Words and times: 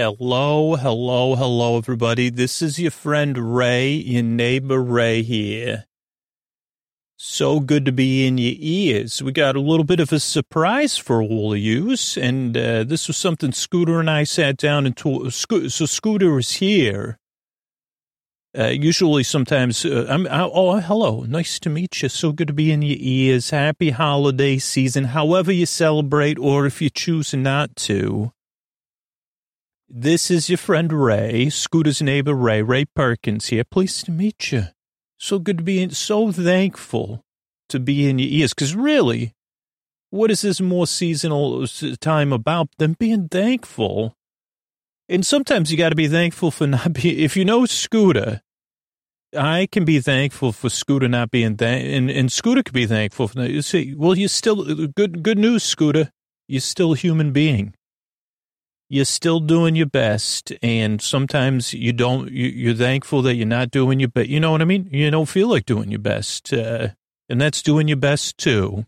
Hello, 0.00 0.76
hello, 0.76 1.34
hello, 1.34 1.76
everybody. 1.76 2.30
This 2.30 2.62
is 2.62 2.78
your 2.78 2.90
friend 2.90 3.54
Ray, 3.54 3.90
your 3.90 4.22
neighbor 4.22 4.82
Ray 4.82 5.20
here. 5.20 5.84
So 7.18 7.60
good 7.60 7.84
to 7.84 7.92
be 7.92 8.26
in 8.26 8.38
your 8.38 8.54
ears. 8.56 9.22
We 9.22 9.32
got 9.32 9.56
a 9.56 9.60
little 9.60 9.84
bit 9.84 10.00
of 10.00 10.10
a 10.10 10.18
surprise 10.18 10.96
for 10.96 11.22
all 11.22 11.52
of 11.52 11.58
yous, 11.58 12.16
and 12.16 12.56
uh, 12.56 12.84
this 12.84 13.08
was 13.08 13.18
something 13.18 13.52
Scooter 13.52 14.00
and 14.00 14.08
I 14.08 14.24
sat 14.24 14.56
down 14.56 14.86
and 14.86 14.96
told. 14.96 15.34
Sco- 15.34 15.68
so 15.68 15.84
Scooter 15.84 16.38
is 16.38 16.52
here. 16.52 17.18
Uh, 18.58 18.68
usually, 18.68 19.22
sometimes 19.22 19.84
uh, 19.84 20.06
I'm. 20.08 20.26
oh, 20.30 20.80
hello, 20.80 21.26
nice 21.28 21.58
to 21.58 21.68
meet 21.68 22.00
you. 22.00 22.08
So 22.08 22.32
good 22.32 22.48
to 22.48 22.54
be 22.54 22.72
in 22.72 22.80
your 22.80 22.96
ears. 22.98 23.50
Happy 23.50 23.90
holiday 23.90 24.56
season, 24.56 25.04
however 25.04 25.52
you 25.52 25.66
celebrate, 25.66 26.38
or 26.38 26.64
if 26.64 26.80
you 26.80 26.88
choose 26.88 27.34
not 27.34 27.76
to. 27.84 28.32
This 29.92 30.30
is 30.30 30.48
your 30.48 30.56
friend 30.56 30.92
Ray, 30.92 31.50
Scooter's 31.50 32.00
neighbor 32.00 32.32
Ray, 32.32 32.62
Ray 32.62 32.84
Perkins 32.84 33.48
here. 33.48 33.64
Pleased 33.64 34.04
to 34.04 34.12
meet 34.12 34.52
you. 34.52 34.66
So 35.18 35.40
good 35.40 35.58
to 35.58 35.64
be 35.64 35.82
in, 35.82 35.90
so 35.90 36.30
thankful 36.30 37.24
to 37.70 37.80
be 37.80 38.08
in 38.08 38.20
your 38.20 38.28
ears. 38.28 38.54
Because 38.54 38.76
really, 38.76 39.34
what 40.10 40.30
is 40.30 40.42
this 40.42 40.60
more 40.60 40.86
seasonal 40.86 41.66
time 42.00 42.32
about 42.32 42.68
than 42.78 42.92
being 43.00 43.26
thankful? 43.26 44.14
And 45.08 45.26
sometimes 45.26 45.72
you 45.72 45.76
got 45.76 45.88
to 45.88 45.96
be 45.96 46.06
thankful 46.06 46.52
for 46.52 46.68
not 46.68 46.92
being, 46.92 47.18
if 47.18 47.36
you 47.36 47.44
know 47.44 47.66
Scooter, 47.66 48.42
I 49.36 49.66
can 49.72 49.84
be 49.84 49.98
thankful 49.98 50.52
for 50.52 50.70
Scooter 50.70 51.08
not 51.08 51.32
being 51.32 51.56
thank, 51.56 51.84
and, 51.84 52.08
and 52.08 52.30
Scooter 52.30 52.62
could 52.62 52.74
be 52.74 52.86
thankful 52.86 53.26
for 53.26 53.34
that. 53.40 53.50
You 53.50 53.60
see, 53.60 53.96
well, 53.96 54.16
you're 54.16 54.28
still, 54.28 54.86
good, 54.86 55.24
good 55.24 55.38
news, 55.38 55.64
Scooter. 55.64 56.12
You're 56.46 56.60
still 56.60 56.92
a 56.92 56.96
human 56.96 57.32
being 57.32 57.74
you're 58.90 59.06
still 59.06 59.40
doing 59.40 59.74
your 59.74 59.86
best 59.86 60.52
and 60.62 61.00
sometimes 61.00 61.72
you 61.72 61.92
don't 61.92 62.30
you, 62.30 62.72
are 62.72 62.74
thankful 62.74 63.22
that 63.22 63.36
you're 63.36 63.46
not 63.46 63.70
doing 63.70 64.00
your 64.00 64.10
best 64.10 64.28
you 64.28 64.38
know 64.38 64.50
what 64.50 64.60
i 64.60 64.66
mean? 64.66 64.88
You 64.90 65.10
don't 65.10 65.26
feel 65.26 65.48
like 65.48 65.64
doing 65.64 65.90
your 65.90 66.00
best 66.00 66.52
uh, 66.52 66.88
and 67.28 67.40
that's 67.40 67.62
doing 67.62 67.88
your 67.88 67.96
best 67.96 68.36
too. 68.36 68.84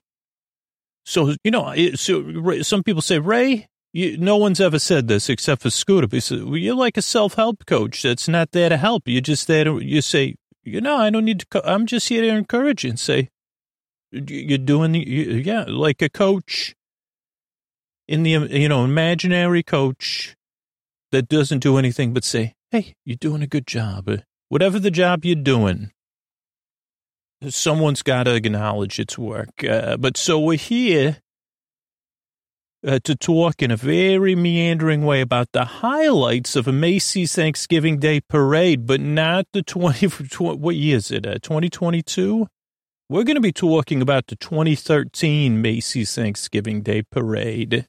So 1.04 1.34
you 1.42 1.50
know 1.50 1.74
so 1.94 2.62
some 2.62 2.82
people 2.82 3.02
say 3.02 3.18
ray 3.18 3.68
you, 3.94 4.18
no 4.18 4.36
one's 4.36 4.60
ever 4.60 4.78
said 4.78 5.06
this 5.06 5.28
except 5.28 5.62
for 5.62 5.70
scooter. 5.70 6.08
He 6.10 6.42
well, 6.42 6.56
you're 6.56 6.74
like 6.74 6.96
a 6.96 7.02
self-help 7.02 7.66
coach 7.66 8.02
that's 8.02 8.26
not 8.26 8.52
there 8.52 8.70
to 8.70 8.78
help. 8.78 9.02
You're 9.06 9.20
just 9.20 9.46
there 9.46 9.64
to 9.64 9.78
you 9.80 10.02
say 10.02 10.36
you 10.64 10.80
know 10.80 10.96
i 10.96 11.10
don't 11.10 11.24
need 11.24 11.40
to 11.40 11.46
co- 11.46 11.62
i'm 11.64 11.86
just 11.86 12.08
here 12.08 12.22
to 12.22 12.28
encourage 12.28 12.84
you 12.84 12.90
and 12.90 13.00
say 13.00 13.28
you're 14.10 14.58
doing 14.58 14.94
yeah 14.94 15.64
like 15.66 16.02
a 16.02 16.08
coach 16.08 16.74
in 18.08 18.22
the, 18.22 18.30
you 18.30 18.68
know, 18.68 18.84
imaginary 18.84 19.62
coach 19.62 20.36
that 21.12 21.28
doesn't 21.28 21.60
do 21.60 21.76
anything 21.76 22.12
but 22.12 22.24
say, 22.24 22.54
hey, 22.70 22.94
you're 23.04 23.16
doing 23.16 23.42
a 23.42 23.46
good 23.46 23.66
job. 23.66 24.10
Whatever 24.48 24.78
the 24.78 24.90
job 24.90 25.24
you're 25.24 25.36
doing, 25.36 25.92
someone's 27.48 28.02
got 28.02 28.24
to 28.24 28.34
acknowledge 28.34 28.98
its 28.98 29.18
work. 29.18 29.64
Uh, 29.64 29.96
but 29.96 30.16
so 30.16 30.38
we're 30.40 30.58
here 30.58 31.18
uh, 32.86 32.98
to 33.04 33.14
talk 33.14 33.62
in 33.62 33.70
a 33.70 33.76
very 33.76 34.34
meandering 34.34 35.04
way 35.04 35.20
about 35.20 35.52
the 35.52 35.64
highlights 35.64 36.56
of 36.56 36.66
a 36.66 36.72
Macy's 36.72 37.34
Thanksgiving 37.34 37.98
Day 37.98 38.20
parade, 38.20 38.86
but 38.86 39.00
not 39.00 39.46
the 39.52 39.62
20, 39.62 40.06
what 40.38 40.76
year 40.76 40.96
is 40.96 41.10
it, 41.10 41.26
uh, 41.26 41.34
2022? 41.34 42.48
We're 43.08 43.24
going 43.24 43.36
to 43.36 43.40
be 43.42 43.52
talking 43.52 44.00
about 44.00 44.28
the 44.28 44.36
2013 44.36 45.60
Macy's 45.60 46.14
Thanksgiving 46.14 46.82
Day 46.82 47.02
parade 47.02 47.86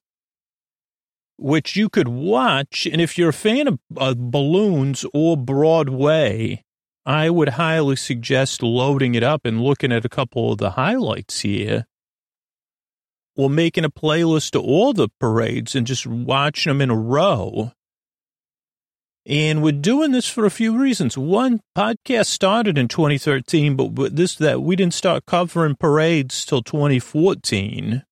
which 1.37 1.75
you 1.75 1.89
could 1.89 2.07
watch. 2.07 2.85
And 2.85 3.01
if 3.01 3.17
you're 3.17 3.29
a 3.29 3.33
fan 3.33 3.67
of 3.67 3.79
uh, 3.97 4.13
balloons 4.17 5.05
or 5.13 5.37
Broadway, 5.37 6.63
I 7.05 7.29
would 7.29 7.49
highly 7.49 7.95
suggest 7.95 8.63
loading 8.63 9.15
it 9.15 9.23
up 9.23 9.45
and 9.45 9.61
looking 9.61 9.91
at 9.91 10.05
a 10.05 10.09
couple 10.09 10.51
of 10.51 10.57
the 10.57 10.71
highlights 10.71 11.41
here. 11.41 11.85
Or 13.35 13.49
making 13.49 13.83
a 13.83 13.89
playlist 13.89 14.55
of 14.55 14.61
all 14.61 14.93
the 14.93 15.09
parades 15.19 15.75
and 15.75 15.87
just 15.87 16.05
watching 16.05 16.69
them 16.69 16.81
in 16.81 16.91
a 16.91 16.95
row. 16.95 17.71
And 19.25 19.63
we're 19.63 19.71
doing 19.71 20.11
this 20.11 20.27
for 20.27 20.45
a 20.45 20.51
few 20.51 20.77
reasons. 20.77 21.17
One, 21.17 21.61
podcast 21.77 22.25
started 22.25 22.77
in 22.77 22.89
2013, 22.89 23.75
but 23.75 24.15
this 24.15 24.35
that 24.35 24.61
we 24.61 24.75
didn't 24.75 24.93
start 24.93 25.25
covering 25.25 25.75
parades 25.75 26.45
till 26.45 26.61
2014. 26.61 28.03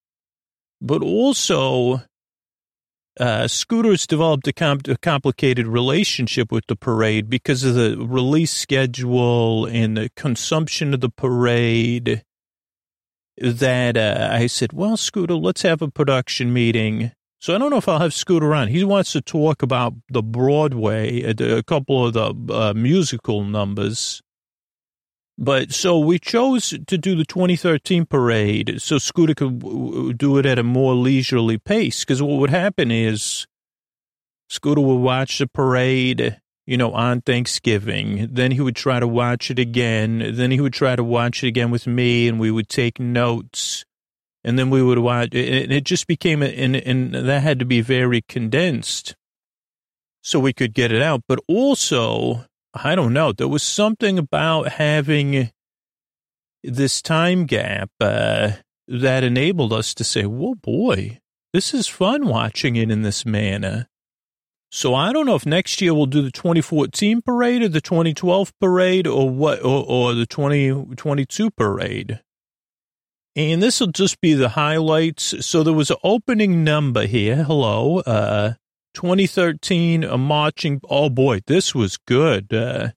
But 0.81 1.03
also, 1.03 2.01
uh, 3.19 3.47
Scooter's 3.47 4.07
developed 4.07 4.47
a, 4.47 4.53
a, 4.89 4.97
complicated 4.97 5.67
relationship 5.67 6.51
with 6.51 6.65
the 6.67 6.75
parade 6.75 7.29
because 7.29 7.63
of 7.63 7.75
the 7.75 7.97
release 7.97 8.51
schedule 8.51 9.65
and 9.65 9.97
the 9.97 10.09
consumption 10.15 10.93
of 10.93 11.01
the 11.01 11.09
parade. 11.09 12.23
That 13.37 13.97
uh, 13.97 14.29
I 14.31 14.47
said, 14.47 14.71
well, 14.71 14.97
Scooter, 14.97 15.35
let's 15.35 15.63
have 15.63 15.81
a 15.81 15.89
production 15.89 16.53
meeting. 16.53 17.11
So 17.39 17.55
I 17.55 17.57
don't 17.57 17.71
know 17.71 17.77
if 17.77 17.89
I'll 17.89 17.99
have 17.99 18.13
Scooter 18.13 18.53
on. 18.53 18.67
He 18.67 18.83
wants 18.83 19.13
to 19.13 19.21
talk 19.21 19.63
about 19.63 19.93
the 20.09 20.21
Broadway, 20.21 21.21
a, 21.21 21.57
a 21.57 21.63
couple 21.63 22.05
of 22.05 22.13
the 22.13 22.53
uh, 22.53 22.73
musical 22.73 23.43
numbers 23.43 24.21
but 25.41 25.71
so 25.73 25.97
we 25.97 26.19
chose 26.19 26.69
to 26.85 26.97
do 26.99 27.15
the 27.15 27.25
2013 27.25 28.05
parade 28.05 28.79
so 28.79 28.99
Scooter 28.99 29.33
could 29.33 30.15
do 30.15 30.37
it 30.37 30.45
at 30.45 30.59
a 30.59 30.63
more 30.63 30.93
leisurely 30.93 31.57
pace. 31.57 32.01
Because 32.01 32.21
what 32.21 32.39
would 32.39 32.51
happen 32.51 32.91
is 32.91 33.47
Scooter 34.49 34.81
would 34.81 34.99
watch 34.99 35.39
the 35.39 35.47
parade, 35.47 36.39
you 36.67 36.77
know, 36.77 36.93
on 36.93 37.21
Thanksgiving. 37.21 38.29
Then 38.31 38.51
he 38.51 38.61
would 38.61 38.75
try 38.75 38.99
to 38.99 39.07
watch 39.07 39.49
it 39.49 39.57
again. 39.57 40.35
Then 40.35 40.51
he 40.51 40.61
would 40.61 40.73
try 40.73 40.95
to 40.95 41.03
watch 41.03 41.43
it 41.43 41.47
again 41.47 41.71
with 41.71 41.87
me, 41.87 42.27
and 42.27 42.39
we 42.39 42.51
would 42.51 42.69
take 42.69 42.99
notes. 42.99 43.83
And 44.43 44.59
then 44.59 44.69
we 44.69 44.83
would 44.83 44.99
watch, 44.99 45.29
and 45.33 45.71
it 45.71 45.85
just 45.85 46.05
became, 46.05 46.43
and, 46.43 46.75
and 46.75 47.15
that 47.15 47.41
had 47.41 47.57
to 47.57 47.65
be 47.65 47.81
very 47.81 48.21
condensed 48.21 49.15
so 50.21 50.39
we 50.39 50.53
could 50.53 50.75
get 50.75 50.91
it 50.91 51.01
out. 51.01 51.23
But 51.27 51.39
also, 51.47 52.45
I 52.73 52.95
don't 52.95 53.13
know. 53.13 53.31
There 53.31 53.47
was 53.47 53.63
something 53.63 54.17
about 54.17 54.69
having 54.73 55.51
this 56.63 57.01
time 57.01 57.45
gap 57.45 57.89
uh, 57.99 58.51
that 58.87 59.23
enabled 59.23 59.73
us 59.73 59.93
to 59.95 60.03
say, 60.03 60.25
"Whoa, 60.25 60.55
boy, 60.55 61.19
this 61.53 61.73
is 61.73 61.87
fun 61.87 62.27
watching 62.27 62.75
it 62.75 62.91
in 62.91 63.01
this 63.01 63.25
manner." 63.25 63.87
So 64.73 64.95
I 64.95 65.11
don't 65.11 65.25
know 65.25 65.35
if 65.35 65.45
next 65.45 65.81
year 65.81 65.93
we'll 65.93 66.05
do 66.05 66.21
the 66.21 66.31
2014 66.31 67.21
parade 67.21 67.61
or 67.61 67.67
the 67.67 67.81
2012 67.81 68.53
parade 68.57 69.05
or 69.05 69.29
what, 69.29 69.59
or, 69.59 69.85
or 69.85 70.13
the 70.13 70.25
2022 70.25 71.51
parade. 71.51 72.21
And 73.35 73.61
this 73.61 73.81
will 73.81 73.87
just 73.87 74.21
be 74.21 74.33
the 74.33 74.49
highlights. 74.49 75.45
So 75.45 75.63
there 75.63 75.73
was 75.73 75.91
an 75.91 75.97
opening 76.03 76.63
number 76.63 77.05
here. 77.05 77.43
Hello. 77.43 77.99
Uh, 77.99 78.53
2013, 78.93 80.03
a 80.03 80.17
marching. 80.17 80.81
Oh 80.89 81.09
boy, 81.09 81.41
this 81.47 81.73
was 81.73 81.97
good. 81.97 82.53
Uh, 82.53 82.89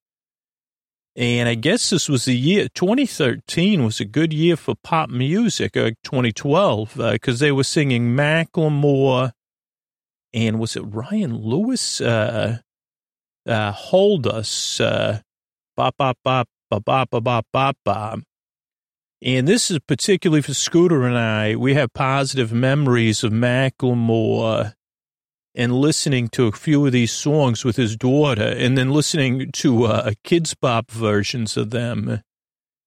and 1.16 1.48
I 1.48 1.54
guess 1.54 1.90
this 1.90 2.08
was 2.08 2.24
the 2.24 2.36
year 2.36 2.68
2013 2.74 3.84
was 3.84 4.00
a 4.00 4.04
good 4.04 4.32
year 4.32 4.56
for 4.56 4.74
pop 4.82 5.10
music. 5.10 5.76
Uh, 5.76 5.90
2012 6.02 6.94
because 6.96 7.40
uh, 7.40 7.44
they 7.44 7.52
were 7.52 7.64
singing 7.64 8.16
Macklemore 8.16 9.32
and 10.32 10.58
was 10.58 10.74
it 10.74 10.80
Ryan 10.80 11.36
Lewis? 11.36 12.00
Uh, 12.00 12.58
uh, 13.46 13.72
Hold 13.72 14.26
Us. 14.26 14.80
Bop 15.76 15.96
bop 15.96 16.18
bop 16.24 16.48
bop 16.70 16.84
bop 16.84 17.10
bop 17.10 17.46
bop 17.52 17.76
bop. 17.84 18.20
And 19.22 19.48
this 19.48 19.70
is 19.70 19.78
particularly 19.78 20.42
for 20.42 20.52
Scooter 20.52 21.06
and 21.06 21.16
I. 21.16 21.56
We 21.56 21.74
have 21.74 21.92
positive 21.94 22.52
memories 22.52 23.24
of 23.24 23.32
Macklemore 23.32 24.74
and 25.54 25.72
listening 25.72 26.28
to 26.28 26.46
a 26.46 26.52
few 26.52 26.84
of 26.86 26.92
these 26.92 27.12
songs 27.12 27.64
with 27.64 27.76
his 27.76 27.96
daughter 27.96 28.42
and 28.42 28.76
then 28.76 28.90
listening 28.90 29.52
to 29.52 29.84
uh, 29.84 30.12
Kidz 30.24 30.54
Bop 30.60 30.90
versions 30.90 31.56
of 31.56 31.70
them, 31.70 32.22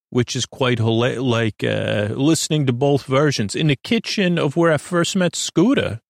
which 0.09 0.35
is 0.35 0.45
quite 0.45 0.79
like 0.79 1.63
uh, 1.63 2.09
listening 2.11 2.65
to 2.65 2.73
both 2.73 3.03
versions 3.03 3.55
in 3.55 3.67
the 3.67 3.75
kitchen 3.75 4.37
of 4.37 4.57
where 4.57 4.73
I 4.73 4.77
first 4.77 5.15
met 5.15 5.35
Scooter. 5.35 6.01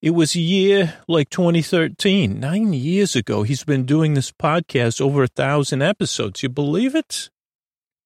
It 0.00 0.10
was 0.10 0.34
a 0.34 0.40
year 0.40 0.94
like 1.06 1.30
2013, 1.30 2.40
nine 2.40 2.72
years 2.72 3.14
ago. 3.14 3.44
He's 3.44 3.62
been 3.62 3.84
doing 3.84 4.14
this 4.14 4.32
podcast 4.32 5.00
over 5.00 5.22
a 5.22 5.28
thousand 5.28 5.82
episodes. 5.82 6.42
You 6.42 6.48
believe 6.48 6.96
it? 6.96 7.30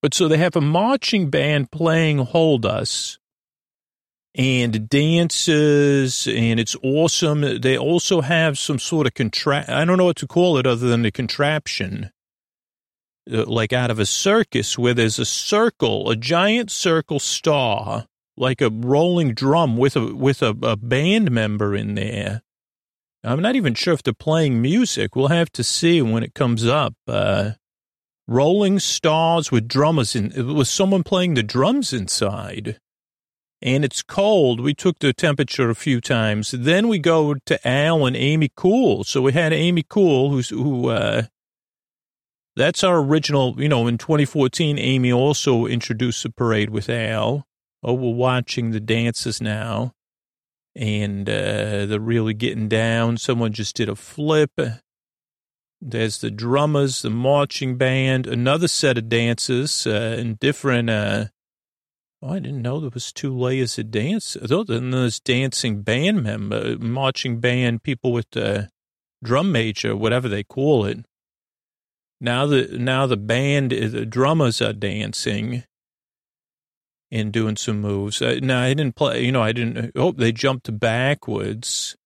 But 0.03 0.13
so 0.13 0.29
they 0.29 0.37
have 0.37 0.57
a 0.57 0.61
marching 0.61 1.31
band 1.31 1.71
playing 1.71 2.19
Hold 2.19 2.67
Us 2.67 3.19
and 4.37 4.89
dances, 4.89 6.29
and 6.29 6.61
it's 6.61 6.77
awesome. 6.83 7.61
They 7.61 7.79
also 7.79 8.21
have 8.21 8.59
some 8.59 8.79
sort 8.79 9.07
of 9.07 9.15
contrap 9.15 9.69
I 9.69 9.85
don't 9.85 9.97
know 9.97 10.05
what 10.05 10.17
to 10.17 10.27
call 10.27 10.59
it 10.59 10.67
other 10.67 10.89
than 10.89 11.05
a 11.07 11.11
contraption, 11.11 12.11
uh, 13.33 13.47
like 13.47 13.73
out 13.73 13.91
of 13.91 13.99
a 13.99 14.07
circus 14.07 14.79
where 14.79 14.95
there's 14.95 15.19
a 15.19 15.25
circle, 15.25 16.11
a 16.11 16.17
giant 16.17 16.71
circle 16.71 17.19
star, 17.19 18.07
like 18.37 18.61
a 18.61 18.71
rolling 18.71 19.33
drum 19.33 19.79
with 19.79 19.97
a, 19.97 20.15
with 20.15 20.43
a, 20.43 20.55
a 20.63 20.77
band 20.77 21.31
member 21.31 21.75
in 21.75 21.95
there. 21.95 22.43
I'm 23.25 23.43
not 23.43 23.57
even 23.57 23.75
sure 23.75 23.95
if 23.95 24.03
they're 24.03 24.15
playing 24.15 24.61
music. 24.61 25.17
We'll 25.17 25.29
have 25.29 25.51
to 25.53 25.65
see 25.65 26.03
when 26.03 26.23
it 26.23 26.35
comes 26.35 26.65
up. 26.65 26.95
Uh, 27.09 27.53
Rolling 28.29 28.81
Stars 28.81 29.51
with 29.51 29.67
drummers 29.67 30.15
in, 30.15 30.33
it 30.33 30.43
was 30.43 30.69
someone 30.69 31.03
playing 31.03 31.35
the 31.35 31.43
drums 31.43 31.93
inside. 31.93 32.79
And 33.63 33.85
it's 33.85 34.03
cold. 34.03 34.61
We 34.61 34.75
took 34.75 34.99
the 34.99 35.13
temperature 35.13 35.71
a 35.71 35.75
few 35.75 36.01
times. 36.01 36.51
Then 36.51 36.89
we 36.89 36.99
go 36.99 37.35
to 37.35 37.69
Al 37.69 38.07
and 38.07 38.17
Amy 38.17 38.51
Kule. 38.57 39.03
So 39.05 39.23
we 39.23 39.33
had 39.33 39.53
Amy 39.53 39.83
Kule, 39.83 40.31
who's, 40.31 40.51
who, 40.51 40.91
uh, 40.91 41.23
that's 42.55 42.85
our 42.85 42.99
original, 42.99 43.55
you 43.59 43.69
know, 43.69 43.87
in 43.87 43.99
2014, 43.99 44.79
Amy 44.79 45.13
also 45.13 45.67
introduced 45.67 46.23
the 46.23 46.31
parade 46.31 46.71
with 46.71 46.91
Al. 46.91 47.47
Oh, 47.83 47.95
we're 47.95 48.15
watching 48.15 48.71
the 48.71 48.81
dances 48.81 49.41
now 49.41 49.95
and 50.77 51.29
uh, 51.29 51.87
they're 51.87 51.99
really 51.99 52.35
getting 52.35 52.69
down. 52.69 53.17
Someone 53.17 53.53
just 53.53 53.77
did 53.77 53.89
a 53.89 53.97
flip. 53.97 54.53
There's 55.81 56.19
the 56.19 56.31
drummers, 56.31 57.03
the 57.03 57.11
marching 57.11 57.77
band, 57.77 58.27
another 58.27 58.69
set 58.69 58.99
of 58.99 59.09
dances 59.09 59.87
uh, 59.87 60.17
and 60.19 60.39
different. 60.39 60.91
Uh, 60.91 61.27
oh, 62.23 62.35
I 62.35 62.39
didn't 62.39 62.63
know 62.63 62.81
there 62.81 62.91
was 62.93 63.13
two 63.13 63.37
layers 63.37 63.79
of 63.79 63.91
dance. 63.91 64.37
Then 64.41 64.91
there's 64.91 65.21
dancing 65.21 65.83
band 65.83 66.23
member, 66.23 66.79
marching 66.79 67.41
band, 67.41 67.83
people 67.83 68.13
with 68.13 68.31
the 68.31 68.69
drum 69.23 69.53
major, 69.53 69.97
whatever 69.97 70.29
they 70.29 70.45
call 70.45 70.85
it. 70.85 71.05
Now 72.21 72.47
the 72.47 72.77
now 72.79 73.07
the 73.07 73.17
band, 73.17 73.71
the 73.71 74.07
drummers 74.07 74.63
are 74.63 74.73
dancing 74.73 75.65
and 77.11 77.33
doing 77.33 77.57
some 77.57 77.81
moves. 77.81 78.21
Uh, 78.21 78.39
no, 78.43 78.59
I 78.59 78.75
didn't 78.75 78.97
play, 78.97 79.25
you 79.25 79.33
know, 79.33 79.43
I 79.43 79.53
didn't, 79.53 79.93
oh, 79.95 80.13
they 80.13 80.33
jumped 80.33 80.79
backwards. 80.79 81.97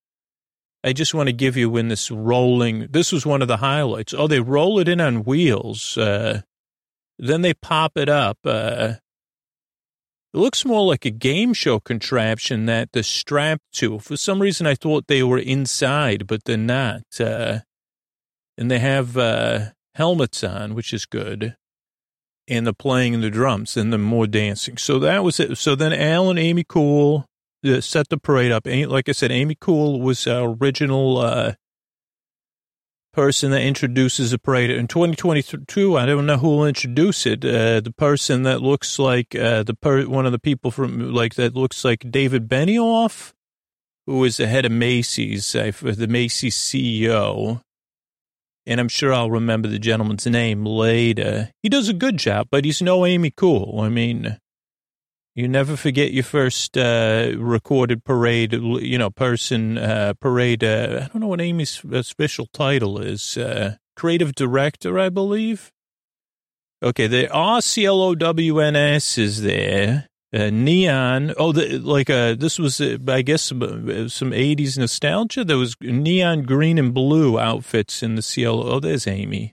I 0.82 0.92
just 0.92 1.14
want 1.14 1.28
to 1.28 1.32
give 1.32 1.56
you 1.56 1.68
when 1.68 1.88
this 1.88 2.10
rolling, 2.10 2.88
this 2.90 3.12
was 3.12 3.26
one 3.26 3.42
of 3.42 3.48
the 3.48 3.58
highlights. 3.58 4.14
Oh, 4.14 4.26
they 4.26 4.40
roll 4.40 4.78
it 4.78 4.88
in 4.88 5.00
on 5.00 5.24
wheels. 5.24 5.96
Uh, 5.96 6.42
then 7.18 7.42
they 7.42 7.54
pop 7.54 7.96
it 7.96 8.08
up. 8.08 8.38
Uh, 8.44 8.94
it 10.32 10.38
looks 10.38 10.64
more 10.64 10.86
like 10.86 11.04
a 11.04 11.10
game 11.10 11.52
show 11.52 11.80
contraption 11.80 12.66
that 12.66 12.92
they're 12.92 13.02
strapped 13.02 13.72
to. 13.74 13.98
For 13.98 14.16
some 14.16 14.40
reason, 14.40 14.66
I 14.66 14.74
thought 14.74 15.06
they 15.06 15.22
were 15.22 15.38
inside, 15.38 16.26
but 16.26 16.44
they're 16.44 16.56
not. 16.56 17.02
Uh, 17.18 17.60
and 18.56 18.70
they 18.70 18.78
have 18.78 19.16
uh, 19.16 19.70
helmets 19.94 20.44
on, 20.44 20.74
which 20.74 20.92
is 20.92 21.06
good 21.06 21.56
and 22.50 22.66
the 22.66 22.74
playing 22.74 23.14
and 23.14 23.22
the 23.22 23.30
drums 23.30 23.76
and 23.76 23.92
the 23.92 23.98
more 23.98 24.26
dancing. 24.26 24.76
So 24.76 24.98
that 24.98 25.22
was 25.22 25.40
it. 25.40 25.56
So 25.56 25.74
then 25.74 25.92
Al 25.92 26.28
and 26.28 26.38
Amy 26.38 26.64
Kule 26.64 27.24
uh, 27.64 27.80
set 27.80 28.08
the 28.08 28.18
parade 28.18 28.50
up. 28.50 28.66
Like 28.66 29.08
I 29.08 29.12
said, 29.12 29.30
Amy 29.30 29.54
Kule 29.54 30.00
was 30.00 30.26
original 30.26 31.18
uh, 31.18 31.54
person 33.12 33.50
that 33.50 33.62
introduces 33.62 34.30
the 34.30 34.38
parade. 34.38 34.70
In 34.70 34.86
2022, 34.86 35.96
I 35.96 36.06
don't 36.06 36.26
know 36.26 36.36
who 36.36 36.48
will 36.48 36.66
introduce 36.66 37.26
it. 37.26 37.44
Uh, 37.44 37.80
the 37.80 37.94
person 37.96 38.44
that 38.44 38.62
looks 38.62 38.98
like 38.98 39.34
uh, 39.34 39.62
the 39.62 39.74
per- 39.74 40.06
one 40.06 40.26
of 40.26 40.32
the 40.32 40.38
people 40.38 40.70
from 40.70 41.12
like 41.12 41.34
that 41.34 41.54
looks 41.54 41.84
like 41.84 42.10
David 42.10 42.48
Benioff, 42.48 43.32
who 44.06 44.24
is 44.24 44.36
the 44.36 44.46
head 44.46 44.64
of 44.64 44.72
Macy's, 44.72 45.54
uh, 45.54 45.72
the 45.80 46.08
Macy's 46.08 46.56
CEO 46.56 47.60
and 48.66 48.78
I'm 48.78 48.88
sure 48.88 49.12
I'll 49.12 49.30
remember 49.30 49.68
the 49.68 49.78
gentleman's 49.78 50.26
name 50.26 50.64
later. 50.64 51.50
He 51.62 51.68
does 51.68 51.88
a 51.88 51.94
good 51.94 52.18
job, 52.18 52.48
but 52.50 52.64
he's 52.64 52.82
no 52.82 53.06
Amy 53.06 53.30
Kule. 53.30 53.80
I 53.80 53.88
mean, 53.88 54.38
you 55.34 55.48
never 55.48 55.76
forget 55.76 56.12
your 56.12 56.24
first 56.24 56.76
uh, 56.76 57.32
recorded 57.36 58.04
parade, 58.04 58.52
you 58.52 58.98
know, 58.98 59.10
person 59.10 59.78
uh, 59.78 60.14
parade. 60.20 60.64
Uh, 60.64 61.02
I 61.02 61.08
don't 61.08 61.20
know 61.20 61.28
what 61.28 61.40
Amy's 61.40 61.82
official 61.90 62.46
title 62.46 62.98
is. 62.98 63.36
Uh, 63.36 63.76
creative 63.96 64.34
director, 64.34 64.98
I 64.98 65.08
believe. 65.08 65.70
Okay, 66.82 67.06
the 67.06 67.28
RCLOWNS 67.28 69.18
is 69.18 69.42
there 69.42 70.08
uh, 70.32 70.50
neon. 70.50 71.34
Oh, 71.36 71.52
the, 71.52 71.78
like 71.78 72.08
uh, 72.08 72.34
this 72.34 72.58
was, 72.58 72.80
uh, 72.80 72.98
I 73.08 73.22
guess, 73.22 73.52
uh, 73.52 74.08
some 74.08 74.30
'80s 74.30 74.78
nostalgia. 74.78 75.44
There 75.44 75.58
was 75.58 75.76
neon 75.80 76.42
green 76.42 76.78
and 76.78 76.94
blue 76.94 77.38
outfits 77.38 78.02
in 78.02 78.14
the 78.14 78.22
CL. 78.22 78.62
Oh, 78.62 78.80
there's 78.80 79.06
Amy. 79.06 79.52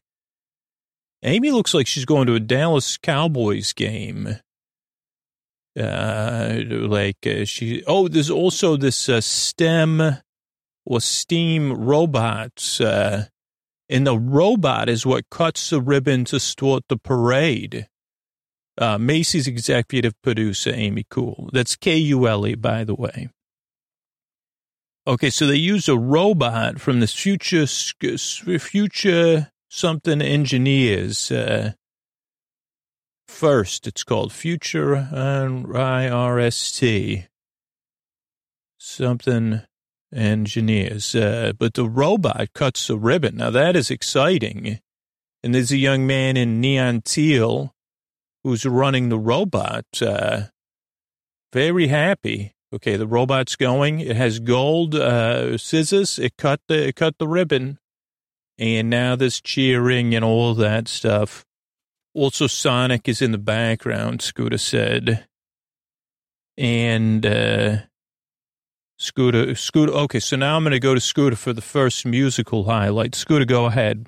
Amy 1.23 1.51
looks 1.51 1.73
like 1.73 1.87
she's 1.87 2.05
going 2.05 2.27
to 2.27 2.35
a 2.35 2.39
Dallas 2.39 2.97
Cowboys 2.97 3.73
game. 3.73 4.37
Uh, 5.77 6.63
like 6.67 7.27
uh, 7.27 7.45
she. 7.45 7.83
Oh, 7.85 8.07
there's 8.07 8.31
also 8.31 8.77
this 8.77 9.09
uh, 9.09 9.21
STEM 9.21 10.17
or 10.85 11.01
STEAM 11.01 11.73
robots. 11.73 12.81
Uh, 12.81 13.25
and 13.89 14.07
the 14.07 14.17
robot 14.17 14.89
is 14.89 15.05
what 15.05 15.29
cuts 15.29 15.69
the 15.69 15.81
ribbon 15.81 16.25
to 16.25 16.39
start 16.39 16.83
the 16.89 16.97
parade. 16.97 17.87
Uh, 18.77 18.97
Macy's 18.97 19.47
executive 19.47 20.13
producer, 20.21 20.71
Amy 20.73 21.05
Kule. 21.11 21.49
That's 21.53 21.75
K 21.75 21.97
U 21.97 22.27
L 22.27 22.45
E, 22.45 22.55
by 22.55 22.83
the 22.83 22.95
way. 22.95 23.29
Okay, 25.07 25.29
so 25.29 25.47
they 25.47 25.55
use 25.55 25.87
a 25.87 25.97
robot 25.97 26.81
from 26.81 26.99
the 26.99 27.07
future, 27.07 27.65
future 27.65 29.51
something 29.69 30.21
engineers. 30.21 31.31
Uh, 31.31 31.73
first, 33.27 33.87
it's 33.87 34.03
called 34.03 34.33
Future 34.33 35.09
IRST. 35.11 37.27
Something 38.79 39.61
engineers. 40.13 41.15
Uh, 41.15 41.53
but 41.57 41.73
the 41.73 41.89
robot 41.89 42.49
cuts 42.53 42.87
the 42.87 42.97
ribbon. 42.97 43.37
Now 43.37 43.49
that 43.49 43.75
is 43.75 43.91
exciting. 43.91 44.79
And 45.43 45.53
there's 45.53 45.71
a 45.71 45.77
young 45.77 46.07
man 46.07 46.37
in 46.37 46.59
neon 46.59 47.01
teal 47.01 47.73
who's 48.43 48.65
running 48.65 49.09
the 49.09 49.19
robot, 49.19 49.85
uh, 50.01 50.43
very 51.53 51.87
happy. 51.87 52.53
Okay, 52.73 52.97
the 52.97 53.07
robot's 53.07 53.55
going. 53.55 53.99
It 53.99 54.15
has 54.15 54.39
gold 54.39 54.95
uh, 54.95 55.57
scissors. 55.57 56.19
It 56.19 56.33
cut 56.37 56.59
the 56.67 56.89
it 56.89 56.95
cut 56.95 57.17
the 57.17 57.27
ribbon, 57.27 57.79
and 58.57 58.89
now 58.89 59.15
there's 59.15 59.39
cheering 59.39 60.13
and 60.13 60.25
all 60.25 60.53
that 60.55 60.87
stuff. 60.87 61.45
Also, 62.17 62.47
Sonic 62.47 63.07
is 63.07 63.21
in 63.21 63.31
the 63.31 63.37
background. 63.37 64.23
Scooter 64.23 64.57
said, 64.57 65.27
and 66.57 67.23
uh, 67.23 67.77
Scooter, 68.97 69.53
Scooter. 69.53 69.91
Okay, 69.91 70.19
so 70.19 70.35
now 70.35 70.55
I'm 70.55 70.63
going 70.63 70.71
to 70.71 70.79
go 70.79 70.95
to 70.95 70.99
Scooter 70.99 71.35
for 71.35 71.53
the 71.53 71.61
first 71.61 72.07
musical 72.07 72.63
highlight. 72.63 73.13
Scooter, 73.13 73.45
go 73.45 73.67
ahead. 73.67 74.07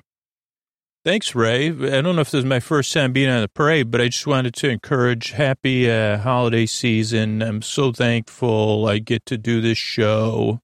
Thanks, 1.04 1.36
Ray. 1.36 1.68
I 1.68 2.00
don't 2.00 2.16
know 2.16 2.22
if 2.22 2.32
this 2.32 2.40
is 2.40 2.44
my 2.44 2.58
first 2.58 2.92
time 2.92 3.12
being 3.12 3.30
on 3.30 3.42
the 3.42 3.48
parade, 3.48 3.92
but 3.92 4.00
I 4.00 4.08
just 4.08 4.26
wanted 4.26 4.54
to 4.54 4.68
encourage 4.68 5.30
happy 5.30 5.88
uh, 5.88 6.18
holiday 6.18 6.66
season. 6.66 7.40
I'm 7.42 7.62
so 7.62 7.92
thankful 7.92 8.88
I 8.88 8.98
get 8.98 9.24
to 9.26 9.38
do 9.38 9.60
this 9.60 9.78
show. 9.78 10.58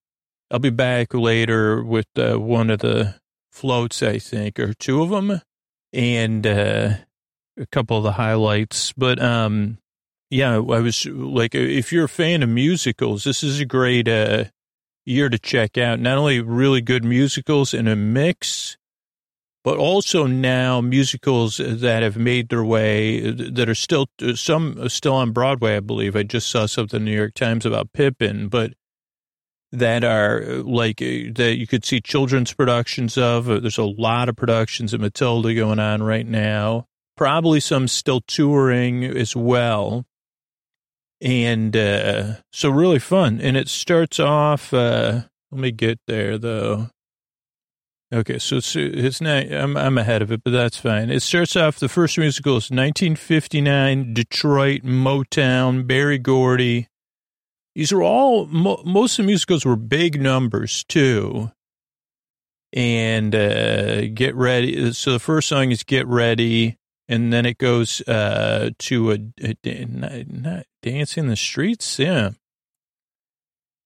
I'll 0.50 0.58
be 0.58 0.70
back 0.70 1.14
later 1.14 1.84
with 1.84 2.08
uh, 2.16 2.40
one 2.40 2.70
of 2.70 2.80
the 2.80 3.14
floats, 3.52 4.02
I 4.02 4.18
think, 4.18 4.58
or 4.58 4.74
two 4.74 5.00
of 5.00 5.10
them, 5.10 5.42
and 5.92 6.44
uh, 6.44 6.94
a 7.58 7.66
couple 7.66 7.96
of 7.96 8.02
the 8.02 8.12
highlights. 8.12 8.92
But 8.92 9.22
um, 9.22 9.78
yeah, 10.30 10.54
I 10.54 10.58
was 10.58 11.06
like, 11.06 11.54
if 11.54 11.92
you're 11.92 12.04
a 12.04 12.08
fan 12.08 12.42
of 12.42 12.48
musicals, 12.48 13.24
this 13.24 13.42
is 13.42 13.60
a 13.60 13.64
great 13.64 14.08
uh, 14.08 14.44
year 15.04 15.28
to 15.28 15.38
check 15.38 15.78
out. 15.78 16.00
Not 16.00 16.18
only 16.18 16.40
really 16.40 16.80
good 16.80 17.04
musicals 17.04 17.74
in 17.74 17.88
a 17.88 17.96
mix 17.96 18.76
but 19.66 19.78
also 19.78 20.28
now 20.28 20.80
musicals 20.80 21.56
that 21.56 22.00
have 22.04 22.16
made 22.16 22.50
their 22.50 22.62
way 22.62 23.32
that 23.32 23.68
are 23.68 23.74
still 23.74 24.06
some 24.36 24.88
still 24.88 25.14
on 25.14 25.32
Broadway, 25.32 25.74
I 25.74 25.80
believe. 25.80 26.14
I 26.14 26.22
just 26.22 26.46
saw 26.46 26.66
something 26.66 27.00
in 27.00 27.04
the 27.04 27.10
New 27.10 27.16
York 27.16 27.34
Times 27.34 27.66
about 27.66 27.92
Pippin, 27.92 28.46
but 28.46 28.74
that 29.72 30.04
are 30.04 30.62
like 30.62 30.98
that 30.98 31.56
you 31.58 31.66
could 31.66 31.84
see 31.84 32.00
children's 32.00 32.52
productions 32.52 33.18
of. 33.18 33.46
There's 33.46 33.76
a 33.76 33.82
lot 33.82 34.28
of 34.28 34.36
productions 34.36 34.94
of 34.94 35.00
Matilda 35.00 35.52
going 35.52 35.80
on 35.80 36.00
right 36.00 36.28
now. 36.28 36.86
Probably 37.16 37.60
some 37.60 37.88
still 37.88 38.20
touring 38.20 39.04
as 39.04 39.34
well. 39.34 40.04
And 41.20 41.76
uh, 41.76 42.34
so 42.52 42.68
really 42.70 42.98
fun. 42.98 43.40
And 43.40 43.56
it 43.56 43.68
starts 43.68 44.20
off, 44.20 44.74
uh, 44.74 45.22
let 45.50 45.60
me 45.60 45.70
get 45.72 45.98
there 46.06 46.38
though. 46.38 46.90
Okay, 48.12 48.38
so 48.38 48.58
it's, 48.58 48.76
it's 48.76 49.20
not, 49.20 49.52
I'm, 49.52 49.76
I'm 49.76 49.98
ahead 49.98 50.22
of 50.22 50.30
it, 50.30 50.44
but 50.44 50.52
that's 50.52 50.76
fine. 50.76 51.10
It 51.10 51.22
starts 51.22 51.56
off, 51.56 51.80
the 51.80 51.88
first 51.88 52.16
musical 52.16 52.52
is 52.52 52.70
1959, 52.70 54.14
Detroit, 54.14 54.82
Motown, 54.82 55.86
Berry 55.86 56.18
Gordy. 56.18 56.86
These 57.74 57.92
are 57.92 58.02
all, 58.02 58.46
mo, 58.46 58.80
most 58.84 59.18
of 59.18 59.24
the 59.24 59.26
musicals 59.26 59.66
were 59.66 59.76
big 59.76 60.20
numbers 60.20 60.84
too. 60.84 61.50
And 62.72 63.34
uh, 63.34 64.06
Get 64.08 64.36
Ready. 64.36 64.92
So 64.92 65.12
the 65.12 65.18
first 65.18 65.48
song 65.48 65.72
is 65.72 65.82
Get 65.82 66.06
Ready, 66.06 66.76
and 67.08 67.32
then 67.32 67.46
it 67.46 67.58
goes 67.58 68.00
uh, 68.02 68.70
to 68.78 69.12
a, 69.12 69.18
a, 69.42 69.56
a, 69.64 70.64
Dance 70.82 71.16
in 71.16 71.28
the 71.28 71.36
Streets. 71.36 71.98
Yeah. 71.98 72.30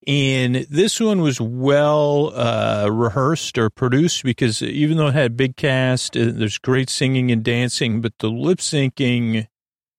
And 0.06 0.54
this 0.70 0.98
one 0.98 1.20
was 1.20 1.40
well 1.40 2.32
uh, 2.34 2.88
rehearsed 2.90 3.58
or 3.58 3.68
produced 3.68 4.24
because 4.24 4.62
even 4.62 4.96
though 4.96 5.08
it 5.08 5.14
had 5.14 5.26
a 5.26 5.34
big 5.34 5.56
cast, 5.56 6.16
uh, 6.16 6.30
there's 6.32 6.56
great 6.56 6.88
singing 6.88 7.30
and 7.30 7.42
dancing, 7.42 8.00
but 8.00 8.14
the 8.18 8.30
lip 8.30 8.58
syncing 8.58 9.46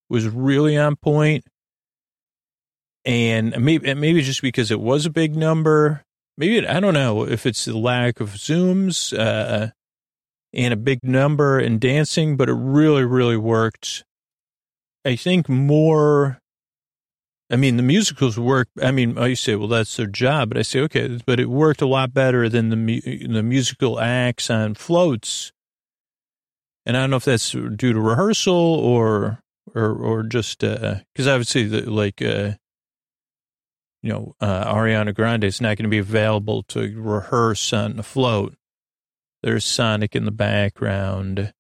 was 0.09 0.27
really 0.27 0.75
on 0.75 0.95
point. 0.95 1.45
And 3.05 3.55
maybe 3.59 3.93
maybe 3.93 4.21
just 4.21 4.41
because 4.41 4.69
it 4.69 4.79
was 4.79 5.05
a 5.05 5.11
big 5.11 5.35
number, 5.35 6.03
maybe 6.37 6.57
it, 6.57 6.67
I 6.67 6.79
don't 6.79 6.93
know 6.93 7.27
if 7.27 7.45
it's 7.45 7.65
the 7.65 7.77
lack 7.77 8.19
of 8.19 8.31
zooms 8.31 9.17
uh, 9.17 9.71
and 10.53 10.73
a 10.73 10.77
big 10.77 10.99
number 11.03 11.59
and 11.59 11.79
dancing, 11.79 12.37
but 12.37 12.49
it 12.49 12.55
really 12.55 13.03
really 13.03 13.37
worked. 13.37 14.03
I 15.03 15.15
think 15.15 15.49
more 15.49 16.41
I 17.51 17.57
mean, 17.57 17.75
the 17.75 17.83
musicals 17.83 18.39
work. 18.39 18.69
I 18.81 18.91
mean, 18.91 19.17
you 19.17 19.35
say, 19.35 19.55
well, 19.55 19.67
that's 19.67 19.97
their 19.97 20.07
job, 20.07 20.49
but 20.49 20.57
I 20.57 20.61
say, 20.61 20.79
okay, 20.81 21.19
but 21.25 21.37
it 21.37 21.49
worked 21.49 21.81
a 21.81 21.87
lot 21.87 22.13
better 22.13 22.47
than 22.47 22.69
the 22.69 23.27
the 23.27 23.43
musical 23.43 23.99
acts 23.99 24.49
on 24.49 24.75
floats. 24.75 25.51
And 26.85 26.95
I 26.95 27.01
don't 27.01 27.09
know 27.09 27.17
if 27.17 27.25
that's 27.25 27.51
due 27.51 27.93
to 27.93 27.99
rehearsal 27.99 28.53
or 28.55 29.39
or 29.75 29.91
or 29.91 30.23
just 30.23 30.59
because 30.59 31.27
uh, 31.27 31.31
obviously, 31.31 31.65
the, 31.65 31.91
like 31.91 32.21
uh, 32.21 32.53
you 34.01 34.13
know, 34.13 34.33
uh, 34.39 34.73
Ariana 34.73 35.13
Grande 35.13 35.43
is 35.43 35.59
not 35.59 35.75
going 35.75 35.83
to 35.83 35.89
be 35.89 35.97
available 35.97 36.63
to 36.69 36.97
rehearse 36.97 37.73
on 37.73 37.97
the 37.97 38.03
float. 38.03 38.55
There's 39.43 39.65
Sonic 39.65 40.15
in 40.15 40.25
the 40.25 40.31
background, 40.31 41.53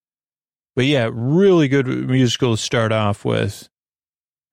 but 0.75 0.85
yeah, 0.85 1.09
really 1.11 1.67
good 1.67 1.87
musical 1.87 2.55
to 2.55 2.61
start 2.61 2.91
off 2.91 3.25
with. 3.25 3.69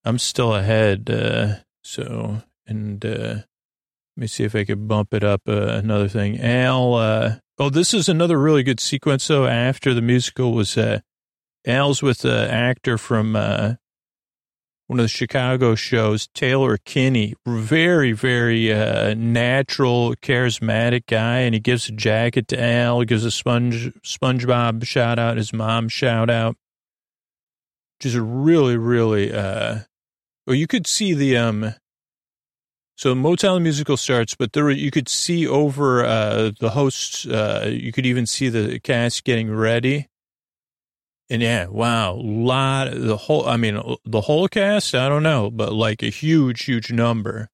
I'm 0.05 0.19
still 0.19 0.55
ahead. 0.55 1.11
Uh, 1.11 1.57
so, 1.83 2.43
and 2.67 3.05
uh, 3.05 3.09
let 3.09 3.45
me 4.17 4.27
see 4.27 4.45
if 4.45 4.55
I 4.55 4.65
could 4.65 4.89
bump 4.89 5.13
it 5.13 5.23
up. 5.23 5.43
Uh, 5.47 5.67
another 5.69 6.09
thing. 6.09 6.41
Al, 6.41 6.95
uh, 6.95 7.37
oh, 7.59 7.71
this 7.71 7.93
is 7.93 8.09
another 8.09 8.39
really 8.39 8.63
good 8.63 8.81
sequence, 8.81 9.29
though. 9.29 9.47
After 9.47 9.93
the 9.93 10.03
musical 10.03 10.53
was 10.53 10.79
uh, 10.79 11.01
Al's 11.67 12.03
with 12.03 12.21
the 12.21 12.51
actor 12.51 12.97
from 12.97 13.37
uh, 13.37 13.75
one 14.89 14.99
of 14.99 15.05
the 15.05 15.09
Chicago 15.09 15.75
shows, 15.75 16.27
Taylor 16.35 16.77
Kinney. 16.79 17.35
Very, 17.47 18.13
very 18.13 18.73
uh, 18.73 19.15
natural, 19.15 20.15
charismatic 20.17 21.07
guy. 21.07 21.39
And 21.41 21.55
he 21.55 21.61
gives 21.61 21.89
a 21.89 21.93
jacket 21.93 22.49
to 22.49 22.61
Al, 22.61 23.01
he 23.01 23.07
gives 23.07 23.25
a 23.25 23.31
sponge, 23.31 23.93
SpongeBob 24.03 24.85
shout 24.85 25.19
out, 25.19 25.37
his 25.37 25.53
mom 25.53 25.89
shout 25.89 26.29
out. 26.29 26.57
Just 28.01 28.17
really, 28.17 28.77
really 28.77 29.33
uh, 29.33 29.81
or 30.49 30.55
you 30.55 30.67
could 30.67 30.87
see 30.87 31.13
the 31.13 31.37
um. 31.37 31.75
So 32.97 33.15
Motown 33.15 33.63
musical 33.63 33.97
starts, 33.97 34.35
but 34.35 34.55
there 34.55 34.71
you 34.71 34.91
could 34.91 35.09
see 35.09 35.47
over 35.47 36.05
uh, 36.05 36.51
the 36.59 36.71
hosts. 36.71 37.27
Uh, 37.27 37.71
you 37.71 37.93
could 37.93 38.07
even 38.07 38.27
see 38.27 38.49
the 38.49 38.81
cast 38.81 39.23
getting 39.23 39.55
ready. 39.55 40.09
And 41.31 41.43
yeah, 41.43 41.67
wow, 41.67 42.15
lot 42.15 42.91
the 42.93 43.17
whole. 43.17 43.47
I 43.47 43.57
mean, 43.57 43.81
the 44.05 44.23
whole 44.23 44.49
cast. 44.49 44.95
I 44.95 45.09
don't 45.09 45.23
know, 45.23 45.51
but 45.51 45.73
like 45.73 46.03
a 46.03 46.09
huge, 46.09 46.65
huge 46.65 46.91
number. 46.91 47.49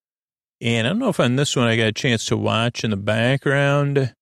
And 0.60 0.86
I 0.86 0.90
don't 0.90 1.00
know 1.00 1.08
if 1.08 1.20
on 1.20 1.36
this 1.36 1.56
one 1.56 1.66
I 1.66 1.76
got 1.76 1.88
a 1.88 1.92
chance 1.92 2.24
to 2.26 2.36
watch 2.36 2.84
in 2.84 2.90
the 2.90 2.96
background, 2.96 4.14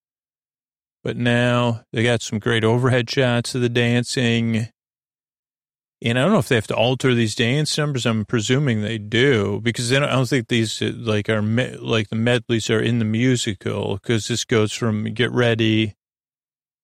but 1.04 1.16
now 1.16 1.82
they 1.92 2.02
got 2.02 2.22
some 2.22 2.38
great 2.38 2.64
overhead 2.64 3.10
shots 3.10 3.54
of 3.54 3.60
the 3.60 3.68
dancing. 3.68 4.68
And 6.04 6.18
I 6.18 6.22
don't 6.22 6.32
know 6.32 6.38
if 6.38 6.48
they 6.48 6.56
have 6.56 6.66
to 6.68 6.74
alter 6.74 7.14
these 7.14 7.34
dance 7.34 7.76
numbers. 7.78 8.06
I'm 8.06 8.24
presuming 8.24 8.80
they 8.80 8.98
do 8.98 9.60
because 9.62 9.90
don't, 9.90 10.02
I 10.02 10.12
don't 10.12 10.28
think 10.28 10.48
these 10.48 10.82
uh, 10.82 10.92
like 10.96 11.28
are 11.28 11.42
like 11.42 12.08
the 12.08 12.16
medleys 12.16 12.70
are 12.70 12.80
in 12.80 12.98
the 12.98 13.04
musical 13.04 13.98
because 14.02 14.26
this 14.26 14.44
goes 14.44 14.72
from 14.72 15.04
get 15.14 15.30
ready 15.30 15.94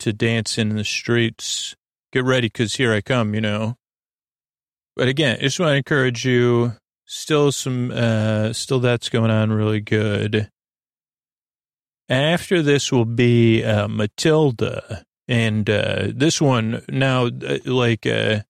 to 0.00 0.12
dance 0.12 0.56
in 0.56 0.76
the 0.76 0.84
streets. 0.84 1.74
Get 2.12 2.24
ready 2.24 2.48
because 2.48 2.76
here 2.76 2.92
I 2.92 3.00
come, 3.00 3.34
you 3.34 3.40
know. 3.40 3.76
But 4.96 5.08
again, 5.08 5.36
I 5.38 5.42
just 5.42 5.60
want 5.60 5.70
to 5.70 5.76
encourage 5.76 6.24
you. 6.24 6.72
Still 7.04 7.52
some, 7.52 7.90
uh, 7.90 8.52
still 8.52 8.80
that's 8.80 9.08
going 9.08 9.30
on 9.30 9.50
really 9.50 9.80
good. 9.80 10.50
After 12.08 12.62
this 12.62 12.92
will 12.92 13.04
be 13.04 13.64
uh, 13.64 13.88
Matilda, 13.88 15.04
and 15.26 15.68
uh, 15.68 16.08
this 16.14 16.40
one 16.40 16.82
now, 16.88 17.26
uh, 17.26 17.58
like. 17.64 18.06
Uh, 18.06 18.40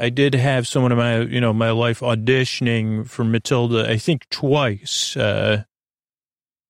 I 0.00 0.08
did 0.08 0.34
have 0.34 0.66
someone 0.66 0.92
in 0.92 0.98
my, 0.98 1.20
you 1.20 1.42
know, 1.42 1.52
my 1.52 1.72
life 1.72 2.00
auditioning 2.00 3.06
for 3.06 3.22
Matilda, 3.22 3.86
I 3.86 3.98
think 3.98 4.26
twice. 4.30 5.14
Uh, 5.14 5.64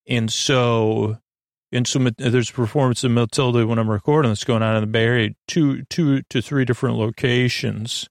and 0.08 0.32
so, 0.32 1.18
and 1.72 1.86
so 1.86 1.98
there's 2.18 2.50
a 2.50 2.54
performance 2.54 3.04
of 3.04 3.12
Matilda 3.12 3.66
when 3.66 3.78
I'm 3.78 3.90
recording 3.90 4.30
that's 4.30 4.44
going 4.44 4.62
on 4.62 4.76
in 4.76 4.80
the 4.80 4.86
Bay 4.86 5.04
Area, 5.04 5.30
two, 5.46 5.82
two 5.84 6.22
to 6.30 6.42
three 6.42 6.64
different 6.64 6.96
locations. 6.96 8.08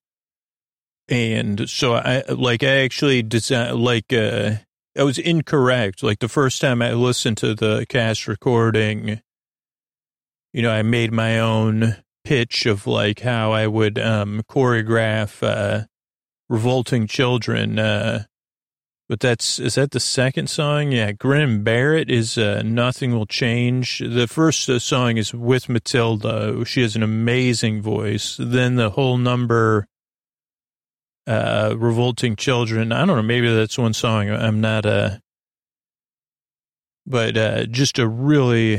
And 1.09 1.69
so 1.69 1.95
I, 1.95 2.23
like, 2.29 2.63
I 2.63 2.83
actually 2.83 3.23
designed, 3.23 3.79
like, 3.79 4.13
uh, 4.13 4.57
I 4.97 5.03
was 5.03 5.17
incorrect. 5.17 6.03
Like 6.03 6.19
the 6.19 6.27
first 6.27 6.61
time 6.61 6.81
I 6.81 6.93
listened 6.93 7.37
to 7.37 7.55
the 7.55 7.85
cast 7.87 8.27
recording, 8.27 9.21
you 10.51 10.61
know, 10.61 10.71
I 10.71 10.81
made 10.81 11.11
my 11.11 11.39
own 11.39 11.97
pitch 12.23 12.65
of 12.65 12.85
like 12.85 13.21
how 13.21 13.51
I 13.51 13.67
would 13.67 13.97
um, 13.97 14.43
choreograph 14.49 15.41
uh, 15.41 15.85
revolting 16.49 17.07
children. 17.07 17.79
Uh, 17.79 18.25
but 19.09 19.19
that's 19.19 19.57
is 19.57 19.73
that 19.73 19.89
the 19.89 19.99
second 19.99 20.51
song? 20.51 20.91
Yeah, 20.91 21.11
Grim 21.13 21.63
Barrett 21.63 22.11
is 22.11 22.37
uh, 22.37 22.61
"Nothing 22.63 23.11
Will 23.11 23.25
Change." 23.25 24.03
The 24.07 24.27
first 24.27 24.69
uh, 24.69 24.77
song 24.77 25.17
is 25.17 25.33
with 25.33 25.67
Matilda. 25.67 26.63
She 26.63 26.83
has 26.83 26.95
an 26.95 27.01
amazing 27.01 27.81
voice. 27.81 28.37
Then 28.39 28.75
the 28.75 28.91
whole 28.91 29.17
number, 29.17 29.87
uh, 31.25 31.73
"Revolting 31.75 32.35
Children." 32.35 32.91
I 32.91 33.03
don't 33.03 33.17
know. 33.17 33.23
Maybe 33.23 33.51
that's 33.51 33.79
one 33.79 33.93
song. 33.95 34.29
I'm 34.29 34.61
not 34.61 34.85
a, 34.85 34.91
uh, 34.91 35.17
but 37.07 37.35
uh, 37.35 37.65
just 37.65 37.97
a 37.97 38.07
really. 38.07 38.77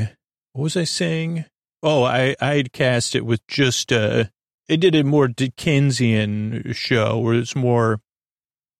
What 0.53 0.63
was 0.63 0.77
I 0.77 0.85
saying? 0.85 1.43
Oh, 1.83 2.03
I 2.03 2.37
I'd 2.39 2.71
cast 2.71 3.15
it 3.15 3.25
with 3.25 3.45
just 3.47 3.91
a. 3.91 4.31
it 4.69 4.77
did 4.77 4.95
a 4.95 5.03
more 5.03 5.27
Dickensian 5.27 6.71
show 6.71 7.17
where 7.17 7.33
it's 7.33 7.53
more 7.53 7.99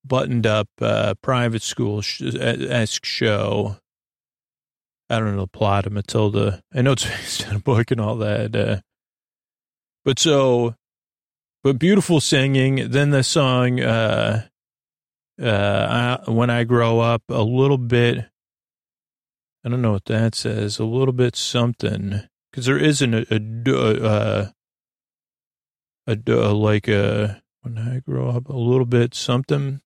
buttoned 0.03 0.47
up 0.47 0.67
uh, 0.81 1.13
private 1.21 1.61
school 1.61 2.01
esque 2.21 3.05
show. 3.05 3.77
I 5.09 5.19
don't 5.19 5.35
know 5.35 5.41
the 5.41 5.47
plot 5.47 5.85
of 5.85 5.91
Matilda. 5.91 6.63
I 6.73 6.81
know 6.81 6.93
it's 6.93 7.05
based 7.07 7.47
on 7.47 7.57
a 7.57 7.59
book 7.59 7.91
and 7.91 7.99
all 7.99 8.15
that. 8.17 8.55
Uh, 8.55 8.77
but 10.03 10.19
so, 10.19 10.75
but 11.63 11.77
beautiful 11.77 12.21
singing. 12.21 12.89
Then 12.89 13.11
the 13.11 13.23
song, 13.23 13.79
uh, 13.79 14.47
uh, 15.41 16.19
I, 16.27 16.31
when 16.31 16.49
I 16.49 16.63
grow 16.63 16.99
up, 16.99 17.23
a 17.29 17.43
little 17.43 17.77
bit. 17.77 18.25
I 19.63 19.69
don't 19.69 19.81
know 19.81 19.91
what 19.91 20.05
that 20.05 20.33
says. 20.33 20.79
A 20.79 20.85
little 20.85 21.13
bit 21.13 21.35
something 21.35 22.21
because 22.51 22.65
there 22.65 22.79
isn't 22.79 23.13
a, 23.13 23.25
a, 23.29 24.03
uh, 24.03 24.49
a, 26.07 26.17
a, 26.27 26.33
a, 26.33 26.51
like 26.51 26.87
a 26.87 27.43
when 27.61 27.77
I 27.77 27.99
grow 27.99 28.29
up 28.29 28.49
a 28.49 28.57
little 28.57 28.85
bit 28.85 29.13
something. 29.13 29.81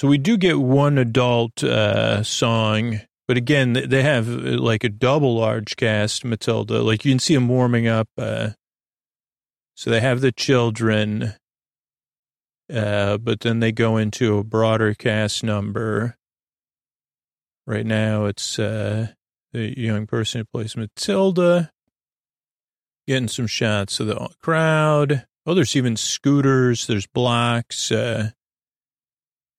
So 0.00 0.08
we 0.08 0.16
do 0.16 0.38
get 0.38 0.58
one 0.58 0.96
adult 0.96 1.62
uh, 1.62 2.22
song, 2.22 3.00
but 3.28 3.36
again, 3.36 3.74
they 3.74 4.02
have 4.02 4.30
uh, 4.30 4.58
like 4.58 4.82
a 4.82 4.88
double 4.88 5.36
large 5.36 5.76
cast. 5.76 6.24
Matilda, 6.24 6.80
like 6.80 7.04
you 7.04 7.12
can 7.12 7.18
see 7.18 7.34
them 7.34 7.48
warming 7.48 7.86
up. 7.86 8.08
Uh, 8.16 8.52
so 9.74 9.90
they 9.90 10.00
have 10.00 10.22
the 10.22 10.32
children, 10.32 11.34
uh, 12.72 13.18
but 13.18 13.40
then 13.40 13.60
they 13.60 13.72
go 13.72 13.98
into 13.98 14.38
a 14.38 14.42
broader 14.42 14.94
cast 14.94 15.44
number. 15.44 16.16
Right 17.66 17.84
now, 17.84 18.24
it's 18.24 18.58
uh, 18.58 19.08
the 19.52 19.78
young 19.78 20.06
person 20.06 20.40
who 20.40 20.44
plays 20.46 20.78
Matilda, 20.78 21.72
getting 23.06 23.28
some 23.28 23.46
shots 23.46 24.00
of 24.00 24.06
the 24.06 24.30
crowd. 24.40 25.26
Oh, 25.44 25.52
there's 25.52 25.76
even 25.76 25.98
scooters, 25.98 26.86
there's 26.86 27.06
blocks. 27.06 27.92
Uh, 27.92 28.30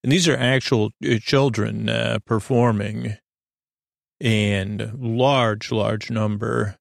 and 0.03 0.11
these 0.11 0.27
are 0.27 0.35
actual 0.35 0.91
uh, 1.05 1.17
children 1.19 1.89
uh, 1.89 2.19
performing 2.25 3.17
and 4.19 4.93
large, 4.99 5.71
large 5.71 6.09
number. 6.09 6.77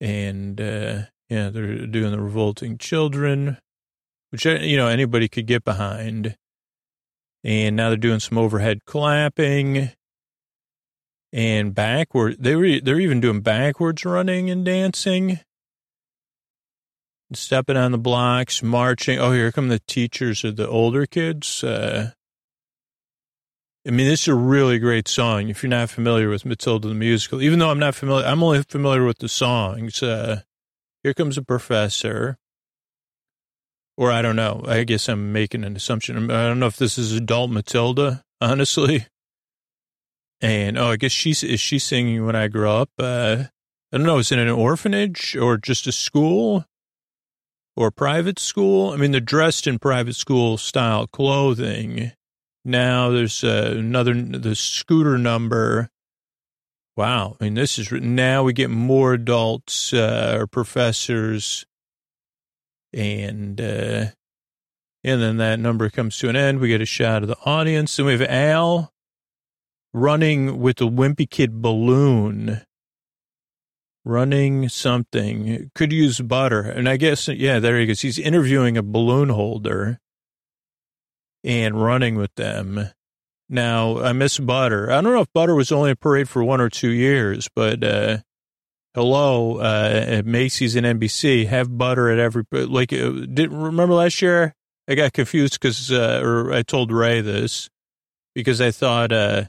And, 0.00 0.60
uh, 0.60 1.02
yeah, 1.28 1.50
they're 1.50 1.86
doing 1.86 2.10
the 2.10 2.20
revolting 2.20 2.78
children, 2.78 3.58
which, 4.30 4.46
uh, 4.46 4.58
you 4.60 4.76
know, 4.76 4.88
anybody 4.88 5.28
could 5.28 5.46
get 5.46 5.64
behind. 5.64 6.36
And 7.42 7.76
now 7.76 7.88
they're 7.88 7.96
doing 7.96 8.20
some 8.20 8.38
overhead 8.38 8.84
clapping 8.84 9.90
and 11.32 11.74
backward. 11.74 12.36
They 12.38 12.56
were 12.56 12.80
they're 12.80 13.00
even 13.00 13.20
doing 13.20 13.40
backwards 13.40 14.04
running 14.04 14.50
and 14.50 14.64
dancing, 14.64 15.40
stepping 17.32 17.76
on 17.76 17.92
the 17.92 17.98
blocks, 17.98 18.62
marching. 18.62 19.18
Oh, 19.18 19.32
here 19.32 19.52
come 19.52 19.68
the 19.68 19.80
teachers 19.86 20.44
of 20.44 20.56
the 20.56 20.68
older 20.68 21.06
kids. 21.06 21.64
Uh, 21.64 22.10
I 23.86 23.90
mean, 23.90 24.06
this 24.06 24.22
is 24.22 24.28
a 24.28 24.34
really 24.34 24.78
great 24.78 25.08
song. 25.08 25.48
If 25.48 25.62
you're 25.62 25.70
not 25.70 25.88
familiar 25.88 26.28
with 26.28 26.44
Matilda 26.44 26.88
the 26.88 26.94
musical, 26.94 27.40
even 27.40 27.58
though 27.58 27.70
I'm 27.70 27.78
not 27.78 27.94
familiar, 27.94 28.26
I'm 28.26 28.42
only 28.42 28.62
familiar 28.62 29.06
with 29.06 29.18
the 29.18 29.28
songs. 29.28 30.02
Uh, 30.02 30.42
here 31.02 31.14
comes 31.14 31.38
a 31.38 31.42
professor, 31.42 32.36
or 33.96 34.10
I 34.10 34.20
don't 34.20 34.36
know. 34.36 34.62
I 34.68 34.84
guess 34.84 35.08
I'm 35.08 35.32
making 35.32 35.64
an 35.64 35.76
assumption. 35.76 36.30
I 36.30 36.46
don't 36.46 36.60
know 36.60 36.66
if 36.66 36.76
this 36.76 36.98
is 36.98 37.12
adult 37.14 37.50
Matilda, 37.50 38.22
honestly. 38.40 39.06
And 40.42 40.78
oh, 40.78 40.90
I 40.90 40.96
guess 40.96 41.12
she's 41.12 41.42
is 41.42 41.60
she 41.60 41.78
singing 41.78 42.26
when 42.26 42.36
I 42.36 42.48
grow 42.48 42.82
up? 42.82 42.90
Uh, 42.98 43.44
I 43.92 43.96
don't 43.96 44.06
know. 44.06 44.18
Is 44.18 44.30
it 44.30 44.38
an 44.38 44.48
orphanage 44.50 45.34
or 45.36 45.56
just 45.56 45.86
a 45.86 45.92
school 45.92 46.66
or 47.76 47.90
private 47.90 48.38
school? 48.38 48.90
I 48.90 48.96
mean, 48.96 49.12
they're 49.12 49.20
dressed 49.20 49.66
in 49.66 49.78
private 49.78 50.16
school 50.16 50.58
style 50.58 51.06
clothing 51.06 52.12
now 52.64 53.10
there's 53.10 53.42
uh, 53.42 53.74
another, 53.76 54.14
the 54.14 54.54
scooter 54.54 55.18
number. 55.18 55.90
Wow. 56.96 57.36
I 57.40 57.44
mean, 57.44 57.54
this 57.54 57.78
is, 57.78 57.90
now 57.92 58.42
we 58.42 58.52
get 58.52 58.70
more 58.70 59.14
adults 59.14 59.92
uh, 59.92 60.36
or 60.38 60.46
professors 60.46 61.64
and, 62.92 63.60
uh, 63.60 64.06
and 65.02 65.22
then 65.22 65.38
that 65.38 65.58
number 65.58 65.88
comes 65.88 66.18
to 66.18 66.28
an 66.28 66.36
end. 66.36 66.60
We 66.60 66.68
get 66.68 66.80
a 66.80 66.86
shot 66.86 67.22
of 67.22 67.28
the 67.28 67.38
audience. 67.44 67.98
And 67.98 68.06
we 68.06 68.12
have 68.12 68.22
Al 68.22 68.92
running 69.92 70.60
with 70.60 70.76
the 70.76 70.88
Wimpy 70.88 71.28
Kid 71.28 71.62
balloon, 71.62 72.62
running 74.04 74.68
something. 74.68 75.70
Could 75.74 75.92
use 75.92 76.20
butter. 76.20 76.60
And 76.60 76.88
I 76.88 76.96
guess, 76.96 77.28
yeah, 77.28 77.58
there 77.58 77.78
he 77.78 77.86
goes. 77.86 78.02
He's 78.02 78.18
interviewing 78.18 78.76
a 78.76 78.82
balloon 78.82 79.30
holder 79.30 80.00
and 81.44 81.82
running 81.82 82.16
with 82.16 82.34
them. 82.34 82.90
Now, 83.48 83.98
I 83.98 84.12
miss 84.12 84.38
Butter. 84.38 84.90
I 84.90 85.00
don't 85.00 85.12
know 85.12 85.20
if 85.20 85.32
Butter 85.32 85.54
was 85.54 85.72
only 85.72 85.90
a 85.90 85.96
parade 85.96 86.28
for 86.28 86.44
one 86.44 86.60
or 86.60 86.68
two 86.68 86.90
years, 86.90 87.48
but 87.54 87.82
uh, 87.82 88.18
hello, 88.94 89.58
uh, 89.58 90.22
Macy's 90.24 90.76
and 90.76 90.86
NBC, 90.86 91.46
have 91.46 91.76
Butter 91.76 92.10
at 92.10 92.18
every, 92.18 92.44
like, 92.52 92.92
uh, 92.92 93.10
did 93.10 93.50
remember 93.50 93.94
last 93.94 94.22
year? 94.22 94.54
I 94.88 94.94
got 94.94 95.12
confused 95.12 95.54
because, 95.54 95.90
uh, 95.90 96.20
or 96.22 96.52
I 96.52 96.62
told 96.62 96.92
Ray 96.92 97.20
this 97.20 97.68
because 98.34 98.60
I 98.60 98.70
thought 98.70 99.12
uh, 99.12 99.44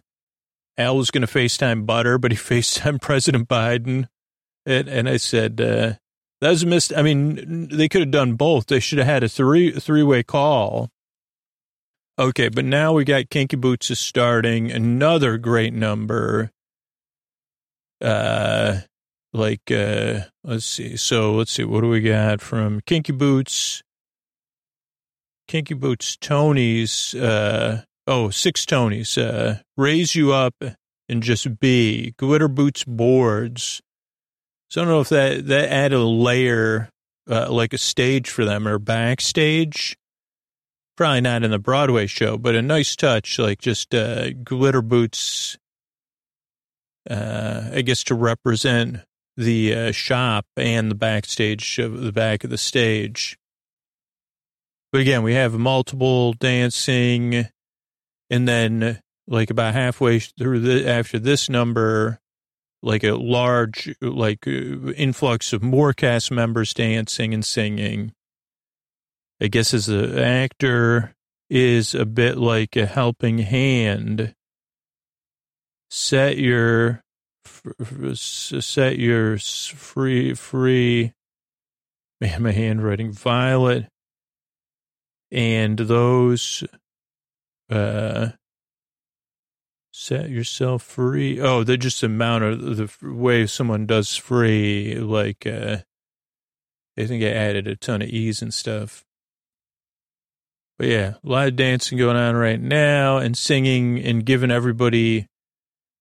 Al 0.77 0.97
was 0.97 1.11
going 1.11 1.25
to 1.25 1.31
FaceTime 1.31 1.85
Butter, 1.85 2.17
but 2.17 2.31
he 2.31 2.37
FaceTime 2.39 3.01
President 3.01 3.47
Biden. 3.47 4.07
And, 4.65 4.87
and 4.87 5.09
I 5.09 5.17
said, 5.17 5.59
uh, 5.61 5.93
that 6.41 6.49
was 6.49 6.63
a 6.63 6.67
missed. 6.67 6.91
I 6.95 7.03
mean, 7.03 7.69
they 7.71 7.87
could 7.87 8.01
have 8.01 8.11
done 8.11 8.33
both. 8.33 8.65
They 8.65 8.79
should 8.79 8.97
have 8.97 9.07
had 9.07 9.23
a 9.23 9.29
three 9.29 9.71
three 9.71 10.03
way 10.03 10.23
call 10.23 10.89
Okay, 12.19 12.49
but 12.49 12.65
now 12.65 12.93
we 12.93 13.05
got 13.05 13.29
Kinky 13.29 13.55
Boots 13.55 13.89
is 13.89 13.99
starting 13.99 14.69
another 14.69 15.37
great 15.37 15.73
number. 15.73 16.51
Uh, 18.01 18.81
like 19.33 19.71
uh, 19.71 20.21
let's 20.43 20.65
see. 20.65 20.97
So 20.97 21.33
let's 21.33 21.51
see. 21.51 21.63
What 21.63 21.81
do 21.81 21.89
we 21.89 22.01
got 22.01 22.41
from 22.41 22.81
Kinky 22.85 23.13
Boots? 23.13 23.81
Kinky 25.47 25.73
Boots, 25.73 26.17
Tony's. 26.17 27.15
Uh, 27.15 27.83
oh, 28.07 28.29
six 28.29 28.65
Tonys. 28.65 29.17
Uh, 29.17 29.61
raise 29.77 30.13
you 30.13 30.33
up 30.33 30.55
and 31.07 31.23
just 31.23 31.59
be 31.59 32.13
glitter 32.17 32.49
boots 32.49 32.83
boards. 32.83 33.81
So 34.69 34.81
I 34.81 34.85
don't 34.85 34.93
know 34.93 35.01
if 35.01 35.09
that 35.09 35.47
that 35.47 35.69
add 35.69 35.93
a 35.93 36.03
layer, 36.03 36.89
uh, 37.29 37.51
like 37.51 37.71
a 37.71 37.77
stage 37.77 38.29
for 38.29 38.43
them 38.43 38.67
or 38.67 38.79
backstage 38.79 39.95
probably 40.95 41.21
not 41.21 41.43
in 41.43 41.51
the 41.51 41.59
Broadway 41.59 42.07
show, 42.07 42.37
but 42.37 42.55
a 42.55 42.61
nice 42.61 42.95
touch, 42.95 43.39
like 43.39 43.59
just 43.59 43.93
uh, 43.93 44.31
glitter 44.31 44.81
boots, 44.81 45.57
uh, 47.09 47.69
I 47.73 47.81
guess 47.81 48.03
to 48.05 48.15
represent 48.15 48.97
the 49.37 49.73
uh, 49.73 49.91
shop 49.91 50.45
and 50.57 50.91
the 50.91 50.95
backstage 50.95 51.79
of 51.79 52.01
the 52.01 52.11
back 52.11 52.43
of 52.43 52.49
the 52.49 52.57
stage. 52.57 53.37
But 54.91 55.01
again, 55.01 55.23
we 55.23 55.33
have 55.33 55.53
multiple 55.53 56.33
dancing, 56.33 57.47
and 58.29 58.47
then 58.47 59.01
like 59.27 59.49
about 59.49 59.73
halfway 59.73 60.19
through 60.19 60.59
the 60.59 60.87
after 60.87 61.17
this 61.17 61.49
number, 61.49 62.19
like 62.83 63.03
a 63.03 63.13
large 63.13 63.95
like 64.01 64.45
uh, 64.45 64.91
influx 64.93 65.53
of 65.53 65.63
more 65.63 65.93
cast 65.93 66.29
members 66.29 66.73
dancing 66.73 67.33
and 67.33 67.45
singing. 67.45 68.13
I 69.41 69.47
guess 69.47 69.73
as 69.73 69.89
an 69.89 70.19
actor 70.19 71.15
is 71.49 71.95
a 71.95 72.05
bit 72.05 72.37
like 72.37 72.75
a 72.75 72.85
helping 72.85 73.39
hand. 73.39 74.35
Set 75.89 76.37
your 76.37 77.03
set 78.13 78.97
your 78.97 79.37
free 79.39 80.33
free 80.33 81.13
man 82.19 82.43
my 82.43 82.51
handwriting 82.51 83.11
violet 83.11 83.87
and 85.31 85.77
those 85.77 86.63
uh 87.69 88.29
set 89.91 90.29
yourself 90.29 90.83
free 90.83 91.41
oh 91.41 91.63
they're 91.63 91.77
just 91.77 92.01
the 92.01 92.07
amount 92.07 92.43
of 92.43 92.77
the 92.77 92.89
way 93.01 93.45
someone 93.45 93.85
does 93.85 94.15
free 94.15 94.95
like 94.95 95.45
uh 95.45 95.77
i 96.97 97.05
think 97.05 97.23
i 97.23 97.27
added 97.27 97.67
a 97.67 97.75
ton 97.75 98.01
of 98.01 98.09
e's 98.09 98.41
and 98.41 98.53
stuff 98.53 99.03
but 100.81 100.89
yeah, 100.89 101.13
a 101.23 101.29
lot 101.29 101.47
of 101.47 101.55
dancing 101.55 101.99
going 101.99 102.17
on 102.17 102.35
right 102.35 102.59
now 102.59 103.17
and 103.17 103.37
singing 103.37 103.99
and 103.99 104.25
giving 104.25 104.49
everybody 104.49 105.27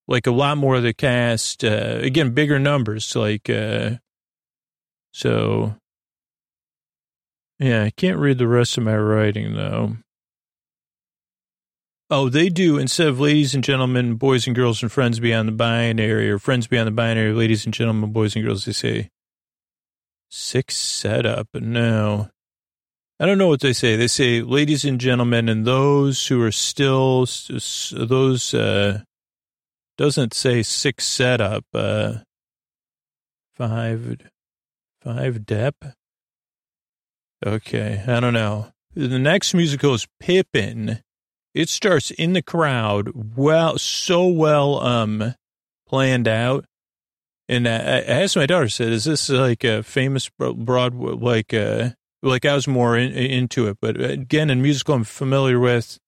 like 0.08 0.26
a 0.26 0.30
lot 0.30 0.56
more 0.56 0.76
of 0.76 0.82
the 0.82 0.94
cast, 0.94 1.62
uh, 1.62 1.98
again, 2.00 2.30
bigger 2.30 2.58
numbers. 2.58 3.14
Like, 3.14 3.50
uh, 3.50 3.96
so 5.12 5.74
yeah, 7.58 7.82
I 7.84 7.90
can't 7.90 8.18
read 8.18 8.38
the 8.38 8.48
rest 8.48 8.78
of 8.78 8.84
my 8.84 8.96
writing 8.96 9.54
though. 9.54 9.98
Oh, 12.08 12.30
they 12.30 12.48
do. 12.48 12.78
Instead 12.78 13.08
of 13.08 13.20
ladies 13.20 13.54
and 13.54 13.62
gentlemen, 13.62 14.14
boys 14.14 14.46
and 14.46 14.56
girls, 14.56 14.82
and 14.82 14.90
friends 14.90 15.20
beyond 15.20 15.46
the 15.46 15.52
binary, 15.52 16.30
or 16.30 16.38
friends 16.38 16.68
beyond 16.68 16.86
the 16.86 16.92
binary, 16.92 17.34
ladies 17.34 17.66
and 17.66 17.74
gentlemen, 17.74 18.12
boys 18.12 18.34
and 18.34 18.46
girls, 18.46 18.64
they 18.64 18.72
say 18.72 19.10
six 20.30 20.74
setup. 20.74 21.48
No. 21.52 22.30
I 23.20 23.26
don't 23.26 23.36
know 23.36 23.48
what 23.48 23.60
they 23.60 23.74
say. 23.74 23.96
They 23.96 24.08
say, 24.08 24.40
ladies 24.40 24.82
and 24.86 24.98
gentlemen, 24.98 25.50
and 25.50 25.66
those 25.66 26.26
who 26.28 26.42
are 26.42 26.50
still, 26.50 27.26
those, 27.92 28.54
uh, 28.54 29.02
doesn't 29.98 30.32
say 30.32 30.62
six 30.62 31.04
setup, 31.04 31.66
uh, 31.74 32.20
five, 33.54 34.22
five 35.02 35.44
dep. 35.44 35.74
Okay. 37.44 38.02
I 38.08 38.20
don't 38.20 38.32
know. 38.32 38.72
The 38.94 39.18
next 39.18 39.52
musical 39.52 39.92
is 39.92 40.08
Pippin. 40.18 41.02
It 41.52 41.68
starts 41.68 42.10
in 42.12 42.32
the 42.32 42.40
crowd. 42.40 43.10
Well, 43.36 43.76
so 43.76 44.28
well, 44.28 44.80
um, 44.80 45.34
planned 45.86 46.26
out. 46.26 46.64
And 47.50 47.68
I, 47.68 47.74
I 47.74 48.00
asked 48.00 48.36
my 48.36 48.46
daughter, 48.46 48.70
said, 48.70 48.88
is 48.88 49.04
this 49.04 49.28
like 49.28 49.62
a 49.62 49.82
famous 49.82 50.30
Broadway, 50.38 51.12
like, 51.12 51.52
uh, 51.52 51.90
like 52.22 52.44
I 52.44 52.54
was 52.54 52.68
more 52.68 52.96
in, 52.96 53.12
into 53.12 53.68
it, 53.68 53.78
but 53.80 54.00
again, 54.00 54.50
in 54.50 54.62
musical, 54.62 54.94
I'm 54.94 55.04
familiar 55.04 55.58
with. 55.58 55.98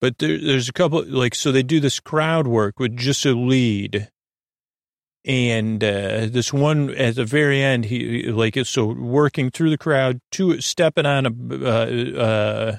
But 0.00 0.18
there, 0.18 0.38
there's 0.38 0.68
a 0.68 0.72
couple 0.72 1.04
like 1.06 1.34
so 1.34 1.52
they 1.52 1.62
do 1.62 1.78
this 1.78 2.00
crowd 2.00 2.46
work 2.46 2.80
with 2.80 2.96
just 2.96 3.24
a 3.24 3.32
lead, 3.32 4.10
and 5.24 5.82
uh, 5.82 6.26
this 6.26 6.52
one 6.52 6.90
at 6.90 7.14
the 7.14 7.24
very 7.24 7.62
end, 7.62 7.86
he 7.86 8.24
like 8.24 8.56
so 8.66 8.86
working 8.86 9.50
through 9.50 9.70
the 9.70 9.78
crowd, 9.78 10.20
to 10.32 10.60
stepping 10.60 11.06
on 11.06 11.26
a 11.26 11.30
uh, 11.64 12.20
uh, 12.20 12.76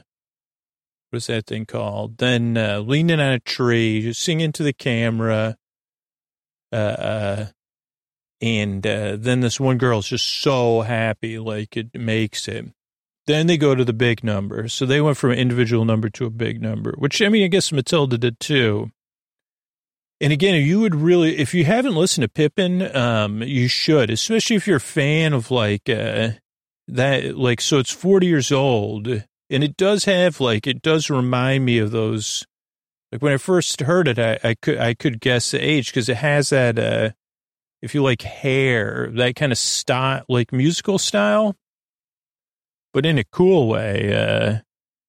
what's 1.11 1.27
that 1.27 1.45
thing 1.45 1.65
called? 1.65 2.17
Then 2.17 2.57
uh, 2.57 2.79
leaning 2.79 3.19
on 3.21 3.31
a 3.31 3.39
tree, 3.39 4.11
singing 4.13 4.51
to 4.53 4.63
the 4.63 4.73
camera. 4.73 5.55
Uh, 6.71 6.75
uh 6.75 7.45
and 8.43 8.85
uh, 8.85 9.15
then 9.17 9.39
this 9.39 9.57
one 9.57 9.77
girl 9.77 9.99
is 9.99 10.09
just 10.09 10.41
so 10.41 10.81
happy, 10.81 11.39
like 11.39 11.77
it 11.77 11.97
makes 11.97 12.49
it. 12.49 12.65
Then 13.25 13.47
they 13.47 13.55
go 13.55 13.73
to 13.73 13.85
the 13.85 13.93
big 13.93 14.21
number. 14.21 14.67
So 14.67 14.85
they 14.85 14.99
went 14.99 15.15
from 15.15 15.31
an 15.31 15.39
individual 15.39 15.85
number 15.85 16.09
to 16.09 16.25
a 16.25 16.29
big 16.29 16.61
number, 16.61 16.93
which 16.97 17.21
I 17.21 17.29
mean, 17.29 17.45
I 17.45 17.47
guess 17.47 17.71
Matilda 17.71 18.17
did 18.17 18.41
too. 18.41 18.91
And 20.19 20.33
again, 20.33 20.61
you 20.61 20.81
would 20.81 20.93
really, 20.93 21.37
if 21.37 21.53
you 21.53 21.63
haven't 21.63 21.95
listened 21.95 22.23
to 22.23 22.27
Pippin, 22.27 22.93
um, 22.93 23.41
you 23.41 23.69
should, 23.69 24.09
especially 24.09 24.57
if 24.57 24.67
you're 24.67 24.77
a 24.77 24.81
fan 24.81 25.31
of 25.31 25.49
like 25.49 25.87
uh, 25.89 26.31
that, 26.89 27.37
like, 27.37 27.61
so 27.61 27.79
it's 27.79 27.91
40 27.91 28.27
years 28.27 28.51
old 28.51 29.07
and 29.07 29.63
it 29.63 29.77
does 29.77 30.03
have 30.03 30.41
like, 30.41 30.67
it 30.67 30.81
does 30.81 31.09
remind 31.09 31.63
me 31.63 31.77
of 31.77 31.91
those. 31.91 32.45
Like 33.09 33.21
when 33.21 33.31
I 33.31 33.37
first 33.37 33.79
heard 33.79 34.09
it, 34.09 34.19
I, 34.19 34.37
I 34.43 34.55
could, 34.55 34.79
I 34.79 34.93
could 34.95 35.21
guess 35.21 35.51
the 35.51 35.59
age 35.59 35.87
because 35.87 36.09
it 36.09 36.17
has 36.17 36.49
that, 36.49 36.77
uh, 36.77 37.11
if 37.83 37.93
you 37.93 38.01
like 38.01 38.21
hair, 38.21 39.11
that 39.15 39.35
kind 39.35 39.51
of 39.51 39.57
style, 39.57 40.23
like 40.29 40.53
musical 40.53 40.97
style, 40.97 41.55
but 42.93 43.05
in 43.05 43.17
a 43.17 43.25
cool 43.25 43.67
way. 43.67 44.13
Uh, 44.15 44.61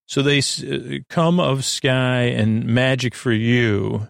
So 0.07 0.21
they 0.21 0.41
uh, 0.41 1.01
come 1.09 1.41
of 1.41 1.65
sky 1.65 2.25
and 2.25 2.67
magic 2.67 3.15
for 3.15 3.33
you 3.33 4.09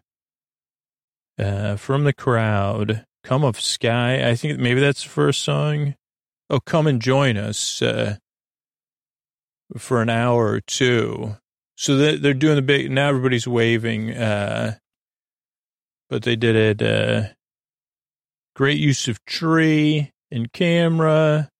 uh, 1.38 1.76
from 1.76 2.02
the 2.02 2.12
crowd. 2.12 3.06
Come 3.22 3.44
of 3.44 3.60
sky. 3.60 4.28
I 4.28 4.34
think 4.34 4.58
maybe 4.58 4.80
that's 4.80 5.04
the 5.04 5.08
first 5.08 5.44
song. 5.44 5.94
Oh, 6.50 6.58
come 6.58 6.88
and 6.88 7.00
join 7.00 7.36
us 7.36 7.80
uh, 7.80 8.16
for 9.78 10.02
an 10.02 10.10
hour 10.10 10.48
or 10.48 10.60
two. 10.60 11.36
So 11.76 11.96
they're 11.96 12.34
doing 12.34 12.56
the 12.56 12.62
big. 12.62 12.90
Now 12.90 13.08
everybody's 13.08 13.46
waving, 13.46 14.10
uh, 14.12 14.78
but 16.10 16.22
they 16.22 16.36
did 16.36 16.80
it. 16.80 17.33
Great 18.54 18.78
use 18.78 19.08
of 19.08 19.24
tree 19.24 20.12
and 20.30 20.52
camera. 20.52 21.50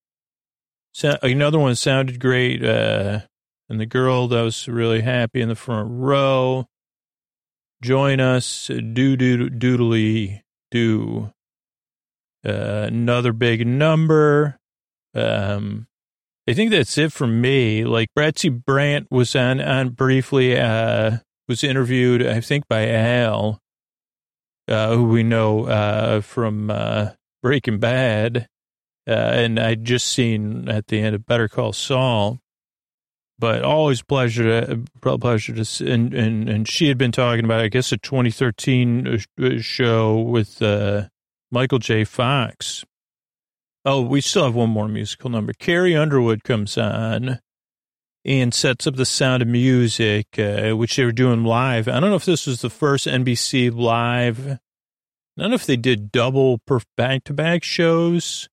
So, 0.92 1.18
another 1.22 1.58
one 1.58 1.74
sounded 1.74 2.20
great. 2.20 2.64
Uh, 2.64 3.20
and 3.68 3.80
the 3.80 3.86
girl 3.86 4.28
that 4.28 4.42
was 4.42 4.68
really 4.68 5.00
happy 5.00 5.40
in 5.40 5.48
the 5.48 5.54
front 5.54 5.88
row. 5.90 6.66
Join 7.82 8.20
us, 8.20 8.68
do 8.68 9.16
do 9.16 9.50
doodly 9.50 10.40
do. 10.70 11.32
Uh, 12.46 12.86
another 12.88 13.32
big 13.32 13.66
number. 13.66 14.58
Um, 15.14 15.86
I 16.46 16.52
think 16.52 16.70
that's 16.70 16.98
it 16.98 17.12
for 17.12 17.26
me. 17.26 17.84
Like 17.84 18.08
Betsy 18.14 18.50
Brandt 18.50 19.08
was 19.10 19.34
on 19.34 19.60
on 19.60 19.90
briefly. 19.90 20.58
Uh, 20.58 21.18
was 21.48 21.64
interviewed, 21.64 22.26
I 22.26 22.40
think, 22.40 22.68
by 22.68 22.88
Al, 22.88 23.60
uh, 24.68 24.94
who 24.94 25.04
we 25.04 25.22
know 25.22 25.66
uh, 25.66 26.20
from 26.20 26.70
uh, 26.70 27.10
Breaking 27.42 27.78
Bad, 27.78 28.48
uh, 29.08 29.10
and 29.10 29.58
I'd 29.58 29.84
just 29.84 30.06
seen 30.06 30.68
at 30.68 30.86
the 30.88 31.00
end 31.00 31.14
of 31.14 31.26
Better 31.26 31.48
Call 31.48 31.72
Saul 31.72 32.40
but 33.36 33.64
always 33.64 34.00
pleasure 34.00 34.60
to 34.60 35.18
pleasure 35.18 35.52
to 35.52 35.92
and 35.92 36.14
and 36.14 36.48
and 36.48 36.68
she 36.68 36.86
had 36.86 36.96
been 36.96 37.10
talking 37.10 37.44
about 37.44 37.60
I 37.60 37.68
guess 37.68 37.90
a 37.90 37.96
2013 37.96 39.08
uh, 39.08 39.44
uh, 39.44 39.58
show 39.58 40.20
with 40.20 40.62
Michael 41.50 41.78
J. 41.78 42.04
Fox. 42.04 42.84
Oh, 43.84 44.00
we 44.00 44.20
still 44.20 44.44
have 44.44 44.54
one 44.54 44.70
more 44.70 44.88
musical 44.88 45.30
number. 45.30 45.52
Carrie 45.52 45.94
Underwood 45.94 46.42
comes 46.42 46.78
on 46.78 47.38
and 48.24 48.54
sets 48.54 48.86
up 48.86 48.96
the 48.96 49.06
sound 49.06 49.42
of 49.42 49.48
music, 49.48 50.38
uh, 50.38 50.72
which 50.72 50.96
they 50.96 51.04
were 51.04 51.12
doing 51.12 51.44
live. 51.44 51.88
I 51.88 52.00
don't 52.00 52.10
know 52.10 52.16
if 52.16 52.24
this 52.24 52.46
was 52.46 52.60
the 52.60 52.70
first 52.70 53.06
NBC 53.06 53.74
live. 53.74 54.46
I 54.48 55.42
don't 55.42 55.50
know 55.50 55.56
if 55.56 55.66
they 55.66 55.76
did 55.76 56.12
double 56.12 56.60
back 56.96 57.24
to 57.24 57.34
back 57.34 57.62
shows 57.62 58.48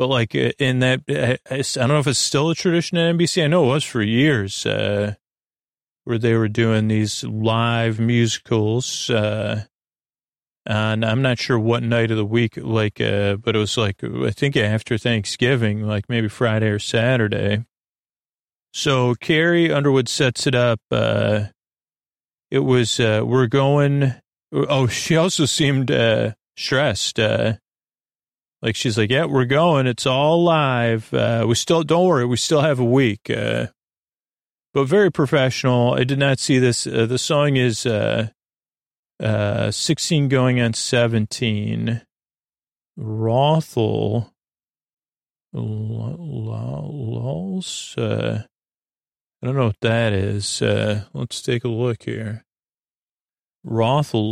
but 0.00 0.06
like 0.06 0.34
uh, 0.34 0.52
in 0.58 0.78
that, 0.78 1.02
uh, 1.10 1.36
I 1.50 1.60
don't 1.86 1.88
know 1.88 1.98
if 1.98 2.06
it's 2.06 2.18
still 2.18 2.48
a 2.48 2.54
tradition 2.54 2.96
at 2.96 3.14
NBC. 3.14 3.44
I 3.44 3.48
know 3.48 3.64
it 3.64 3.74
was 3.74 3.84
for 3.84 4.00
years, 4.00 4.64
uh, 4.64 5.16
where 6.04 6.16
they 6.16 6.32
were 6.32 6.48
doing 6.48 6.88
these 6.88 7.22
live 7.22 8.00
musicals. 8.00 9.10
Uh, 9.10 9.64
and 10.64 11.04
I'm 11.04 11.20
not 11.20 11.38
sure 11.38 11.58
what 11.58 11.82
night 11.82 12.10
of 12.10 12.16
the 12.16 12.24
week, 12.24 12.56
like, 12.56 12.98
uh, 12.98 13.36
but 13.36 13.54
it 13.54 13.58
was 13.58 13.76
like, 13.76 14.02
I 14.02 14.30
think 14.30 14.56
after 14.56 14.96
Thanksgiving, 14.96 15.82
like 15.82 16.08
maybe 16.08 16.28
Friday 16.28 16.68
or 16.68 16.78
Saturday. 16.78 17.66
So 18.72 19.14
Carrie 19.14 19.72
Underwood 19.72 20.08
sets 20.08 20.46
it 20.46 20.54
up. 20.54 20.80
Uh, 20.90 21.46
it 22.50 22.60
was, 22.60 23.00
uh, 23.00 23.22
we're 23.24 23.46
going, 23.46 24.14
oh, 24.52 24.86
she 24.86 25.16
also 25.16 25.44
seemed, 25.44 25.90
uh, 25.90 26.32
stressed. 26.56 27.18
Uh, 27.18 27.54
like 28.62 28.76
she's 28.76 28.98
like, 28.98 29.10
yeah, 29.10 29.24
we're 29.24 29.44
going. 29.44 29.86
It's 29.86 30.06
all 30.06 30.44
live. 30.44 31.12
Uh, 31.12 31.44
we 31.48 31.54
still, 31.54 31.82
don't 31.82 32.06
worry, 32.06 32.26
we 32.26 32.36
still 32.36 32.60
have 32.60 32.78
a 32.78 32.84
week. 32.84 33.30
Uh, 33.30 33.68
but 34.72 34.84
very 34.84 35.10
professional. 35.10 35.94
I 35.94 36.04
did 36.04 36.18
not 36.18 36.38
see 36.38 36.58
this. 36.58 36.86
Uh, 36.86 37.06
the 37.06 37.18
song 37.18 37.56
is 37.56 37.86
uh, 37.86 38.28
uh, 39.18 39.70
16 39.70 40.28
going 40.28 40.60
on 40.60 40.74
17. 40.74 42.02
Rothel. 42.98 44.32
Lols. 45.52 47.94
Uh, 47.98 48.42
I 49.42 49.46
don't 49.46 49.56
know 49.56 49.66
what 49.66 49.80
that 49.80 50.12
is. 50.12 50.60
Uh, 50.60 51.04
let's 51.14 51.40
take 51.40 51.64
a 51.64 51.68
look 51.68 52.02
here. 52.02 52.44
Rothel 53.66 54.30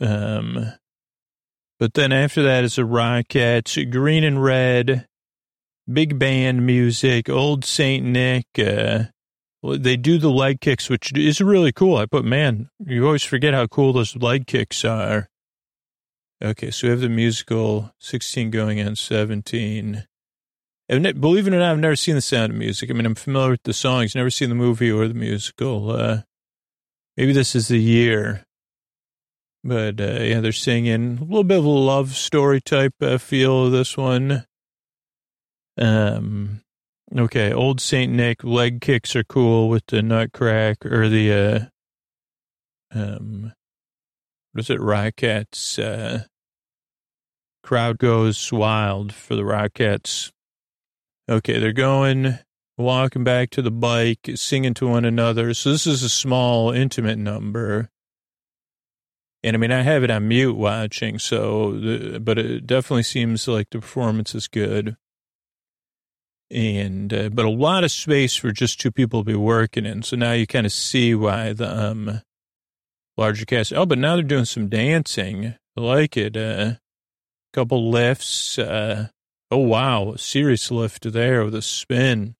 Um, 0.00 0.72
but 1.78 1.94
then 1.94 2.12
after 2.12 2.42
that 2.42 2.64
is 2.64 2.76
a 2.76 2.82
Rockettes, 2.82 3.90
green 3.90 4.22
and 4.22 4.42
red, 4.42 5.06
big 5.90 6.18
band 6.18 6.66
music, 6.66 7.28
old 7.28 7.64
Saint 7.64 8.04
Nick. 8.04 8.46
Uh, 8.58 9.04
they 9.62 9.96
do 9.96 10.18
the 10.18 10.30
leg 10.30 10.60
kicks, 10.60 10.90
which 10.90 11.12
is 11.16 11.40
really 11.40 11.72
cool. 11.72 11.96
I 11.96 12.06
put, 12.06 12.24
man, 12.24 12.68
you 12.84 13.06
always 13.06 13.24
forget 13.24 13.54
how 13.54 13.66
cool 13.66 13.92
those 13.92 14.16
leg 14.16 14.46
kicks 14.46 14.84
are. 14.84 15.28
Okay, 16.42 16.70
so 16.70 16.86
we 16.86 16.90
have 16.90 17.00
the 17.00 17.08
musical 17.08 17.92
16 17.98 18.50
going 18.50 18.80
on 18.80 18.96
17. 18.96 20.06
And 20.90 21.20
believe 21.20 21.46
it 21.46 21.54
or 21.54 21.58
not, 21.60 21.70
I've 21.70 21.78
never 21.78 21.94
seen 21.94 22.16
the 22.16 22.20
sound 22.20 22.50
of 22.50 22.58
music. 22.58 22.90
I 22.90 22.94
mean, 22.94 23.06
I'm 23.06 23.14
familiar 23.14 23.52
with 23.52 23.62
the 23.62 23.72
songs, 23.72 24.16
never 24.16 24.28
seen 24.28 24.48
the 24.48 24.56
movie 24.56 24.90
or 24.90 25.06
the 25.06 25.14
musical. 25.14 25.92
Uh, 25.92 26.22
maybe 27.16 27.32
this 27.32 27.54
is 27.54 27.68
the 27.68 27.78
year. 27.78 28.44
But 29.62 30.00
uh, 30.00 30.18
yeah, 30.20 30.40
they're 30.40 30.50
singing 30.50 31.18
a 31.18 31.24
little 31.24 31.44
bit 31.44 31.58
of 31.58 31.64
a 31.64 31.68
love 31.68 32.16
story 32.16 32.60
type 32.60 32.94
uh, 33.00 33.18
feel 33.18 33.66
of 33.66 33.72
this 33.72 33.96
one. 33.96 34.44
Um, 35.78 36.62
okay, 37.16 37.52
old 37.52 37.80
Saint 37.80 38.12
Nick 38.12 38.42
leg 38.42 38.80
kicks 38.80 39.14
are 39.14 39.22
cool 39.22 39.68
with 39.68 39.86
the 39.86 40.02
nutcrack 40.02 40.84
or 40.84 41.08
the 41.08 41.32
uh, 41.32 42.98
um, 42.98 43.52
what 44.50 44.60
is 44.60 44.70
it? 44.70 44.80
Rockettes. 44.80 45.78
Uh, 45.78 46.24
crowd 47.62 47.98
goes 47.98 48.52
wild 48.52 49.12
for 49.12 49.36
the 49.36 49.42
Rockettes. 49.42 50.32
Okay, 51.30 51.60
they're 51.60 51.72
going 51.72 52.40
walking 52.76 53.22
back 53.22 53.50
to 53.50 53.62
the 53.62 53.70
bike, 53.70 54.30
singing 54.34 54.74
to 54.74 54.88
one 54.88 55.04
another. 55.04 55.54
So 55.54 55.70
this 55.70 55.86
is 55.86 56.02
a 56.02 56.08
small, 56.08 56.72
intimate 56.72 57.18
number. 57.18 57.88
And 59.44 59.54
I 59.54 59.58
mean, 59.58 59.70
I 59.70 59.82
have 59.82 60.02
it 60.02 60.10
on 60.10 60.26
mute 60.26 60.56
watching, 60.56 61.20
so, 61.20 61.78
the, 61.78 62.18
but 62.18 62.36
it 62.36 62.66
definitely 62.66 63.04
seems 63.04 63.46
like 63.46 63.70
the 63.70 63.78
performance 63.78 64.34
is 64.34 64.48
good. 64.48 64.96
And, 66.50 67.14
uh, 67.14 67.28
but 67.28 67.44
a 67.44 67.50
lot 67.50 67.84
of 67.84 67.92
space 67.92 68.34
for 68.34 68.50
just 68.50 68.80
two 68.80 68.90
people 68.90 69.20
to 69.20 69.24
be 69.24 69.36
working 69.36 69.86
in. 69.86 70.02
So 70.02 70.16
now 70.16 70.32
you 70.32 70.48
kind 70.48 70.66
of 70.66 70.72
see 70.72 71.14
why 71.14 71.52
the, 71.52 71.90
um, 71.90 72.22
larger 73.16 73.46
cast. 73.46 73.72
Oh, 73.72 73.86
but 73.86 73.98
now 73.98 74.16
they're 74.16 74.24
doing 74.24 74.46
some 74.46 74.68
dancing. 74.68 75.54
I 75.76 75.80
like 75.80 76.16
it. 76.16 76.34
A 76.34 76.60
uh, 76.60 76.74
couple 77.52 77.88
lifts. 77.88 78.58
Uh, 78.58 79.10
oh, 79.50 79.58
wow. 79.58 80.14
Serious 80.16 80.70
lift 80.70 81.10
there 81.12 81.44
with 81.44 81.54
a 81.54 81.62
spin. 81.62 82.34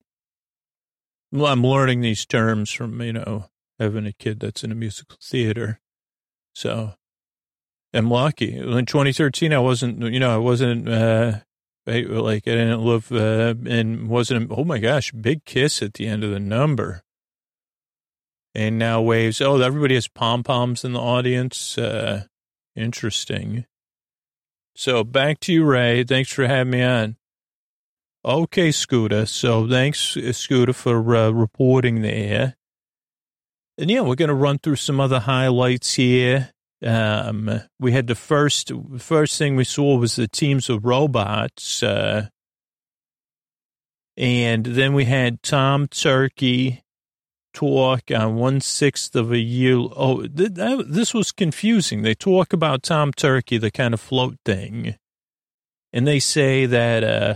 Well, 1.33 1.46
I'm 1.46 1.64
learning 1.64 2.01
these 2.01 2.27
terms 2.27 2.70
from, 2.70 3.01
you 3.01 3.12
know, 3.12 3.46
having 3.79 4.07
a 4.07 4.12
kid 4.12 4.40
that's 4.40 4.64
in 4.64 4.73
a 4.73 4.75
musical 4.75 5.16
theater. 5.23 5.81
So 6.55 6.94
I'm 7.94 8.11
lucky. 8.11 8.57
In 8.57 8.87
2013, 8.87 9.53
I 9.53 9.59
wasn't, 9.59 10.01
you 10.12 10.20
know, 10.20 10.35
I 10.35 10.38
wasn't, 10.38 10.88
uh, 10.88 11.40
like 11.87 12.46
I 12.46 12.53
didn't 12.53 12.85
live, 12.85 13.11
uh, 13.12 13.55
and 13.66 14.09
wasn't, 14.09 14.51
oh 14.53 14.64
my 14.64 14.79
gosh, 14.79 15.12
big 15.12 15.44
kiss 15.44 15.83
at 15.83 15.94
the 15.94 16.07
end 16.07 16.25
of 16.25 16.31
the 16.31 16.40
number. 16.40 17.03
And 18.55 18.79
now 18.79 19.01
waves. 19.01 19.40
Oh, 19.40 19.61
everybody 19.61 19.94
has 19.94 20.09
pom 20.09 20.42
poms 20.42 20.85
in 20.85 20.92
the 20.92 21.01
audience. 21.01 21.79
Uh, 21.79 22.25
interesting. 22.75 23.66
So 24.81 25.05
back 25.05 25.40
to 25.40 25.53
you, 25.53 25.66
Ray. 25.66 26.05
Thanks 26.05 26.33
for 26.33 26.47
having 26.47 26.71
me 26.71 26.83
on. 26.83 27.16
Okay, 28.25 28.73
Scooter. 28.73 29.27
So 29.27 29.69
thanks, 29.69 30.16
Scooter, 30.33 30.73
for 30.73 31.14
uh, 31.14 31.29
reporting 31.29 32.01
there. 32.01 32.57
And 33.77 33.90
yeah, 33.90 34.01
we're 34.01 34.14
going 34.14 34.31
to 34.31 34.35
run 34.35 34.59
through 34.59 34.77
some 34.77 34.99
other 34.99 35.21
highlights 35.21 35.93
here. 35.97 36.53
Um, 36.83 37.61
we 37.79 37.93
had 37.93 38.07
the 38.07 38.14
first 38.14 38.73
first 38.97 39.37
thing 39.37 39.55
we 39.55 39.64
saw 39.64 39.99
was 39.99 40.16
the 40.16 40.27
teams 40.27 40.71
of 40.71 40.87
robots, 40.87 41.83
uh, 41.83 42.29
and 44.16 44.64
then 44.64 44.95
we 44.95 45.05
had 45.05 45.43
Tom 45.43 45.88
Turkey 45.88 46.83
talk 47.53 48.11
on 48.11 48.37
one 48.37 48.61
sixth 48.61 49.15
of 49.17 49.33
a 49.33 49.39
year. 49.39 49.77
Oh, 49.77 50.27
th- 50.27 50.55
that, 50.55 50.85
this 50.89 51.15
was 51.15 51.33
confusing. 51.33 52.03
They 52.03 52.15
talk 52.15 52.53
about 52.53 52.83
Tom 52.83 53.13
Turkey, 53.13 53.59
the 53.59 53.71
kind 53.71 53.95
of 53.95 54.01
float 54.01 54.37
thing, 54.45 54.97
and 55.93 56.07
they 56.07 56.21
say 56.21 56.67
that 56.67 57.05
uh, 57.05 57.35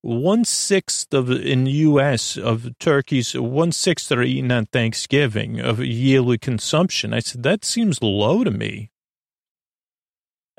one 0.00 0.44
sixth 0.44 1.12
of 1.12 1.30
in 1.30 1.64
the 1.64 1.72
U.S. 1.72 2.36
of 2.36 2.78
turkeys, 2.78 3.34
one 3.34 3.72
sixth 3.72 4.10
are 4.12 4.22
eaten 4.22 4.52
on 4.52 4.66
Thanksgiving 4.66 5.60
of 5.60 5.80
yearly 5.80 6.38
consumption. 6.38 7.12
I 7.12 7.20
said 7.20 7.42
that 7.42 7.64
seems 7.64 8.02
low 8.02 8.44
to 8.44 8.50
me. 8.50 8.90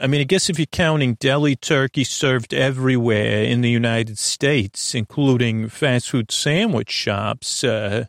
I 0.01 0.07
mean, 0.07 0.21
I 0.21 0.23
guess 0.23 0.49
if 0.49 0.57
you're 0.57 0.65
counting 0.65 1.15
deli 1.15 1.57
turkey 1.57 2.05
served 2.05 2.53
everywhere 2.53 3.43
in 3.43 3.59
the 3.59 3.69
United 3.69 4.17
States, 4.17 4.95
including 4.95 5.67
fast 5.67 6.09
food 6.09 6.31
sandwich 6.31 6.89
shops, 6.89 7.65
uh, 7.65 8.05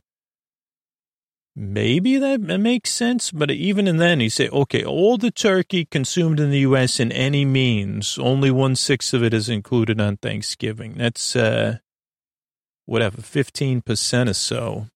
maybe 1.60 2.16
that 2.16 2.40
makes 2.40 2.90
sense. 2.90 3.30
But 3.30 3.50
even 3.50 3.86
in 3.86 3.98
then, 3.98 4.20
you 4.20 4.30
say, 4.30 4.48
okay, 4.48 4.84
all 4.84 5.18
the 5.18 5.30
turkey 5.30 5.84
consumed 5.84 6.40
in 6.40 6.50
the 6.50 6.60
U.S. 6.60 6.98
in 6.98 7.12
any 7.12 7.44
means, 7.44 8.18
only 8.18 8.50
one 8.50 8.74
sixth 8.74 9.12
of 9.12 9.22
it 9.22 9.34
is 9.34 9.48
included 9.48 10.00
on 10.00 10.16
Thanksgiving. 10.16 10.94
That's, 10.96 11.36
uh, 11.36 11.78
whatever, 12.86 13.18
15% 13.18 14.30
or 14.30 14.34
so. 14.34 14.86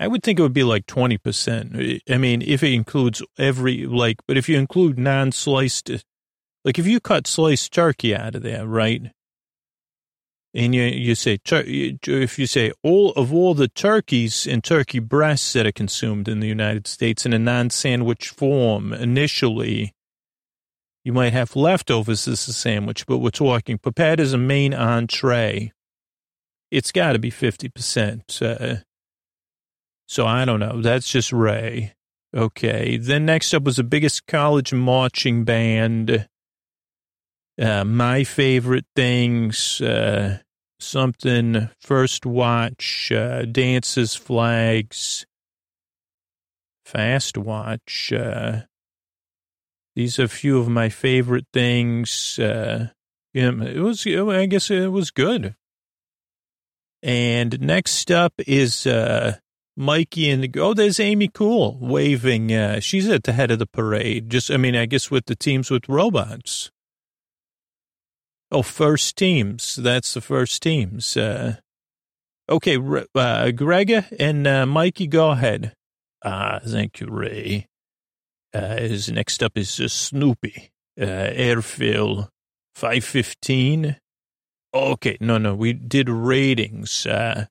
I 0.00 0.06
would 0.06 0.22
think 0.22 0.38
it 0.38 0.42
would 0.42 0.52
be 0.52 0.64
like 0.64 0.86
20%. 0.86 2.00
I 2.08 2.18
mean, 2.18 2.40
if 2.42 2.62
it 2.62 2.72
includes 2.72 3.20
every, 3.36 3.84
like, 3.84 4.18
but 4.28 4.36
if 4.36 4.48
you 4.48 4.56
include 4.56 4.96
non 4.96 5.32
sliced, 5.32 5.90
like 6.64 6.78
if 6.78 6.86
you 6.86 7.00
cut 7.00 7.26
sliced 7.26 7.72
turkey 7.72 8.14
out 8.14 8.36
of 8.36 8.42
there, 8.42 8.64
right? 8.64 9.10
And 10.54 10.74
you, 10.74 10.82
you 10.82 11.14
say, 11.14 11.38
if 11.44 12.38
you 12.38 12.46
say 12.46 12.72
all 12.82 13.12
of 13.12 13.34
all 13.34 13.54
the 13.54 13.68
turkeys 13.68 14.46
and 14.46 14.64
turkey 14.64 14.98
breasts 14.98 15.52
that 15.52 15.66
are 15.66 15.72
consumed 15.72 16.26
in 16.26 16.40
the 16.40 16.48
United 16.48 16.86
States 16.86 17.26
in 17.26 17.32
a 17.34 17.38
non 17.38 17.70
sandwich 17.70 18.30
form 18.30 18.92
initially, 18.92 19.92
you 21.04 21.12
might 21.12 21.32
have 21.32 21.54
leftovers 21.54 22.26
as 22.26 22.48
a 22.48 22.52
sandwich, 22.52 23.06
but 23.06 23.18
we're 23.18 23.30
talking 23.30 23.78
prepared 23.78 24.20
as 24.20 24.32
a 24.32 24.38
main 24.38 24.74
entree. 24.74 25.72
It's 26.70 26.92
got 26.92 27.12
to 27.12 27.18
be 27.18 27.30
50%. 27.30 28.42
Uh, 28.42 28.82
so 30.06 30.26
I 30.26 30.44
don't 30.44 30.60
know. 30.60 30.80
That's 30.80 31.08
just 31.08 31.32
Ray. 31.32 31.94
Okay. 32.34 32.96
Then 32.96 33.26
next 33.26 33.54
up 33.54 33.62
was 33.62 33.76
the 33.76 33.84
biggest 33.84 34.26
college 34.26 34.72
marching 34.72 35.44
band. 35.44 36.28
Uh, 37.60 37.84
my 37.84 38.22
favorite 38.22 38.86
things, 38.94 39.80
uh, 39.80 40.38
something 40.78 41.68
first 41.80 42.24
watch, 42.24 43.10
uh, 43.10 43.42
dances, 43.42 44.14
flags, 44.14 45.26
fast 46.84 47.36
watch. 47.36 48.12
Uh, 48.12 48.60
these 49.96 50.20
are 50.20 50.24
a 50.24 50.28
few 50.28 50.60
of 50.60 50.68
my 50.68 50.88
favorite 50.88 51.46
things. 51.52 52.38
Uh, 52.38 52.90
it 53.34 53.82
was, 53.82 54.06
I 54.06 54.46
guess 54.46 54.70
it 54.70 54.92
was 54.92 55.10
good. 55.10 55.56
And 57.02 57.60
next 57.60 58.12
up 58.12 58.34
is, 58.46 58.86
Mikey 59.76 60.30
and 60.30 60.44
the, 60.44 60.60
oh, 60.60 60.74
there's 60.74 61.00
Amy 61.00 61.28
Kule 61.28 61.76
waving. 61.80 62.80
She's 62.80 63.08
at 63.08 63.24
the 63.24 63.32
head 63.32 63.50
of 63.50 63.58
the 63.58 63.66
parade. 63.66 64.30
Just, 64.30 64.50
I 64.50 64.56
mean, 64.56 64.76
I 64.76 64.86
guess 64.86 65.10
with 65.10 65.26
the 65.26 65.36
teams 65.36 65.70
with 65.70 65.88
robots. 65.88 66.70
Oh, 68.50 68.62
first 68.62 69.16
teams. 69.16 69.76
That's 69.76 70.14
the 70.14 70.20
first 70.20 70.62
teams. 70.62 71.16
Uh, 71.16 71.56
okay, 72.48 72.76
uh, 72.76 73.50
Grega 73.52 74.06
and 74.18 74.46
uh, 74.46 74.66
Mikey, 74.66 75.06
go 75.06 75.30
ahead. 75.30 75.74
Ah, 76.24 76.60
thank 76.64 77.00
you, 77.00 77.08
Ray. 77.10 77.66
Uh, 78.54 78.88
next 79.10 79.42
up 79.42 79.56
is 79.56 79.78
uh, 79.78 79.88
Snoopy. 79.88 80.70
Uh, 80.98 81.04
Airfill 81.04 82.28
515. 82.74 83.96
Okay, 84.74 85.16
no, 85.20 85.38
no, 85.38 85.54
we 85.54 85.72
did 85.72 86.08
ratings. 86.08 87.06
Uh, 87.06 87.46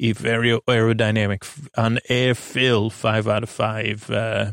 very 0.00 0.50
aerodynamic 0.68 1.68
on 1.76 1.98
air 2.08 2.34
fill, 2.34 2.90
five 2.90 3.28
out 3.28 3.42
of 3.42 3.50
five. 3.50 4.10
Uh, 4.10 4.52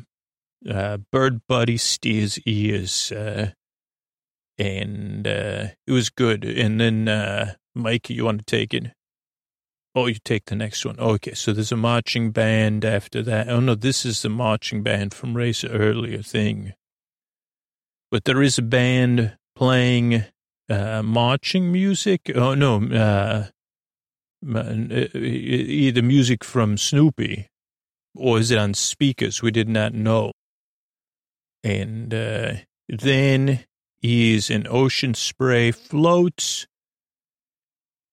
uh, 0.69 0.97
Bird 1.11 1.41
Buddy 1.47 1.77
steers 1.77 2.39
ears, 2.45 3.11
uh, 3.11 3.51
and 4.57 5.27
uh, 5.27 5.67
it 5.87 5.91
was 5.91 6.09
good. 6.09 6.45
And 6.45 6.79
then 6.79 7.07
uh, 7.07 7.53
Mike, 7.75 8.09
you 8.09 8.25
want 8.25 8.39
to 8.39 8.45
take 8.45 8.73
it? 8.73 8.91
Oh, 9.93 10.07
you 10.07 10.15
take 10.23 10.45
the 10.45 10.55
next 10.55 10.85
one. 10.85 10.97
Okay, 10.99 11.33
so 11.33 11.51
there's 11.51 11.71
a 11.71 11.77
marching 11.77 12.31
band 12.31 12.85
after 12.85 13.21
that. 13.23 13.49
Oh 13.49 13.59
no, 13.59 13.75
this 13.75 14.05
is 14.05 14.21
the 14.21 14.29
marching 14.29 14.83
band 14.83 15.13
from 15.13 15.35
Ray's 15.35 15.65
earlier 15.65 16.21
thing. 16.21 16.73
But 18.09 18.23
there 18.25 18.41
is 18.41 18.57
a 18.57 18.61
band 18.61 19.37
playing 19.55 20.23
uh, 20.69 21.03
marching 21.03 21.71
music. 21.71 22.31
Oh 22.33 22.55
no, 22.55 22.81
uh, 22.85 23.47
either 25.13 26.01
music 26.01 26.43
from 26.43 26.77
Snoopy 26.77 27.47
or 28.15 28.39
is 28.39 28.51
it 28.51 28.57
on 28.57 28.73
speakers? 28.73 29.41
We 29.41 29.51
did 29.51 29.69
not 29.69 29.93
know. 29.93 30.31
And 31.63 32.13
uh, 32.13 32.53
then 32.89 33.65
is 34.01 34.49
an 34.49 34.67
ocean 34.69 35.13
spray 35.13 35.71
floats 35.71 36.65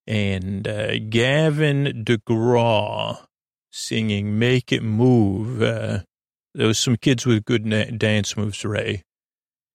and 0.07 0.67
uh, 0.67 0.99
Gavin 1.11 2.03
DeGraw 2.05 3.19
singing 3.71 4.39
Make 4.39 4.73
It 4.73 4.83
Move. 4.83 5.63
Uh, 5.63 6.01
there 6.55 6.67
was 6.67 6.79
some 6.79 6.97
kids 6.97 7.27
with 7.27 7.45
good 7.45 7.67
na- 7.67 7.85
dance 7.97 8.37
moves, 8.37 8.65
Ray, 8.65 9.03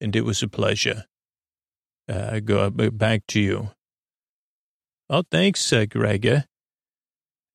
and 0.01 0.15
it 0.15 0.25
was 0.25 0.41
a 0.41 0.47
pleasure. 0.47 1.05
Uh, 2.09 2.39
go 2.39 2.69
back 2.69 3.21
to 3.27 3.39
you. 3.39 3.69
Oh, 5.09 5.23
thanks, 5.31 5.71
uh, 5.71 5.85
Grega. 5.87 6.45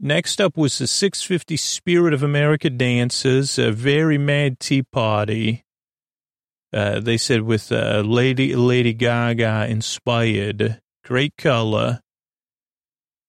Next 0.01 0.40
up 0.40 0.57
was 0.57 0.79
the 0.79 0.87
650 0.87 1.57
Spirit 1.57 2.14
of 2.14 2.23
America 2.23 2.71
Dances, 2.71 3.59
a 3.59 3.73
very 3.73 4.16
mad 4.16 4.61
tea 4.61 4.85
party. 4.85 5.64
Uh, 6.72 7.00
they 7.00 7.16
said 7.16 7.42
with 7.42 7.72
uh, 7.72 8.02
Lady 8.04 8.54
Lady 8.54 8.92
Gaga 8.92 9.66
inspired, 9.68 10.81
great 11.04 11.37
color. 11.38 12.00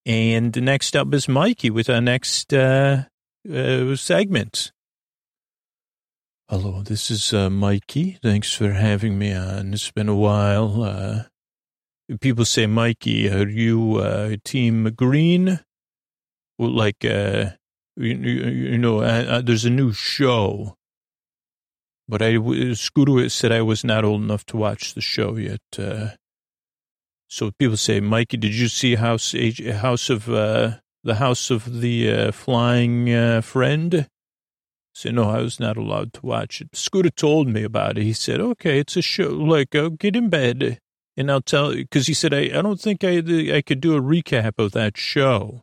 And 0.06 0.62
next 0.62 0.95
up 0.95 1.13
is 1.13 1.30
Mikey 1.30 1.69
with 1.69 1.89
our 1.89 2.02
next 2.02 2.54
uh, 2.54 3.04
uh 3.49 3.95
segment. 3.95 4.71
Hello, 6.49 6.82
this 6.82 7.12
is 7.12 7.32
uh, 7.34 7.49
Mikey. 7.49 8.17
Thanks 8.21 8.54
for 8.54 8.71
having 8.71 9.17
me 9.17 9.34
on. 9.34 9.73
It's 9.73 9.91
been 9.91 10.10
a 10.10 10.15
while. 10.15 11.28
People 12.21 12.43
say, 12.43 12.65
Mikey, 12.65 13.30
are 13.30 13.47
you 13.47 14.38
Team 14.43 14.91
Green? 14.95 15.60
Like, 16.58 17.04
you, 17.04 17.54
you, 17.97 18.78
know, 18.80 19.41
there's 19.41 19.65
a 19.65 19.69
new 19.69 19.93
show 19.93 20.79
but 22.10 22.24
I, 22.24 22.38
Scooter 22.74 23.30
said 23.30 23.52
I 23.52 23.62
was 23.62 23.84
not 23.84 24.04
old 24.04 24.24
enough 24.24 24.43
to 24.48 24.58
watch 24.58 24.95
the 24.95 25.02
show 25.02 25.38
yet. 25.38 25.62
Uh, 25.78 26.10
so 27.28 27.52
people 27.52 27.78
say, 27.78 28.00
Mikey, 28.00 28.38
did 28.38 28.56
you 28.56 28.67
see 28.67 28.95
House 28.95 29.36
House 29.76 30.10
of 30.10 30.28
uh, 30.28 30.78
the 31.04 31.15
House 31.15 31.52
of 31.52 31.82
the 31.82 32.12
uh, 32.12 32.32
Flying 32.32 33.13
uh, 33.13 33.41
Friend? 33.41 34.08
Said, 34.95 35.13
no, 35.13 35.30
I 35.30 35.41
was 35.41 35.60
not 35.60 35.78
allowed 35.78 36.13
to 36.13 36.26
watch 36.26 36.60
it. 36.62 36.76
Scooter 36.76 37.12
told 37.12 37.48
me 37.48 37.63
about 37.63 38.00
it. 38.00 38.04
He 38.04 38.13
said, 38.13 38.41
okay, 38.41 38.80
it's 38.80 38.98
a 38.98 39.04
show. 39.04 39.30
Like, 39.30 39.76
I'll 39.76 39.91
get 39.91 40.15
in 40.15 40.30
bed 40.30 40.80
and 41.15 41.32
I'll 41.32 41.41
tell 41.41 41.76
you, 41.76 41.84
because 41.84 42.08
he 42.08 42.15
said, 42.15 42.34
I, 42.34 42.45
I 42.45 42.62
don't 42.63 42.82
think 42.82 43.04
I, 43.04 43.17
I 43.56 43.62
could 43.62 43.80
do 43.80 43.95
a 43.95 44.02
recap 44.02 44.54
of 44.58 44.72
that 44.72 44.98
show 44.98 45.62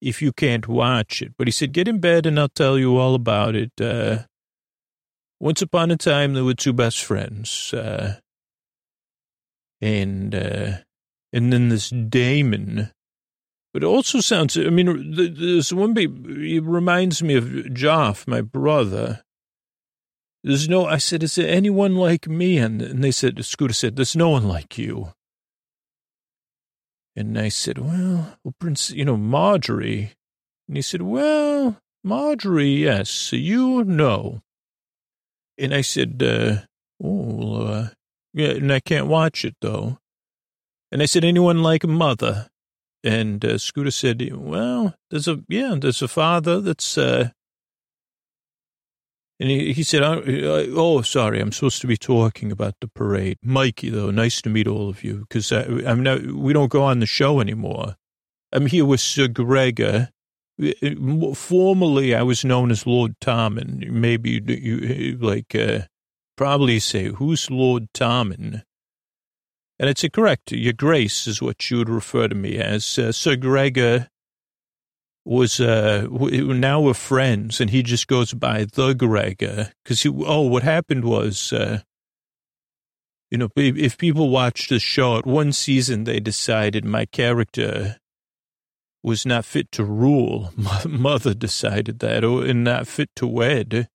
if 0.00 0.22
you 0.22 0.32
can't 0.32 0.66
watch 0.66 1.20
it. 1.20 1.34
But 1.36 1.48
he 1.48 1.52
said, 1.52 1.72
get 1.72 1.86
in 1.86 2.00
bed 2.00 2.24
and 2.24 2.40
I'll 2.40 2.48
tell 2.48 2.78
you 2.78 2.96
all 2.96 3.14
about 3.14 3.54
it. 3.54 3.72
Uh, 3.78 4.20
once 5.40 5.62
upon 5.62 5.90
a 5.90 5.96
time, 5.96 6.34
there 6.34 6.44
were 6.44 6.54
two 6.54 6.72
best 6.72 7.04
friends, 7.04 7.72
uh, 7.72 8.16
and 9.80 10.34
uh, 10.34 10.78
and 11.32 11.52
then 11.52 11.68
this 11.68 11.90
Daemon. 11.90 12.90
But 13.72 13.82
it 13.84 13.86
also 13.86 14.20
sounds. 14.20 14.56
I 14.56 14.70
mean, 14.70 15.14
this 15.14 15.72
one. 15.72 15.94
It 15.96 16.64
reminds 16.64 17.22
me 17.22 17.34
of 17.34 17.44
Joff, 17.44 18.26
my 18.26 18.40
brother. 18.40 19.22
There's 20.42 20.68
no. 20.68 20.86
I 20.86 20.98
said, 20.98 21.22
is 21.22 21.34
there 21.34 21.48
anyone 21.48 21.96
like 21.96 22.26
me? 22.26 22.58
And, 22.58 22.80
and 22.80 23.04
they 23.04 23.10
said, 23.10 23.44
Scooter 23.44 23.74
said, 23.74 23.96
there's 23.96 24.16
no 24.16 24.30
one 24.30 24.48
like 24.48 24.78
you. 24.78 25.12
And 27.14 27.38
I 27.38 27.48
said, 27.48 27.78
well, 27.78 28.38
well, 28.44 28.54
Prince, 28.60 28.90
you 28.90 29.04
know, 29.04 29.16
Margaery. 29.16 30.12
And 30.68 30.76
he 30.76 30.82
said, 30.82 31.02
well, 31.02 31.78
Margaery, 32.06 32.80
yes, 32.80 33.32
you 33.32 33.82
know. 33.84 34.40
And 35.58 35.74
I 35.74 35.80
said, 35.80 36.22
uh, 36.22 36.66
oh, 37.02 37.62
uh, 37.66 37.88
yeah, 38.32 38.50
and 38.50 38.72
I 38.72 38.80
can't 38.80 39.08
watch 39.08 39.44
it 39.44 39.56
though. 39.60 39.98
And 40.92 41.02
I 41.02 41.06
said, 41.06 41.24
anyone 41.24 41.62
like 41.62 41.84
mother? 41.84 42.48
And 43.04 43.44
uh, 43.44 43.58
Scooter 43.58 43.90
said, 43.90 44.28
well, 44.34 44.94
there's 45.10 45.28
a, 45.28 45.40
yeah, 45.48 45.76
there's 45.80 46.02
a 46.02 46.08
father 46.08 46.60
that's, 46.60 46.98
uh, 46.98 47.30
and 49.40 49.50
he, 49.50 49.72
he 49.72 49.82
said, 49.84 50.02
oh, 50.02 50.22
oh, 50.26 51.02
sorry, 51.02 51.40
I'm 51.40 51.52
supposed 51.52 51.80
to 51.82 51.86
be 51.86 51.96
talking 51.96 52.50
about 52.50 52.74
the 52.80 52.88
parade. 52.88 53.38
Mikey, 53.42 53.90
though, 53.90 54.10
nice 54.10 54.42
to 54.42 54.50
meet 54.50 54.66
all 54.66 54.88
of 54.88 55.04
you, 55.04 55.26
because 55.28 55.52
I'm 55.52 56.02
not, 56.02 56.22
we 56.22 56.52
don't 56.52 56.72
go 56.72 56.82
on 56.82 56.98
the 56.98 57.06
show 57.06 57.40
anymore. 57.40 57.94
I'm 58.52 58.66
here 58.66 58.84
with 58.84 59.00
Sir 59.00 59.28
Gregor, 59.28 60.08
Formerly, 61.34 62.14
I 62.14 62.22
was 62.22 62.44
known 62.44 62.70
as 62.70 62.86
Lord 62.86 63.14
Tommen. 63.20 63.88
Maybe 63.90 64.42
you, 64.46 65.16
like, 65.20 65.54
uh, 65.54 65.82
probably 66.36 66.80
say, 66.80 67.06
who's 67.06 67.50
Lord 67.50 67.88
Tommen? 67.94 68.62
And 69.78 69.88
it's 69.88 70.04
correct. 70.12 70.50
Your 70.50 70.72
Grace 70.72 71.28
is 71.28 71.40
what 71.40 71.70
you 71.70 71.78
would 71.78 71.88
refer 71.88 72.26
to 72.26 72.34
me 72.34 72.58
as. 72.58 72.98
Uh, 72.98 73.12
Sir 73.12 73.36
Gregor 73.36 74.08
was 75.24 75.60
uh 75.60 76.06
now 76.10 76.80
we're 76.80 76.94
friends, 76.94 77.60
and 77.60 77.70
he 77.70 77.82
just 77.82 78.08
goes 78.08 78.32
by 78.32 78.64
the 78.64 78.94
Gregor 78.94 79.72
because 79.84 80.02
he. 80.02 80.08
Oh, 80.08 80.42
what 80.42 80.62
happened 80.62 81.04
was, 81.04 81.52
uh, 81.52 81.80
you 83.30 83.38
know, 83.38 83.48
if 83.54 83.98
people 83.98 84.30
watched 84.30 84.70
the 84.70 84.80
show 84.80 85.18
at 85.18 85.26
one 85.26 85.52
season, 85.52 86.04
they 86.04 86.18
decided 86.18 86.84
my 86.84 87.04
character 87.04 87.98
was 89.02 89.24
not 89.24 89.44
fit 89.44 89.70
to 89.72 89.84
rule. 89.84 90.52
Mother 90.86 91.34
decided 91.34 92.00
that, 92.00 92.24
or 92.24 92.44
and 92.44 92.64
not 92.64 92.86
fit 92.86 93.10
to 93.16 93.26
wed. 93.26 93.88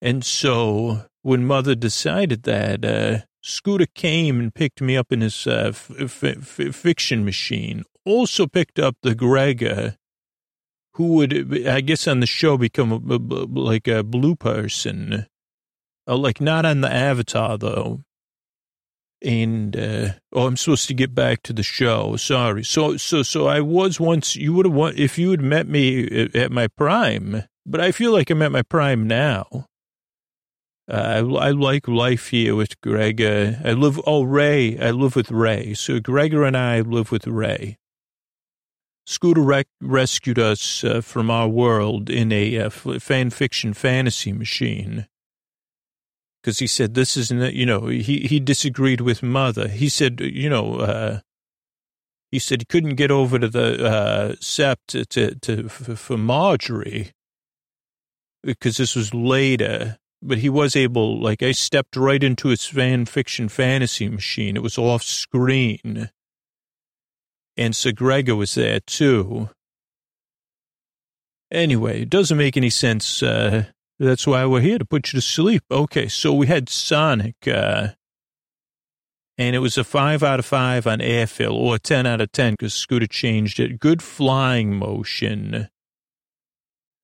And 0.00 0.24
so 0.24 1.06
when 1.22 1.46
mother 1.46 1.74
decided 1.74 2.42
that, 2.42 2.84
uh, 2.84 3.20
Scooter 3.42 3.86
came 3.94 4.38
and 4.38 4.54
picked 4.54 4.82
me 4.82 4.96
up 4.96 5.10
in 5.10 5.22
his 5.22 5.46
uh, 5.46 5.68
f- 5.70 5.90
f- 5.98 6.24
f- 6.24 6.74
fiction 6.74 7.24
machine. 7.24 7.84
Also 8.04 8.46
picked 8.46 8.78
up 8.78 8.96
the 9.02 9.14
Gregor, 9.14 9.96
who 10.94 11.14
would, 11.14 11.66
I 11.66 11.80
guess, 11.80 12.06
on 12.06 12.20
the 12.20 12.26
show 12.26 12.58
become 12.58 12.92
a, 12.92 13.14
a, 13.14 13.18
like 13.18 13.88
a 13.88 14.02
blue 14.02 14.36
person, 14.36 15.26
uh, 16.06 16.16
like 16.16 16.40
not 16.40 16.66
on 16.66 16.82
the 16.82 16.92
Avatar 16.92 17.56
though. 17.56 18.00
And 19.24 19.74
uh, 19.74 20.08
oh, 20.32 20.46
I'm 20.46 20.56
supposed 20.56 20.86
to 20.88 20.94
get 20.94 21.14
back 21.14 21.42
to 21.44 21.54
the 21.54 21.62
show. 21.62 22.14
Sorry. 22.16 22.62
So, 22.62 22.98
so, 22.98 23.22
so 23.22 23.46
I 23.46 23.60
was 23.60 23.98
once. 23.98 24.36
You 24.36 24.52
would 24.52 24.66
have 24.66 24.98
if 24.98 25.18
you 25.18 25.30
had 25.30 25.40
met 25.40 25.66
me 25.66 26.04
at, 26.04 26.36
at 26.36 26.52
my 26.52 26.68
prime, 26.68 27.44
but 27.64 27.80
I 27.80 27.90
feel 27.90 28.12
like 28.12 28.28
I'm 28.28 28.42
at 28.42 28.52
my 28.52 28.62
prime 28.62 29.06
now. 29.06 29.66
Uh, 30.86 30.94
I, 31.40 31.46
I 31.46 31.50
like 31.52 31.88
life 31.88 32.28
here 32.28 32.54
with 32.54 32.78
Greg. 32.82 33.22
Uh, 33.22 33.52
I 33.64 33.72
live, 33.72 33.98
oh, 34.06 34.22
Ray, 34.22 34.78
I 34.78 34.90
live 34.90 35.16
with 35.16 35.30
Ray. 35.30 35.72
So 35.72 35.98
Gregor 35.98 36.44
and 36.44 36.56
I 36.56 36.80
live 36.80 37.10
with 37.10 37.26
Ray. 37.26 37.78
Scooter 39.06 39.40
rec- 39.40 39.66
rescued 39.80 40.38
us 40.38 40.84
uh, 40.84 41.00
from 41.00 41.30
our 41.30 41.48
world 41.48 42.10
in 42.10 42.32
a 42.32 42.58
uh, 42.58 42.70
fan 42.70 43.30
fiction 43.30 43.72
fantasy 43.72 44.32
machine. 44.32 45.06
Because 46.44 46.58
he 46.58 46.66
said, 46.66 46.92
this 46.92 47.16
isn't, 47.16 47.54
you 47.54 47.64
know, 47.64 47.86
he, 47.86 48.20
he 48.20 48.38
disagreed 48.38 49.00
with 49.00 49.22
mother. 49.22 49.66
He 49.66 49.88
said, 49.88 50.20
you 50.20 50.50
know, 50.50 50.76
uh, 50.76 51.20
he 52.30 52.38
said 52.38 52.60
he 52.60 52.66
couldn't 52.66 52.96
get 52.96 53.10
over 53.10 53.38
to 53.38 53.48
the 53.48 53.82
uh, 53.82 54.32
sept 54.34 55.08
to, 55.08 55.34
to, 55.36 55.68
for 55.70 56.16
Margaery 56.16 57.12
because 58.42 58.76
this 58.76 58.94
was 58.94 59.14
later 59.14 59.96
but 60.24 60.38
he 60.38 60.48
was 60.48 60.74
able, 60.74 61.20
like, 61.20 61.42
I 61.42 61.52
stepped 61.52 61.96
right 61.96 62.22
into 62.22 62.48
his 62.48 62.64
fan 62.64 63.04
fiction 63.04 63.50
fantasy 63.50 64.08
machine. 64.08 64.56
It 64.56 64.62
was 64.62 64.78
off 64.78 65.02
screen. 65.02 66.08
And 67.58 67.76
Sir 67.76 67.92
Gregor 67.92 68.34
was 68.34 68.54
there 68.54 68.80
too. 68.80 69.50
Anyway, 71.50 72.02
it 72.02 72.10
doesn't 72.10 72.38
make 72.38 72.56
any 72.56 72.70
sense. 72.70 73.22
Uh, 73.22 73.66
that's 73.98 74.26
why 74.26 74.44
we're 74.46 74.60
here 74.60 74.78
to 74.78 74.84
put 74.84 75.12
you 75.12 75.18
to 75.18 75.26
sleep. 75.26 75.62
Okay, 75.70 76.08
so 76.08 76.32
we 76.32 76.46
had 76.46 76.68
Sonic, 76.68 77.36
uh, 77.46 77.88
and 79.38 79.56
it 79.56 79.60
was 79.60 79.78
a 79.78 79.84
five 79.84 80.22
out 80.22 80.38
of 80.38 80.46
five 80.46 80.86
on 80.86 80.98
airfill, 80.98 81.54
or 81.54 81.76
a 81.76 81.78
10 81.78 82.06
out 82.06 82.20
of 82.20 82.32
10 82.32 82.54
because 82.54 82.74
Scooter 82.74 83.06
changed 83.06 83.60
it. 83.60 83.80
Good 83.80 84.02
flying 84.02 84.76
motion. 84.76 85.68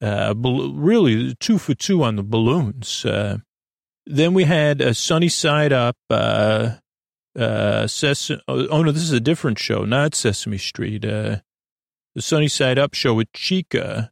Uh, 0.03 0.35
really 0.37 1.35
two 1.35 1.59
for 1.59 1.74
two 1.74 2.03
on 2.03 2.16
the 2.16 2.22
balloons. 2.22 3.05
Uh, 3.05 3.38
then 4.07 4.33
we 4.33 4.44
had 4.44 4.81
a 4.81 4.94
sunny 4.94 5.29
side 5.29 5.72
up, 5.72 5.96
uh, 6.09 6.76
uh, 7.38 7.87
Ses- 7.87 8.31
oh 8.48 8.83
no, 8.83 8.90
this 8.90 9.03
is 9.03 9.12
a 9.12 9.20
different 9.20 9.59
show, 9.59 9.85
not 9.85 10.14
Sesame 10.14 10.59
Street. 10.59 11.05
Uh, 11.05 11.37
the 12.14 12.22
sunny 12.22 12.48
side 12.48 12.79
up 12.79 12.94
show 12.94 13.14
with 13.14 13.33
Chica, 13.33 14.11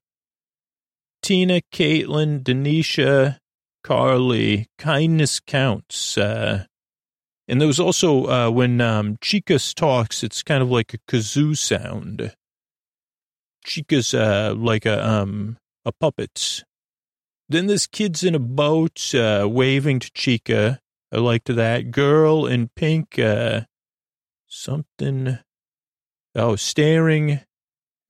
Tina, 1.23 1.61
Caitlin, 1.73 2.43
Denisha, 2.43 3.39
Carly, 3.85 4.67
kindness 4.79 5.41
counts. 5.41 6.19
Uh, 6.19 6.65
and 7.47 7.61
there 7.61 7.69
was 7.69 7.81
also, 7.81 8.27
uh, 8.27 8.51
when, 8.51 8.81
um, 8.81 9.17
Chica 9.21 9.59
talks, 9.59 10.23
it's 10.23 10.43
kind 10.43 10.63
of 10.63 10.71
like 10.71 10.95
a 10.95 10.99
kazoo 11.11 11.57
sound. 11.57 12.35
Chica's, 13.65 14.15
uh, 14.15 14.55
like 14.57 14.87
a, 14.87 15.07
um, 15.07 15.57
a 15.85 15.93
puppet. 15.93 16.65
Then 17.49 17.67
there's 17.67 17.87
kids 17.87 18.23
in 18.23 18.35
a 18.35 18.39
boat 18.39 19.15
uh, 19.15 19.49
waving 19.51 20.01
to 20.01 20.11
Chica. 20.13 20.81
I 21.11 21.17
liked 21.17 21.47
that. 21.55 21.91
Girl 21.91 22.47
in 22.47 22.69
pink, 22.77 23.19
uh, 23.19 23.63
something. 24.47 25.39
Oh, 26.35 26.57
staring 26.57 27.41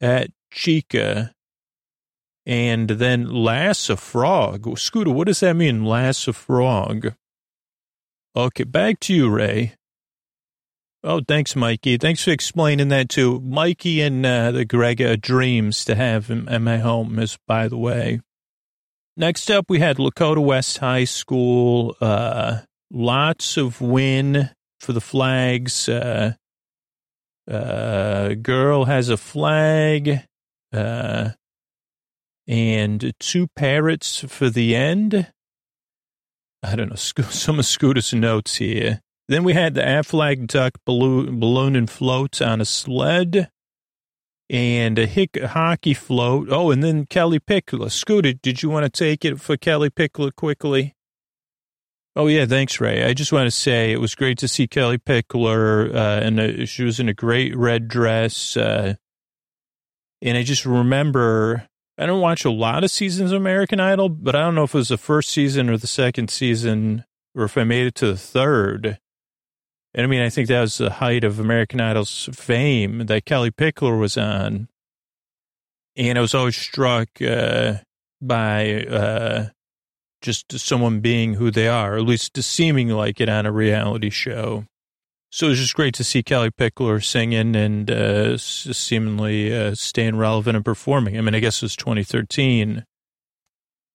at 0.00 0.30
Chica. 0.50 1.32
And 2.48 2.88
then 2.88 3.30
lass 3.30 3.90
a 3.90 3.96
frog. 3.96 4.78
Scooter, 4.78 5.10
what 5.10 5.26
does 5.26 5.40
that 5.40 5.54
mean, 5.54 5.84
lass 5.84 6.26
a 6.26 6.32
frog? 6.32 7.12
Okay, 8.34 8.64
back 8.64 9.00
to 9.00 9.14
you, 9.14 9.28
Ray. 9.28 9.74
Oh, 11.04 11.20
thanks, 11.26 11.54
Mikey. 11.54 11.98
Thanks 11.98 12.24
for 12.24 12.30
explaining 12.30 12.88
that 12.88 13.10
too. 13.10 13.40
Mikey 13.40 14.00
and 14.00 14.24
uh, 14.24 14.50
the 14.50 14.64
Gregor 14.64 15.16
dreams 15.16 15.84
to 15.84 15.94
have 15.94 16.28
him 16.28 16.48
at 16.48 16.62
my 16.62 16.78
home, 16.78 17.18
as 17.18 17.38
by 17.46 17.68
the 17.68 17.76
way. 17.76 18.20
Next 19.16 19.50
up, 19.50 19.66
we 19.68 19.78
had 19.80 19.98
Lakota 19.98 20.42
West 20.42 20.78
High 20.78 21.04
School. 21.04 21.96
Uh, 22.00 22.60
lots 22.90 23.56
of 23.56 23.80
win 23.80 24.50
for 24.80 24.92
the 24.92 25.00
flags. 25.00 25.88
Uh, 25.88 26.34
uh, 27.50 28.34
girl 28.34 28.86
has 28.86 29.08
a 29.08 29.16
flag. 29.16 30.24
Uh, 30.72 31.30
and 32.48 33.12
two 33.20 33.46
parrots 33.54 34.24
for 34.26 34.48
the 34.50 34.74
end. 34.74 35.30
I 36.62 36.74
don't 36.74 36.88
know. 36.88 36.96
Some 36.96 37.58
of 37.58 37.66
Scooter's 37.66 38.12
notes 38.12 38.56
here. 38.56 39.00
Then 39.28 39.44
we 39.44 39.52
had 39.52 39.74
the 39.74 39.82
Aflac 39.82 40.46
duck 40.46 40.72
balloon, 40.86 41.38
balloon 41.38 41.76
and 41.76 41.88
float 41.88 42.40
on 42.40 42.62
a 42.62 42.64
sled 42.64 43.50
and 44.48 44.98
a 44.98 45.06
hick, 45.06 45.38
hockey 45.38 45.92
float. 45.92 46.48
Oh, 46.50 46.70
and 46.70 46.82
then 46.82 47.04
Kellie 47.04 47.38
Pickler. 47.38 47.90
Scooter, 47.90 48.32
did 48.32 48.62
you 48.62 48.70
want 48.70 48.84
to 48.84 48.90
take 48.90 49.26
it 49.26 49.38
for 49.40 49.58
Kellie 49.58 49.90
Pickler 49.90 50.34
quickly? 50.34 50.94
Oh, 52.16 52.26
yeah, 52.26 52.46
thanks, 52.46 52.80
Ray. 52.80 53.04
I 53.04 53.12
just 53.12 53.30
want 53.30 53.46
to 53.46 53.50
say 53.50 53.92
it 53.92 54.00
was 54.00 54.14
great 54.14 54.38
to 54.38 54.48
see 54.48 54.66
Kellie 54.66 54.98
Pickler, 54.98 55.94
uh, 55.94 56.20
and 56.24 56.40
uh, 56.40 56.66
she 56.66 56.82
was 56.82 56.98
in 56.98 57.08
a 57.08 57.14
great 57.14 57.54
red 57.54 57.86
dress. 57.86 58.56
Uh, 58.56 58.94
and 60.22 60.36
I 60.36 60.42
just 60.42 60.64
remember, 60.66 61.68
I 61.98 62.06
don't 62.06 62.20
watch 62.20 62.44
a 62.44 62.50
lot 62.50 62.84
of 62.84 62.90
seasons 62.90 63.32
of 63.32 63.40
American 63.40 63.80
Idol, 63.80 64.08
but 64.08 64.36
I 64.36 64.40
don't 64.40 64.54
know 64.54 64.62
if 64.62 64.74
it 64.74 64.78
was 64.78 64.88
the 64.88 64.96
first 64.96 65.30
season 65.30 65.68
or 65.68 65.76
the 65.76 65.86
second 65.86 66.30
season, 66.30 67.04
or 67.34 67.44
if 67.44 67.58
I 67.58 67.64
made 67.64 67.86
it 67.86 67.94
to 67.96 68.06
the 68.06 68.16
third 68.16 68.98
and 69.94 70.04
I 70.04 70.08
mean, 70.08 70.20
I 70.20 70.28
think 70.28 70.48
that 70.48 70.60
was 70.60 70.78
the 70.78 70.90
height 70.90 71.24
of 71.24 71.40
American 71.40 71.80
Idol's 71.80 72.28
fame 72.32 73.06
that 73.06 73.24
Kellie 73.24 73.50
Pickler 73.50 73.98
was 73.98 74.16
on. 74.16 74.68
And 75.96 76.16
I 76.16 76.20
was 76.20 76.34
always 76.34 76.56
struck 76.56 77.20
uh, 77.20 77.78
by 78.20 78.84
uh, 78.84 79.46
just 80.22 80.56
someone 80.58 81.00
being 81.00 81.34
who 81.34 81.50
they 81.50 81.66
are, 81.66 81.96
at 81.96 82.04
least 82.04 82.40
seeming 82.40 82.90
like 82.90 83.20
it 83.20 83.28
on 83.28 83.46
a 83.46 83.52
reality 83.52 84.10
show. 84.10 84.66
So 85.30 85.46
it 85.46 85.50
was 85.50 85.58
just 85.58 85.74
great 85.74 85.94
to 85.94 86.04
see 86.04 86.22
Kellie 86.22 86.50
Pickler 86.50 87.04
singing 87.04 87.54
and 87.54 87.90
uh, 87.90 88.38
seemingly 88.38 89.54
uh, 89.54 89.74
staying 89.74 90.16
relevant 90.16 90.56
and 90.56 90.64
performing. 90.64 91.18
I 91.18 91.20
mean, 91.20 91.34
I 91.34 91.40
guess 91.40 91.58
it 91.58 91.66
was 91.66 91.76
2013, 91.76 92.84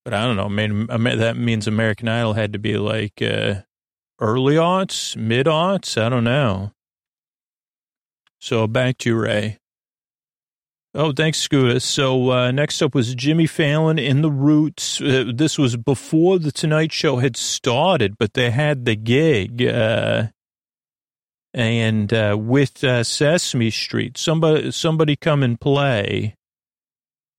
but 0.06 0.14
I 0.14 0.26
don't 0.26 0.36
know. 0.36 0.46
I 0.46 0.98
mean, 0.98 1.18
that 1.18 1.36
means 1.36 1.68
American 1.68 2.08
Idol 2.08 2.34
had 2.34 2.54
to 2.54 2.60
be 2.60 2.78
like 2.78 3.20
uh, 3.22 3.62
early 4.20 4.56
aughts, 4.56 5.18
mid 5.18 5.48
aughts. 5.48 6.00
I 6.00 6.10
don't 6.10 6.24
know. 6.24 6.72
So 8.40 8.68
back 8.68 9.00
to 9.00 9.10
you, 9.10 9.20
Ray. 9.20 9.58
Oh, 10.96 11.12
thanks, 11.12 11.40
Scooter. 11.40 11.80
So 11.80 12.30
uh, 12.30 12.52
next 12.52 12.80
up 12.84 12.94
was 12.94 13.16
Jimmy 13.16 13.48
Fallon 13.48 13.98
in 13.98 14.22
the 14.22 14.30
Roots. 14.30 15.02
Uh, 15.02 15.32
this 15.34 15.58
was 15.58 15.76
before 15.76 16.38
the 16.38 16.52
Tonight 16.52 16.92
Show 16.92 17.18
had 17.18 17.36
started, 17.36 18.20
but 18.20 18.36
they 18.36 18.52
had 18.52 18.86
the 18.86 18.96
gig. 18.96 19.64
Uh, 19.64 20.28
and 21.54 22.12
uh, 22.14 22.36
with 22.40 22.84
uh, 22.84 23.04
Sesame 23.04 23.70
Street, 23.70 24.18
somebody 24.18 24.72
somebody 24.72 25.16
come 25.16 25.44
and 25.44 25.60
play. 25.60 26.36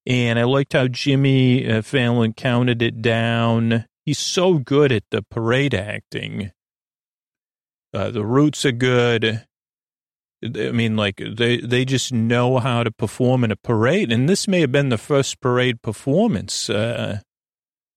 And 0.06 0.38
I 0.38 0.44
liked 0.44 0.74
how 0.74 0.86
Jimmy 0.88 1.68
uh, 1.68 1.82
Fallon 1.82 2.34
counted 2.34 2.82
it 2.82 3.00
down. 3.00 3.86
He's 4.04 4.18
so 4.18 4.58
good 4.58 4.92
at 4.92 5.04
the 5.10 5.22
parade 5.22 5.74
acting. 5.74 6.52
Uh, 7.94 8.10
the 8.10 8.24
roots 8.24 8.64
are 8.66 8.72
good. 8.72 9.46
I 10.44 10.72
mean, 10.72 10.94
like 10.94 11.16
they 11.16 11.56
they 11.58 11.86
just 11.86 12.12
know 12.12 12.58
how 12.58 12.82
to 12.82 12.90
perform 12.90 13.44
in 13.44 13.50
a 13.50 13.56
parade, 13.56 14.12
and 14.12 14.28
this 14.28 14.46
may 14.46 14.60
have 14.60 14.72
been 14.72 14.90
the 14.90 14.98
first 14.98 15.40
parade 15.40 15.80
performance. 15.80 16.68
Uh, 16.68 17.20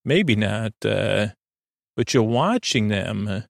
maybe 0.05 0.35
not, 0.35 0.71
uh, 0.85 1.27
but 1.97 2.13
you're 2.13 2.23
watching 2.23 2.87
them. 2.87 3.43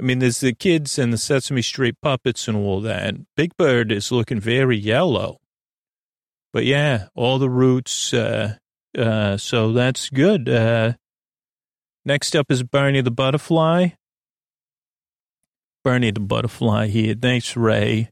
I 0.00 0.04
mean, 0.04 0.20
there's 0.20 0.40
the 0.40 0.54
kids 0.54 0.98
and 0.98 1.12
the 1.12 1.18
Sesame 1.18 1.62
Street 1.62 1.96
puppets 2.00 2.46
and 2.46 2.56
all 2.56 2.80
that. 2.82 3.14
Big 3.36 3.56
Bird 3.56 3.90
is 3.90 4.12
looking 4.12 4.38
very 4.38 4.76
yellow, 4.76 5.38
but 6.52 6.64
yeah, 6.64 7.08
all 7.16 7.38
the 7.38 7.50
roots. 7.50 8.14
Uh, 8.14 8.56
uh, 8.96 9.36
so 9.36 9.72
that's 9.72 10.08
good. 10.08 10.48
Uh, 10.48 10.92
next 12.04 12.36
up 12.36 12.46
is 12.50 12.62
Barney 12.62 13.00
the 13.00 13.10
Butterfly. 13.10 13.88
Barney 15.82 16.12
the 16.12 16.20
Butterfly 16.20 16.86
here. 16.86 17.14
Thanks, 17.20 17.56
Ray. 17.56 18.10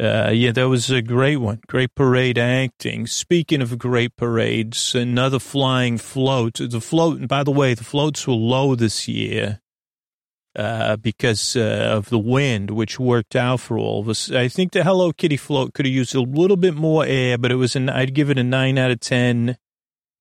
Uh, 0.00 0.30
yeah, 0.32 0.50
that 0.52 0.66
was 0.66 0.90
a 0.90 1.02
great 1.02 1.36
one. 1.36 1.60
Great 1.68 1.94
parade 1.94 2.38
acting. 2.38 3.06
Speaking 3.06 3.60
of 3.60 3.78
great 3.78 4.16
parades, 4.16 4.94
another 4.94 5.38
flying 5.38 5.98
float. 5.98 6.54
The 6.54 6.80
float, 6.80 7.18
and 7.18 7.28
by 7.28 7.44
the 7.44 7.50
way, 7.50 7.74
the 7.74 7.84
floats 7.84 8.26
were 8.26 8.32
low 8.32 8.74
this 8.74 9.06
year 9.06 9.60
uh, 10.56 10.96
because 10.96 11.56
uh, 11.56 11.92
of 11.92 12.10
the 12.10 12.18
wind, 12.18 12.70
which 12.70 12.98
worked 12.98 13.36
out 13.36 13.60
for 13.60 13.78
all 13.78 14.00
of 14.00 14.08
us. 14.08 14.30
I 14.30 14.48
think 14.48 14.72
the 14.72 14.82
Hello 14.82 15.12
Kitty 15.12 15.36
float 15.36 15.74
could 15.74 15.86
have 15.86 15.94
used 15.94 16.14
a 16.14 16.20
little 16.20 16.56
bit 16.56 16.74
more 16.74 17.04
air, 17.06 17.38
but 17.38 17.52
it 17.52 17.56
was 17.56 17.76
an, 17.76 17.88
I'd 17.88 18.14
give 18.14 18.30
it 18.30 18.38
a 18.38 18.44
nine 18.44 18.78
out 18.78 18.90
of 18.90 19.00
10. 19.00 19.56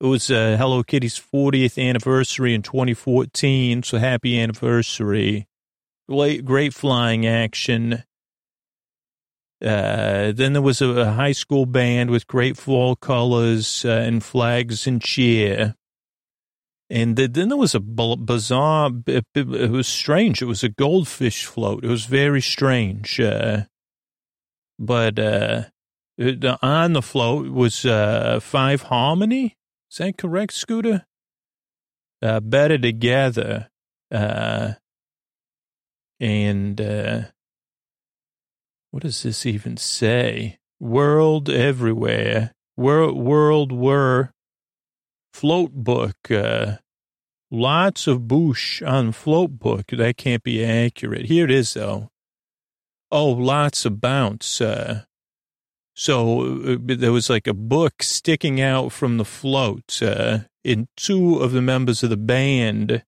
It 0.02 0.06
was 0.06 0.32
uh, 0.32 0.56
Hello 0.58 0.84
Kitty's 0.84 1.20
40th 1.20 1.84
anniversary 1.84 2.54
in 2.54 2.62
2014, 2.62 3.84
so 3.84 3.98
happy 3.98 4.40
anniversary. 4.40 5.48
Great, 6.08 6.46
great 6.46 6.74
flying 6.74 7.26
action. 7.26 8.04
Uh, 9.62 10.32
then 10.32 10.54
there 10.54 10.62
was 10.62 10.82
a, 10.82 10.88
a, 10.88 11.12
high 11.12 11.34
school 11.34 11.66
band 11.66 12.10
with 12.10 12.28
great 12.28 12.56
fall 12.56 12.96
colors 12.96 13.84
uh, 13.84 13.90
and 13.90 14.24
flags 14.24 14.88
and 14.88 15.02
cheer. 15.02 15.76
And 16.90 17.16
the, 17.16 17.28
then 17.28 17.50
there 17.50 17.58
was 17.58 17.76
a 17.76 17.80
bizarre, 17.80 18.92
it, 19.06 19.46
was 19.46 19.88
strange. 19.88 20.42
It 20.42 20.46
was 20.46 20.64
a 20.64 20.70
goldfish 20.70 21.46
float. 21.46 21.84
It 21.84 21.90
was 21.90 22.06
very 22.06 22.42
strange. 22.42 23.20
Uh, 23.20 23.66
but 24.80 25.20
uh, 25.20 25.66
on 26.62 26.94
the 26.94 27.02
float 27.02 27.52
was 27.52 27.86
uh, 27.86 28.40
Fifth 28.40 28.84
Harmony. 28.84 29.58
Is 29.92 29.98
that 29.98 30.18
correct, 30.18 30.54
Scooter? 30.54 31.06
Uh, 32.22 32.40
better 32.40 32.78
together. 32.78 33.70
Uh, 34.12 34.74
and 36.20 36.82
uh, 36.82 37.22
what 38.92 39.04
does 39.04 39.24
this 39.24 39.46
even 39.46 39.78
say? 39.78 40.58
World 40.80 41.50
everywhere. 41.50 42.54
World, 42.76 43.18
world 43.18 43.72
were 43.72 44.32
float 45.34 45.72
book. 45.72 46.30
Uh, 46.30 46.78
lots 47.52 48.08
of 48.08 48.22
boosh 48.22 48.86
on 48.88 49.12
float 49.12 49.60
book. 49.60 49.88
That 49.88 50.18
can't 50.18 50.44
be 50.44 50.64
accurate. 50.64 51.26
Here 51.26 51.46
it 51.46 51.52
is, 51.52 51.74
though. 51.74 52.10
Oh, 53.12 53.30
lots 53.30 53.86
of 53.86 54.00
bounce. 54.00 54.62
Uh, 54.62 55.04
so 55.96 56.62
uh, 56.64 56.78
there 56.80 57.12
was 57.12 57.30
like 57.30 57.48
a 57.48 57.54
book 57.54 58.04
sticking 58.04 58.62
out 58.62 58.92
from 58.92 59.18
the 59.18 59.26
float. 59.26 60.02
Uh, 60.02 60.40
and 60.64 60.88
two 60.96 61.40
of 61.40 61.52
the 61.52 61.62
members 61.62 62.04
of 62.04 62.10
the 62.10 62.18
band 62.18 63.04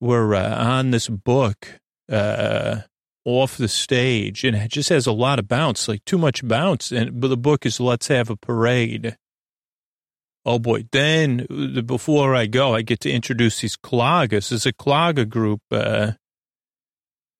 were 0.00 0.34
uh, 0.34 0.64
on 0.64 0.90
this 0.90 1.08
book. 1.08 1.80
Uh, 2.10 2.82
off 3.26 3.56
the 3.56 3.66
stage 3.66 4.44
and 4.44 4.56
it 4.56 4.70
just 4.70 4.88
has 4.88 5.04
a 5.04 5.12
lot 5.12 5.40
of 5.40 5.48
bounce, 5.48 5.88
like 5.88 6.04
too 6.04 6.16
much 6.16 6.46
bounce. 6.46 6.92
And 6.92 7.20
but 7.20 7.28
the 7.28 7.36
book 7.36 7.66
is 7.66 7.80
Let's 7.80 8.06
Have 8.06 8.30
a 8.30 8.36
Parade. 8.36 9.16
Oh 10.46 10.60
boy. 10.60 10.84
Then 10.92 11.44
before 11.84 12.36
I 12.36 12.46
go, 12.46 12.72
I 12.72 12.82
get 12.82 13.00
to 13.00 13.10
introduce 13.10 13.60
these 13.60 13.76
cloggers. 13.76 14.50
There's 14.50 14.64
a 14.64 14.72
clogger 14.72 15.28
group, 15.28 15.60
uh, 15.72 16.12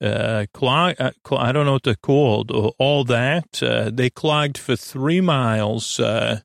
uh, 0.02 0.46
clog, 0.52 0.96
uh, 0.98 1.12
I 1.30 1.52
don't 1.52 1.66
know 1.66 1.74
what 1.74 1.84
they're 1.84 1.94
called, 1.94 2.50
all 2.50 3.04
that. 3.04 3.62
Uh, 3.62 3.90
they 3.94 4.10
clogged 4.10 4.58
for 4.58 4.74
three 4.74 5.20
miles. 5.20 6.00
Uh, 6.00 6.40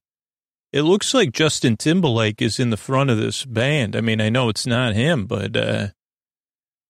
it 0.71 0.83
looks 0.83 1.15
like 1.15 1.31
Justin 1.31 1.77
Timberlake 1.77 2.43
is 2.43 2.59
in 2.59 2.69
the 2.69 2.77
front 2.77 3.09
of 3.09 3.17
this 3.17 3.43
band. 3.43 3.95
I 3.95 4.01
mean, 4.01 4.21
I 4.21 4.29
know 4.29 4.47
it's 4.47 4.67
not 4.67 4.93
him, 4.93 5.25
but, 5.25 5.57
uh, 5.57 5.87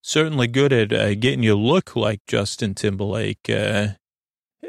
certainly 0.02 0.48
good 0.48 0.74
at 0.74 0.92
uh, 0.92 1.16
getting 1.16 1.44
you 1.44 1.56
look 1.56 1.96
like 1.96 2.20
Justin 2.28 2.76
Timberlake. 2.76 3.50
Uh, 3.50 3.94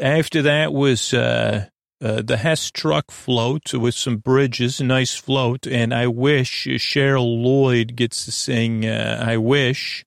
after 0.00 0.42
that 0.42 0.72
was 0.72 1.12
uh, 1.12 1.66
uh, 2.02 2.22
the 2.22 2.38
Hess 2.38 2.70
truck 2.70 3.10
float 3.10 3.72
with 3.72 3.94
some 3.94 4.16
bridges, 4.16 4.80
nice 4.80 5.14
float, 5.14 5.66
and 5.66 5.94
I 5.94 6.08
wish 6.08 6.68
Cher 6.78 7.20
Lloyd 7.20 7.96
gets 7.96 8.24
to 8.24 8.32
sing 8.32 8.84
uh, 8.84 9.24
"I 9.26 9.36
Wish." 9.36 10.04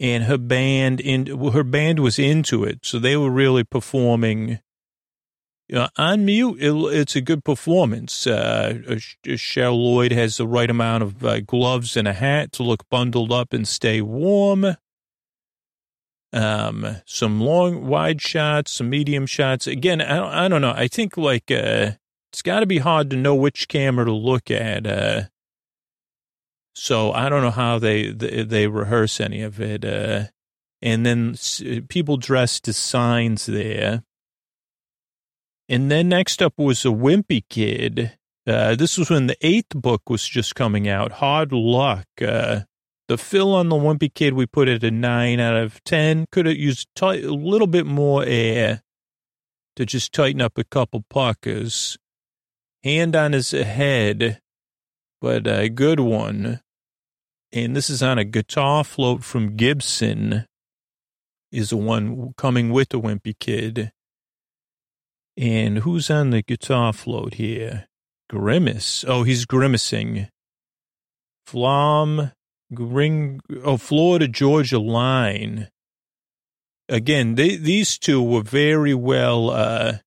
And 0.00 0.24
her 0.24 0.38
band 0.38 1.00
in 1.00 1.26
her 1.52 1.64
band 1.64 1.98
was 1.98 2.18
into 2.18 2.62
it, 2.62 2.80
so 2.82 2.98
they 2.98 3.16
were 3.16 3.30
really 3.30 3.64
performing 3.64 4.60
uh, 5.72 5.88
on 5.96 6.24
mute, 6.24 6.56
it, 6.60 6.72
it's 6.72 7.14
a 7.14 7.20
good 7.20 7.44
performance. 7.44 8.26
Uh, 8.26 8.98
Cher 9.36 9.70
Lloyd 9.70 10.12
has 10.12 10.38
the 10.38 10.46
right 10.46 10.70
amount 10.70 11.02
of 11.02 11.24
uh, 11.24 11.40
gloves 11.40 11.96
and 11.96 12.08
a 12.08 12.14
hat 12.14 12.52
to 12.52 12.62
look 12.62 12.88
bundled 12.88 13.32
up 13.32 13.52
and 13.52 13.68
stay 13.68 14.00
warm. 14.00 14.76
Um, 16.32 16.96
some 17.06 17.40
long, 17.40 17.86
wide 17.86 18.20
shots, 18.20 18.72
some 18.72 18.90
medium 18.90 19.26
shots. 19.26 19.66
Again, 19.66 20.00
I 20.00 20.16
don't, 20.16 20.32
I 20.32 20.48
don't 20.48 20.60
know. 20.60 20.74
I 20.76 20.88
think 20.88 21.16
like 21.16 21.50
uh, 21.50 21.92
it's 22.32 22.42
got 22.42 22.60
to 22.60 22.66
be 22.66 22.78
hard 22.78 23.10
to 23.10 23.16
know 23.16 23.34
which 23.34 23.68
camera 23.68 24.04
to 24.04 24.12
look 24.12 24.50
at. 24.50 24.86
Uh, 24.86 25.22
so 26.74 27.12
I 27.12 27.28
don't 27.28 27.42
know 27.42 27.50
how 27.50 27.78
they 27.78 28.12
they, 28.12 28.42
they 28.44 28.66
rehearse 28.66 29.20
any 29.20 29.42
of 29.42 29.60
it. 29.60 29.84
Uh, 29.84 30.24
and 30.82 31.04
then 31.04 31.36
people 31.88 32.18
dressed 32.18 32.68
as 32.68 32.76
signs 32.76 33.46
there 33.46 34.02
and 35.68 35.90
then 35.90 36.08
next 36.08 36.42
up 36.42 36.54
was 36.56 36.84
a 36.84 36.88
Wimpy 36.88 37.44
Kid. 37.50 38.16
Uh, 38.46 38.74
this 38.74 38.96
was 38.96 39.10
when 39.10 39.26
the 39.26 39.36
eighth 39.42 39.74
book 39.74 40.08
was 40.08 40.26
just 40.26 40.54
coming 40.54 40.88
out. 40.88 41.12
Hard 41.12 41.52
luck. 41.52 42.06
Uh, 42.20 42.60
the 43.08 43.18
fill 43.18 43.54
on 43.54 43.70
the 43.70 43.76
Wimpy 43.76 44.12
Kid, 44.12 44.34
we 44.34 44.46
put 44.46 44.68
it 44.68 44.84
a 44.84 44.90
nine 44.90 45.40
out 45.40 45.56
of 45.56 45.82
10. 45.84 46.26
Could 46.30 46.46
have 46.46 46.56
used 46.56 46.88
a 47.00 47.14
little 47.16 47.66
bit 47.66 47.86
more 47.86 48.22
air 48.24 48.82
to 49.76 49.86
just 49.86 50.12
tighten 50.12 50.42
up 50.42 50.58
a 50.58 50.64
couple 50.64 51.04
puckers. 51.08 51.96
Hand 52.84 53.16
on 53.16 53.32
his 53.32 53.50
head, 53.52 54.40
but 55.20 55.46
a 55.46 55.68
good 55.68 56.00
one. 56.00 56.60
And 57.50 57.74
this 57.74 57.88
is 57.88 58.02
on 58.02 58.18
a 58.18 58.24
guitar 58.24 58.84
float 58.84 59.24
from 59.24 59.56
Gibson, 59.56 60.46
is 61.50 61.70
the 61.70 61.78
one 61.78 62.34
coming 62.36 62.70
with 62.70 62.90
the 62.90 63.00
Wimpy 63.00 63.34
Kid. 63.38 63.90
And 65.36 65.78
who's 65.78 66.10
on 66.10 66.30
the 66.30 66.42
guitar 66.42 66.92
float 66.92 67.34
here? 67.34 67.88
Grimace. 68.28 69.04
Oh, 69.08 69.22
he's 69.22 69.46
grimacing. 69.46 70.28
Flom, 71.46 72.32
Gring, 72.74 73.40
oh, 73.64 73.78
Florida 73.78 74.28
Georgia 74.28 74.78
line. 74.78 75.68
Again, 76.88 77.34
they, 77.34 77.56
these 77.56 77.98
two 77.98 78.22
were 78.22 78.42
very 78.42 78.94
well, 78.94 79.50
uh, 79.50 79.98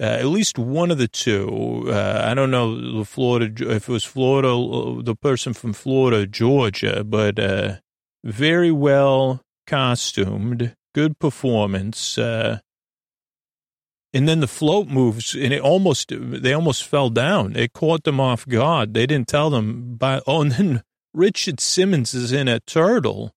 uh, 0.00 0.04
at 0.04 0.26
least 0.26 0.58
one 0.58 0.90
of 0.90 0.98
the 0.98 1.08
two. 1.08 1.86
Uh, 1.88 2.22
I 2.24 2.34
don't 2.34 2.50
know 2.50 2.98
the 2.98 3.04
Florida, 3.04 3.70
if 3.74 3.88
it 3.88 3.92
was 3.92 4.04
Florida, 4.04 4.48
the 5.02 5.16
person 5.16 5.54
from 5.54 5.72
Florida, 5.72 6.26
Georgia, 6.26 7.04
but, 7.04 7.38
uh, 7.38 7.76
very 8.24 8.70
well 8.70 9.42
costumed, 9.66 10.74
good 10.94 11.18
performance. 11.18 12.18
Uh, 12.18 12.58
and 14.12 14.28
then 14.28 14.40
the 14.40 14.48
float 14.48 14.88
moves 14.88 15.34
and 15.34 15.52
it 15.52 15.60
almost, 15.60 16.12
they 16.16 16.52
almost 16.52 16.84
fell 16.84 17.10
down. 17.10 17.54
It 17.56 17.72
caught 17.72 18.04
them 18.04 18.20
off 18.20 18.46
guard. 18.46 18.94
They 18.94 19.06
didn't 19.06 19.28
tell 19.28 19.50
them 19.50 19.96
by, 19.96 20.20
oh, 20.26 20.42
and 20.42 20.52
then 20.52 20.82
Richard 21.18 21.58
Simmons 21.58 22.14
is 22.14 22.30
in 22.30 22.46
a 22.46 22.60
turtle. 22.60 23.32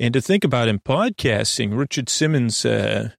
And 0.00 0.12
to 0.12 0.20
think 0.20 0.42
about 0.42 0.66
in 0.66 0.80
podcasting, 0.80 1.78
Richard 1.78 2.08
Simmons, 2.08 2.66
uh, 2.66 3.10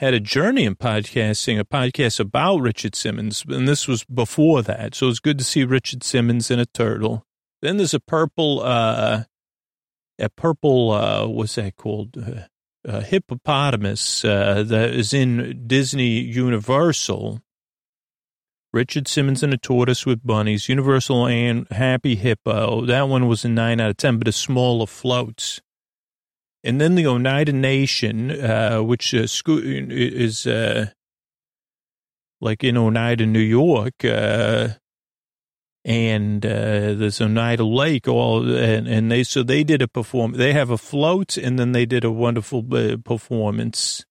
had 0.00 0.12
a 0.12 0.18
journey 0.18 0.64
in 0.64 0.74
podcasting, 0.74 1.60
a 1.60 1.64
podcast 1.64 2.18
about 2.18 2.58
Richard 2.58 2.96
Simmons, 2.96 3.44
and 3.48 3.68
this 3.68 3.86
was 3.86 4.02
before 4.02 4.62
that. 4.62 4.96
So 4.96 5.08
it's 5.08 5.20
good 5.20 5.38
to 5.38 5.44
see 5.44 5.62
Richard 5.62 6.02
Simmons 6.02 6.50
in 6.50 6.58
a 6.58 6.66
turtle. 6.66 7.22
Then 7.62 7.76
there's 7.76 7.94
a 7.94 8.00
purple, 8.00 8.60
uh, 8.60 9.22
a 10.18 10.28
purple, 10.30 10.90
uh, 10.90 11.28
what's 11.28 11.54
that 11.54 11.76
called? 11.76 12.16
Uh, 12.88 13.02
hippopotamus 13.02 14.24
uh, 14.24 14.64
that 14.66 14.90
is 14.90 15.12
in 15.12 15.62
Disney 15.68 16.18
Universal. 16.18 17.40
Richard 18.72 19.08
Simmons 19.08 19.42
and 19.42 19.52
a 19.52 19.56
tortoise 19.58 20.06
with 20.06 20.24
bunnies, 20.24 20.68
Universal 20.68 21.26
and 21.26 21.66
Happy 21.70 22.14
Hippo. 22.14 22.86
That 22.86 23.08
one 23.08 23.26
was 23.26 23.44
a 23.44 23.48
nine 23.48 23.80
out 23.80 23.90
of 23.90 23.96
ten, 23.96 24.18
but 24.18 24.28
a 24.28 24.32
smaller 24.32 24.86
floats. 24.86 25.60
And 26.62 26.80
then 26.80 26.94
the 26.94 27.06
Oneida 27.06 27.52
Nation, 27.52 28.30
uh, 28.30 28.80
which 28.82 29.14
uh, 29.14 29.26
is 29.46 30.46
uh, 30.46 30.90
like 32.40 32.62
in 32.62 32.76
Oneida, 32.76 33.26
New 33.26 33.40
York, 33.40 34.04
uh, 34.04 34.68
and 35.84 36.44
uh, 36.44 36.94
there's 36.94 37.20
Oneida 37.20 37.64
Lake, 37.64 38.06
all 38.06 38.54
and, 38.54 38.86
and 38.86 39.10
they 39.10 39.24
so 39.24 39.42
they 39.42 39.64
did 39.64 39.82
a 39.82 39.88
perform. 39.88 40.32
They 40.32 40.52
have 40.52 40.70
a 40.70 40.78
float, 40.78 41.36
and 41.36 41.58
then 41.58 41.72
they 41.72 41.86
did 41.86 42.04
a 42.04 42.10
wonderful 42.10 42.64
uh, 42.74 42.98
performance. 43.04 44.04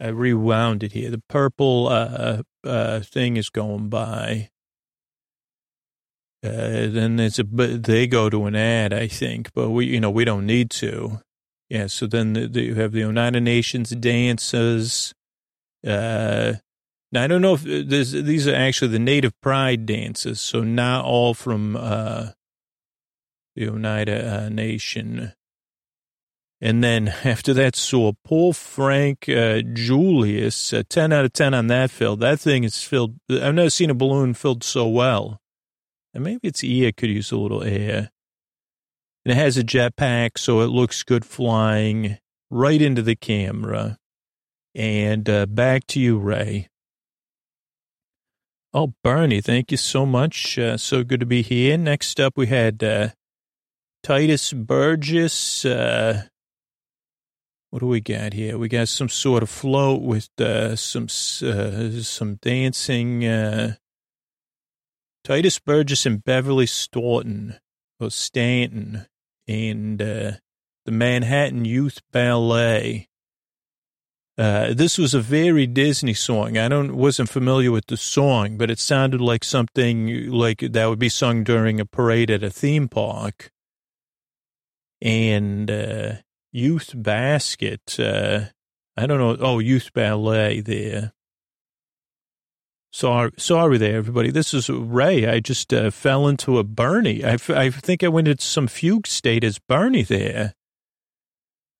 I 0.00 0.08
rewound 0.08 0.82
it 0.82 0.92
here. 0.92 1.10
The 1.10 1.22
purple 1.28 1.88
uh, 1.88 2.42
uh, 2.64 3.00
thing 3.00 3.36
is 3.36 3.48
going 3.48 3.88
by. 3.88 4.50
Uh, 6.44 6.88
then 6.88 7.16
there's 7.16 7.38
a, 7.38 7.44
but 7.44 7.84
they 7.84 8.06
go 8.06 8.28
to 8.28 8.44
an 8.44 8.54
ad, 8.54 8.92
I 8.92 9.08
think, 9.08 9.50
but 9.54 9.70
we, 9.70 9.86
you 9.86 10.00
know, 10.00 10.10
we 10.10 10.26
don't 10.26 10.44
need 10.44 10.70
to. 10.72 11.20
Yeah. 11.70 11.86
So 11.86 12.06
then 12.06 12.34
the, 12.34 12.46
the, 12.46 12.62
you 12.62 12.74
have 12.74 12.92
the 12.92 13.04
Oneida 13.04 13.40
Nations 13.40 13.90
dances. 13.90 15.14
Uh, 15.86 16.54
now 17.12 17.22
I 17.22 17.26
don't 17.26 17.40
know 17.40 17.54
if 17.54 17.62
this, 17.62 18.10
these 18.10 18.46
are 18.46 18.54
actually 18.54 18.88
the 18.88 18.98
Native 18.98 19.40
Pride 19.40 19.86
dances, 19.86 20.40
so 20.40 20.62
not 20.62 21.04
all 21.04 21.32
from 21.32 21.76
uh, 21.76 22.30
the 23.54 23.68
Oneida 23.68 24.44
uh, 24.44 24.48
Nation. 24.50 25.32
And 26.64 26.82
then 26.82 27.08
after 27.24 27.52
that, 27.52 27.76
saw 27.76 28.12
Paul 28.24 28.54
Frank 28.54 29.28
uh, 29.28 29.60
Julius, 29.74 30.72
uh, 30.72 30.82
10 30.88 31.12
out 31.12 31.26
of 31.26 31.34
10 31.34 31.52
on 31.52 31.66
that 31.66 31.90
fill. 31.90 32.16
That 32.16 32.40
thing 32.40 32.64
is 32.64 32.82
filled. 32.82 33.16
I've 33.30 33.54
never 33.54 33.68
seen 33.68 33.90
a 33.90 33.94
balloon 33.94 34.32
filled 34.32 34.64
so 34.64 34.88
well. 34.88 35.42
And 36.14 36.24
maybe 36.24 36.48
its 36.48 36.64
ear 36.64 36.90
could 36.90 37.10
use 37.10 37.30
a 37.30 37.36
little 37.36 37.62
air. 37.62 38.10
And 39.26 39.32
it 39.32 39.36
has 39.36 39.58
a 39.58 39.62
jetpack, 39.62 40.38
so 40.38 40.62
it 40.62 40.68
looks 40.68 41.02
good 41.02 41.26
flying 41.26 42.16
right 42.50 42.80
into 42.80 43.02
the 43.02 43.16
camera. 43.16 43.98
And 44.74 45.28
uh, 45.28 45.44
back 45.44 45.86
to 45.88 46.00
you, 46.00 46.16
Ray. 46.18 46.68
Oh, 48.72 48.94
Bernie, 49.04 49.42
thank 49.42 49.70
you 49.70 49.76
so 49.76 50.06
much. 50.06 50.58
Uh, 50.58 50.78
so 50.78 51.04
good 51.04 51.20
to 51.20 51.26
be 51.26 51.42
here. 51.42 51.76
Next 51.76 52.18
up, 52.18 52.38
we 52.38 52.46
had 52.46 52.82
uh, 52.82 53.08
Titus 54.02 54.54
Burgess. 54.54 55.66
What 57.74 57.80
do 57.80 57.88
we 57.88 58.00
got 58.00 58.34
here? 58.34 58.56
We 58.56 58.68
got 58.68 58.86
some 58.86 59.08
sort 59.08 59.42
of 59.42 59.50
float 59.50 60.00
with 60.00 60.28
uh, 60.40 60.76
some 60.76 61.06
uh, 61.06 61.90
some 62.02 62.36
dancing. 62.36 63.24
Uh, 63.26 63.74
Titus 65.24 65.58
Burgess 65.58 66.06
and 66.06 66.22
Beverly 66.22 66.66
Staunton, 66.66 67.58
or 67.98 68.12
Stanton, 68.12 69.06
and 69.48 70.00
uh, 70.00 70.32
the 70.84 70.92
Manhattan 70.92 71.64
Youth 71.64 72.00
Ballet. 72.12 73.08
Uh, 74.38 74.72
this 74.72 74.96
was 74.96 75.12
a 75.12 75.20
very 75.20 75.66
Disney 75.66 76.14
song. 76.14 76.56
I 76.56 76.68
don't 76.68 76.94
wasn't 76.94 77.28
familiar 77.28 77.72
with 77.72 77.88
the 77.88 77.96
song, 77.96 78.56
but 78.56 78.70
it 78.70 78.78
sounded 78.78 79.20
like 79.20 79.42
something 79.42 80.30
like 80.30 80.60
that 80.60 80.86
would 80.86 81.00
be 81.00 81.08
sung 81.08 81.42
during 81.42 81.80
a 81.80 81.84
parade 81.84 82.30
at 82.30 82.44
a 82.44 82.50
theme 82.50 82.86
park. 82.86 83.50
And 85.02 85.68
uh, 85.68 86.12
Youth 86.54 86.92
Basket, 86.94 87.98
uh, 87.98 88.44
I 88.96 89.06
don't 89.06 89.18
know. 89.18 89.36
Oh, 89.40 89.58
Youth 89.58 89.92
Ballet 89.92 90.60
there. 90.60 91.12
Sorry, 92.92 93.32
sorry 93.36 93.76
there, 93.76 93.96
everybody. 93.96 94.30
This 94.30 94.54
is 94.54 94.70
Ray. 94.70 95.26
I 95.26 95.40
just 95.40 95.74
uh, 95.74 95.90
fell 95.90 96.28
into 96.28 96.60
a 96.60 96.62
Bernie. 96.62 97.24
I, 97.24 97.38
I 97.48 97.70
think 97.70 98.04
I 98.04 98.08
went 98.08 98.28
into 98.28 98.44
some 98.44 98.68
fugue 98.68 99.08
state 99.08 99.42
as 99.42 99.58
Bernie 99.58 100.04
there. 100.04 100.54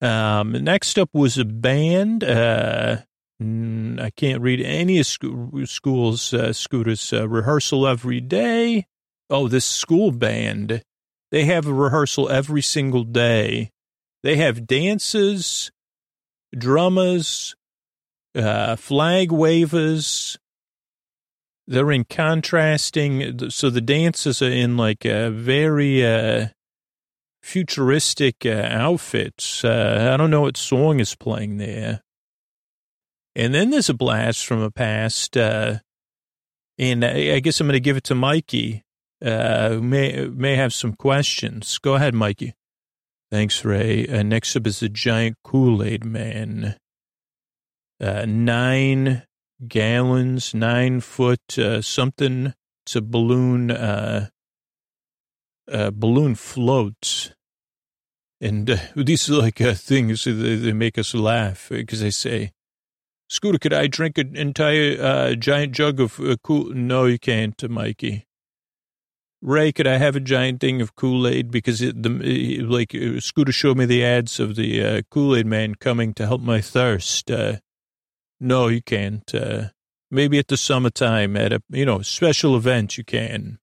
Um, 0.03 0.51
next 0.65 0.99
up 0.99 1.11
was 1.13 1.39
a 1.39 1.45
band. 1.45 2.25
Uh, 2.25 3.03
I 3.41 4.11
can't 4.17 4.43
read 4.43 4.61
any 4.61 4.99
of 4.99 5.07
school's 5.07 6.35
uh, 6.35 6.53
scooters 6.53 7.13
uh, 7.13 7.29
rehearsal 7.29 7.87
every 7.87 8.21
day. 8.21 8.89
Oh, 9.31 9.47
this 9.47 9.65
school 9.65 10.11
band. 10.11 10.83
They 11.31 11.45
have 11.45 11.69
a 11.69 11.73
rehearsal 11.73 12.29
every 12.29 12.63
single 12.63 13.05
day. 13.05 13.71
They 14.25 14.37
have 14.37 14.67
dances, 14.67 15.71
drummers, 16.57 17.55
uh, 18.35 18.75
flag 18.77 19.31
wavers, 19.31 20.39
they're 21.67 21.93
in 21.93 22.05
contrasting. 22.05 23.51
So 23.51 23.69
the 23.69 23.83
dances 23.83 24.41
are 24.41 24.51
in 24.51 24.79
like 24.79 25.05
a 25.05 25.29
very 25.29 26.07
uh, 26.07 26.49
futuristic 27.43 28.47
uh, 28.47 28.67
outfits. 28.71 29.63
Uh, 29.63 30.11
I 30.15 30.17
don't 30.17 30.31
know 30.31 30.41
what 30.41 30.57
song 30.57 31.01
is 31.01 31.15
playing 31.15 31.59
there. 31.59 32.03
And 33.37 33.53
then 33.53 33.69
there's 33.69 33.91
a 33.91 33.95
blast 33.95 34.47
from 34.47 34.63
a 34.63 34.71
past. 34.71 35.37
Uh, 35.37 35.81
and 36.79 37.05
I, 37.05 37.35
I 37.35 37.41
guess 37.41 37.61
I'm 37.61 37.67
going 37.67 37.75
to 37.75 37.81
give 37.81 37.99
it 37.99 38.05
to 38.05 38.15
Mikey, 38.15 38.85
uh, 39.23 39.81
may, 39.83 40.29
may 40.29 40.57
have 40.57 40.73
some 40.73 40.95
questions. 40.95 41.77
Go 41.77 41.97
ahead, 41.97 42.15
Mikey. 42.15 42.55
Thanks, 43.35 43.65
Ray. 43.65 44.07
Uh, 44.07 44.23
next 44.23 44.55
up 44.55 44.65
is 44.65 44.79
the 44.79 44.89
giant 44.89 45.39
Kool 45.43 45.83
Aid 45.83 46.05
man. 46.05 46.77
Uh, 48.01 48.25
nine 48.29 49.25
gallons, 49.67 50.55
nine 50.55 51.01
foot 51.01 51.59
uh, 51.59 51.83
something. 51.83 52.55
It's 52.87 52.95
a 52.95 53.03
balloon. 53.03 53.73
Uh, 53.73 54.29
uh, 55.69 55.91
balloon 55.91 56.37
floats, 56.37 57.33
and 58.41 58.71
uh, 58.71 58.77
these 58.95 59.29
are 59.29 59.43
like 59.43 59.61
uh, 59.61 59.75
things 59.75 60.23
they, 60.23 60.55
they 60.55 60.73
make 60.73 60.97
us 60.97 61.13
laugh 61.13 61.71
because 61.71 62.03
they 62.03 62.13
say, 62.13 62.53
"Scooter, 63.29 63.59
could 63.59 63.75
I 63.75 63.89
drink 63.89 64.17
an 64.17 64.37
entire 64.37 65.35
giant 65.35 65.73
jug 65.73 65.99
of 65.99 66.21
cool?" 66.45 66.67
No, 66.67 67.07
you 67.07 67.19
can't, 67.19 67.69
Mikey. 67.69 68.27
Ray, 69.45 69.73
could 69.73 69.87
I 69.87 69.99
have 69.99 70.17
a 70.17 70.21
giant 70.21 70.61
thing 70.61 70.81
of 70.81 70.97
Kool 70.97 71.29
Aid? 71.29 71.51
Because 71.51 71.83
it, 71.83 72.03
the 72.03 72.63
like 72.63 72.97
Scooter 73.19 73.53
showed 73.53 73.77
me 73.77 73.85
the 73.85 74.03
ads 74.03 74.41
of 74.41 74.57
the 74.57 74.83
uh, 74.83 75.03
Kool 75.11 75.37
Aid 75.37 75.45
man 75.45 75.75
coming 75.75 76.15
to 76.15 76.27
help 76.27 76.41
my 76.41 76.63
thirst. 76.63 77.31
Uh, 77.31 77.57
no, 78.41 78.69
you 78.69 78.81
can't. 78.81 79.35
Uh, 79.35 79.65
maybe 80.11 80.39
at 80.39 80.49
the 80.49 80.57
summertime 80.57 81.37
at 81.37 81.53
a, 81.53 81.63
you 81.69 81.85
know, 81.85 82.01
special 82.01 82.57
event 82.57 82.97
you 82.97 83.05
can. 83.05 83.59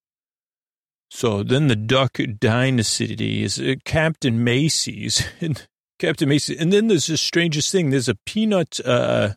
So 1.10 1.42
then 1.42 1.68
the 1.68 1.76
Duck 1.76 2.20
Dynasty 2.38 3.44
is 3.44 3.60
uh, 3.60 3.74
Captain 3.84 4.44
Macy's 4.44 5.28
Captain 6.00 6.30
Macy's. 6.30 6.62
And 6.62 6.72
then 6.72 6.90
there's 6.90 7.08
the 7.08 7.18
strangest 7.18 7.72
thing. 7.72 7.90
There's 7.90 8.08
a 8.08 8.18
peanut, 8.26 8.80
uh, 8.86 9.34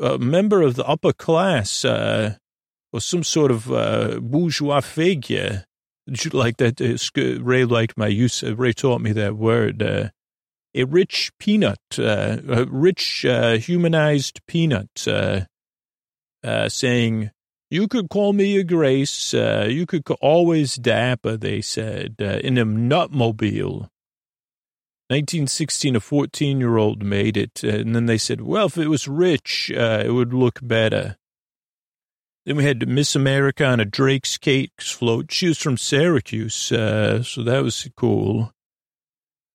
a 0.00 0.18
member 0.18 0.60
of 0.60 0.74
the 0.74 0.84
upper 0.86 1.12
class, 1.12 1.84
uh, 1.84 2.34
or 2.92 3.00
some 3.00 3.24
sort 3.24 3.50
of, 3.50 3.72
uh, 3.72 4.20
bourgeois 4.20 4.80
figure. 4.80 5.64
Like 6.32 6.56
that, 6.56 6.80
uh, 6.80 7.42
Ray 7.42 7.64
liked 7.64 7.96
my 7.96 8.08
use, 8.08 8.42
uh, 8.42 8.56
Ray 8.56 8.72
taught 8.72 9.00
me 9.00 9.12
that 9.12 9.36
word, 9.36 9.82
uh, 9.82 10.08
a 10.74 10.84
rich 10.84 11.30
peanut, 11.38 11.78
uh, 11.96 12.38
a 12.48 12.64
rich 12.64 13.24
uh, 13.24 13.56
humanized 13.58 14.40
peanut, 14.48 14.88
saying, 16.68 17.30
"You 17.70 17.88
could 17.88 18.08
call 18.10 18.32
me 18.32 18.56
a 18.56 18.64
Grace. 18.64 19.32
You 19.32 19.86
could 19.86 20.02
always 20.20 20.74
Dapper." 20.76 21.36
They 21.36 21.60
said 21.60 22.16
in 22.18 22.58
a 22.58 22.66
nutmobile. 22.66 23.88
1916, 25.08 25.94
a 25.94 26.00
14 26.00 26.58
year 26.58 26.78
old 26.78 27.04
made 27.04 27.36
it, 27.36 27.62
and 27.62 27.94
then 27.94 28.06
they 28.06 28.18
said, 28.18 28.40
"Well, 28.40 28.66
if 28.66 28.76
it 28.76 28.88
was 28.88 29.06
rich, 29.06 29.70
it 29.70 30.12
would 30.12 30.34
look 30.34 30.58
better." 30.62 31.16
Then 32.44 32.56
we 32.56 32.64
had 32.64 32.88
Miss 32.88 33.14
America 33.14 33.64
on 33.64 33.78
a 33.78 33.84
Drake's 33.84 34.36
Cakes 34.36 34.90
float. 34.90 35.30
She 35.30 35.48
was 35.48 35.58
from 35.58 35.76
Syracuse, 35.76 36.54
so 36.54 37.20
that 37.20 37.62
was 37.62 37.88
cool. 37.96 38.52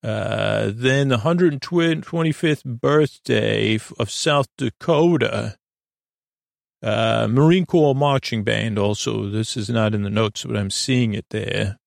Uh, 0.04 0.72
then 0.74 1.10
the 1.10 1.18
125th 1.18 2.64
birthday 2.64 3.80
of 4.00 4.10
South 4.10 4.48
Dakota. 4.58 5.58
Uh, 6.82 7.28
Marine 7.30 7.66
Corps 7.66 7.96
Marching 7.96 8.44
Band 8.44 8.80
also. 8.80 9.30
This 9.30 9.58
is 9.58 9.70
not 9.70 9.94
in 9.94 10.04
the 10.04 10.10
notes, 10.10 10.46
but 10.46 10.56
I'm 10.56 10.70
seeing 10.70 11.14
it 11.14 11.26
there. 11.32 11.78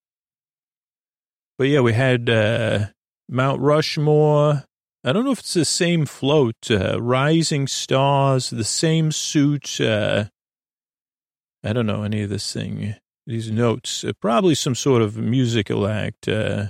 But 1.56 1.68
yeah, 1.68 1.80
we 1.80 1.94
had 1.94 2.28
uh, 2.28 2.86
Mount 3.28 3.60
Rushmore. 3.60 4.64
I 5.02 5.12
don't 5.12 5.24
know 5.24 5.30
if 5.30 5.40
it's 5.40 5.54
the 5.54 5.64
same 5.64 6.04
float. 6.04 6.70
Uh, 6.70 7.00
Rising 7.00 7.68
Stars, 7.68 8.50
the 8.50 8.64
same 8.64 9.12
suit. 9.12 9.80
I 11.62 11.72
don't 11.72 11.86
know 11.86 12.02
any 12.02 12.22
of 12.22 12.30
this 12.30 12.52
thing. 12.52 12.94
These 13.26 13.50
notes. 13.50 14.04
Uh, 14.04 14.12
probably 14.20 14.54
some 14.54 14.74
sort 14.74 15.02
of 15.02 15.16
musical 15.16 15.86
act. 15.86 16.26
Uh, 16.28 16.68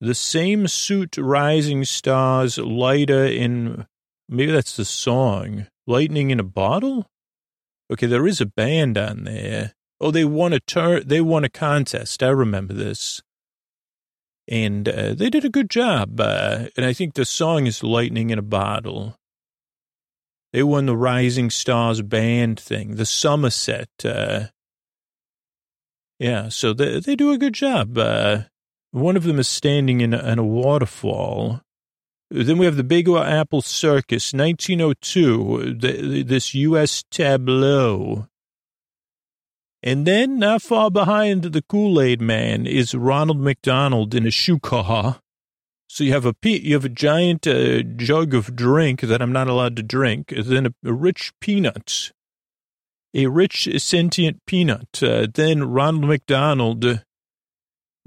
the 0.00 0.14
same 0.14 0.68
suit, 0.68 1.16
rising 1.18 1.84
stars, 1.84 2.56
lighter 2.58 3.24
in, 3.24 3.86
maybe 4.28 4.52
that's 4.52 4.76
the 4.76 4.84
song, 4.84 5.66
lightning 5.86 6.30
in 6.30 6.38
a 6.38 6.44
bottle? 6.44 7.06
Okay, 7.90 8.06
there 8.06 8.26
is 8.26 8.40
a 8.40 8.46
band 8.46 8.96
on 8.96 9.24
there. 9.24 9.72
Oh, 10.00 10.10
they 10.10 10.24
won 10.24 10.52
a 10.52 10.60
tur- 10.60 11.02
they 11.02 11.20
won 11.20 11.44
a 11.44 11.48
contest. 11.48 12.22
I 12.22 12.28
remember 12.28 12.74
this. 12.74 13.22
And 14.46 14.88
uh, 14.88 15.14
they 15.14 15.28
did 15.28 15.44
a 15.44 15.50
good 15.50 15.68
job. 15.68 16.20
Uh, 16.20 16.66
and 16.76 16.86
I 16.86 16.92
think 16.92 17.14
the 17.14 17.24
song 17.24 17.66
is 17.66 17.82
Lightning 17.82 18.30
in 18.30 18.38
a 18.38 18.42
Bottle. 18.42 19.17
They 20.52 20.62
won 20.62 20.86
the 20.86 20.96
Rising 20.96 21.50
Stars 21.50 22.00
band 22.02 22.58
thing, 22.58 22.96
the 22.96 23.04
Somerset. 23.04 23.90
Uh, 24.04 24.46
yeah, 26.18 26.48
so 26.48 26.72
they, 26.72 27.00
they 27.00 27.16
do 27.16 27.32
a 27.32 27.38
good 27.38 27.52
job. 27.52 27.96
Uh, 27.98 28.42
one 28.90 29.16
of 29.16 29.24
them 29.24 29.38
is 29.38 29.48
standing 29.48 30.00
in 30.00 30.14
a, 30.14 30.18
in 30.18 30.38
a 30.38 30.44
waterfall. 30.44 31.60
Then 32.30 32.58
we 32.58 32.66
have 32.66 32.76
the 32.76 32.84
Big 32.84 33.08
Apple 33.08 33.62
Circus, 33.62 34.32
1902, 34.32 35.76
the, 35.78 36.22
this 36.22 36.54
U.S. 36.54 37.04
tableau. 37.10 38.28
And 39.82 40.06
then, 40.06 40.38
not 40.38 40.60
far 40.60 40.90
behind 40.90 41.44
the 41.44 41.62
Kool 41.62 42.00
Aid 42.00 42.20
Man, 42.20 42.66
is 42.66 42.94
Ronald 42.94 43.40
McDonald 43.40 44.14
in 44.14 44.26
a 44.26 44.30
shoe 44.30 44.58
car. 44.58 45.20
So 45.88 46.04
you 46.04 46.12
have 46.12 46.26
a 46.26 46.34
you 46.42 46.74
have 46.74 46.84
a 46.84 46.90
giant 46.90 47.46
uh, 47.46 47.82
jug 47.82 48.34
of 48.34 48.54
drink 48.54 49.00
that 49.00 49.22
I'm 49.22 49.32
not 49.32 49.48
allowed 49.48 49.76
to 49.76 49.82
drink, 49.82 50.32
then 50.36 50.66
a, 50.66 50.74
a 50.84 50.92
rich 50.92 51.32
peanut, 51.40 52.12
a 53.14 53.26
rich 53.26 53.68
sentient 53.78 54.44
peanut. 54.46 55.02
Uh, 55.02 55.26
then 55.32 55.64
Ronald 55.64 56.04
McDonald 56.04 57.02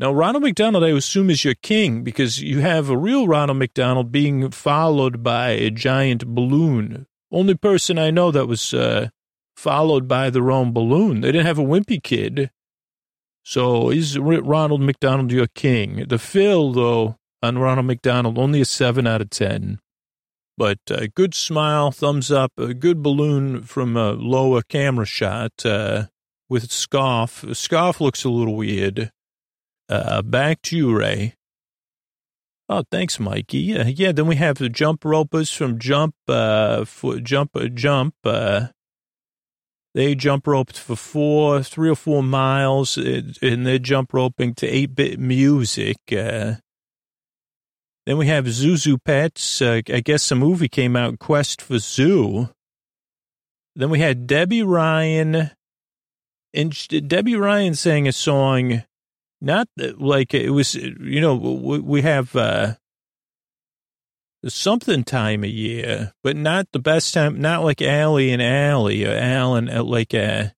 now, 0.02 0.12
Ronald 0.12 0.44
McDonald, 0.44 0.84
I 0.84 0.90
assume, 0.90 1.30
is 1.30 1.46
your 1.46 1.54
king 1.54 2.04
because 2.04 2.42
you 2.42 2.62
have 2.62 2.90
a 2.90 2.98
real 2.98 3.28
Ronald 3.28 3.60
McDonald 3.60 4.12
being 4.12 4.50
followed 4.50 5.22
by 5.22 5.50
a 5.50 5.70
giant 5.70 6.26
balloon. 6.26 7.06
Only 7.32 7.54
person 7.54 8.00
I 8.00 8.10
know 8.10 8.32
that 8.32 8.48
was 8.48 8.74
uh, 8.74 9.10
followed 9.56 10.08
by 10.08 10.32
the 10.32 10.42
wrong 10.42 10.74
balloon. 10.74 11.22
They 11.22 11.32
didn't 11.32 11.46
have 11.46 11.60
a 11.60 11.64
wimpy 11.64 12.02
kid. 12.02 12.50
So 13.44 13.92
is 13.92 14.18
Ronald 14.18 14.82
McDonald 14.82 15.32
your 15.32 15.46
king? 15.54 16.06
The 16.08 16.18
Phil, 16.18 16.72
though, 16.72 17.18
on 17.44 17.58
Ronald 17.58 17.88
McDonald, 17.88 18.38
only 18.38 18.62
a 18.62 18.66
7 18.66 19.08
out 19.08 19.22
of 19.22 19.30
10. 19.30 19.80
But 20.58 20.80
a 20.90 21.08
good 21.08 21.34
smile, 21.34 21.92
thumbs 21.92 22.32
up, 22.32 22.52
a 22.58 22.74
good 22.74 23.02
balloon 23.02 23.64
from 23.64 23.98
a 23.98 24.12
lower 24.12 24.62
camera 24.62 25.06
shot 25.06 25.66
uh, 25.66 26.08
with 26.50 26.72
scarf. 26.72 27.46
Scarf 27.54 28.00
looks 28.00 28.24
a 28.24 28.30
little 28.30 28.56
weird. 28.56 29.12
Uh, 29.90 30.22
back 30.22 30.62
to 30.64 30.78
you, 30.78 30.96
Ray. 30.96 31.36
Oh, 32.70 32.84
thanks, 32.92 33.20
Mikey. 33.20 33.60
Yeah. 33.60 34.12
Then 34.12 34.28
we 34.28 34.38
have 34.38 34.58
the 34.58 34.70
jump 34.70 35.04
ropers 35.04 35.52
from 35.52 35.80
Jump, 35.80 36.16
uh, 36.28 36.86
for 36.86 37.20
Jump, 37.20 37.56
uh, 37.56 37.68
Jump. 37.68 38.16
Uh, 38.24 38.68
they 39.94 40.16
jump 40.16 40.48
roped 40.48 40.80
for 40.80 40.96
four, 40.96 41.64
three 41.64 41.90
or 41.90 41.96
four 41.96 42.24
miles, 42.24 42.98
and 42.98 43.66
they're 43.66 43.78
jump 43.78 44.14
roping 44.14 44.56
to 44.56 44.68
eight 44.68 44.96
bit 44.96 45.20
music. 45.20 45.98
Uh, 46.12 46.56
then 48.06 48.18
we 48.18 48.28
have 48.28 48.46
Zhu 48.46 48.74
Zhu 48.74 48.98
Pets. 49.04 49.62
Uh, 49.62 49.82
I 49.88 50.00
guess 50.00 50.32
a 50.32 50.36
movie 50.36 50.68
came 50.68 50.96
out, 50.96 51.20
Quest 51.20 51.62
for 51.62 51.76
Zhu. 51.76 52.52
Then 53.76 53.90
we 53.90 54.00
had 54.00 54.28
Debby 54.28 54.64
Ryan, 54.64 55.52
and 56.54 56.88
Debby 57.08 57.36
Ryan 57.36 57.76
sang 57.76 58.08
a 58.08 58.12
song 58.12 58.84
not 59.42 59.68
like 59.78 60.34
it 60.34 60.52
was, 60.52 60.76
you 60.76 61.20
know, 61.20 61.36
we 61.36 62.04
have 62.04 62.36
uh, 62.36 62.76
something 64.48 65.04
time 65.04 65.44
of 65.44 65.50
year, 65.50 66.14
but 66.24 66.36
not 66.36 66.68
the 66.72 66.80
best 66.80 67.14
time, 67.14 67.42
not 67.42 67.64
like 67.64 67.82
Allie 67.82 68.32
and 68.32 68.42
Allie 68.42 69.04
or 69.06 69.16
Alan, 69.16 69.68
uh, 69.70 69.84
like 69.84 70.14
a, 70.14 70.54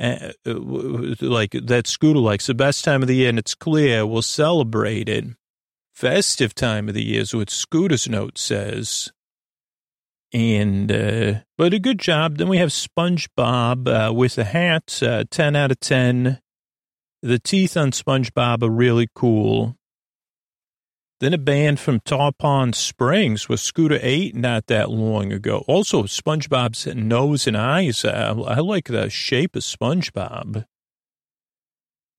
uh, 0.00 0.32
uh, 0.44 0.54
like 1.20 1.52
that 1.52 1.86
scooter 1.86 2.18
likes 2.18 2.46
the 2.46 2.54
best 2.54 2.84
time 2.84 3.02
of 3.02 3.08
the 3.08 3.16
year 3.16 3.28
and 3.28 3.38
it's 3.38 3.54
clear. 3.54 4.04
We'll 4.04 4.22
celebrate 4.22 5.08
it. 5.08 5.24
Festive 6.02 6.52
time 6.52 6.88
of 6.88 6.94
the 6.94 7.04
year 7.04 7.20
is 7.20 7.32
what 7.32 7.48
Scooter's 7.48 8.08
note 8.08 8.36
says. 8.36 9.12
And, 10.32 10.90
uh, 10.90 11.42
but 11.56 11.74
a 11.74 11.78
good 11.78 12.00
job. 12.00 12.38
Then 12.38 12.48
we 12.48 12.58
have 12.58 12.70
SpongeBob 12.70 14.08
uh, 14.08 14.12
with 14.12 14.36
a 14.36 14.42
hat, 14.42 15.00
uh, 15.00 15.22
10 15.30 15.54
out 15.54 15.70
of 15.70 15.78
10. 15.78 16.40
The 17.22 17.38
teeth 17.38 17.76
on 17.76 17.92
SpongeBob 17.92 18.64
are 18.64 18.68
really 18.68 19.10
cool. 19.14 19.76
Then 21.20 21.34
a 21.34 21.38
band 21.38 21.78
from 21.78 22.00
Tarpon 22.00 22.72
Springs 22.72 23.48
with 23.48 23.60
Scooter 23.60 24.00
8 24.02 24.34
not 24.34 24.66
that 24.66 24.90
long 24.90 25.32
ago. 25.32 25.62
Also, 25.68 26.02
SpongeBob's 26.02 26.84
nose 26.96 27.46
and 27.46 27.56
eyes. 27.56 28.04
Uh, 28.04 28.42
I 28.44 28.58
like 28.58 28.86
the 28.86 29.08
shape 29.08 29.54
of 29.54 29.62
SpongeBob. 29.62 30.64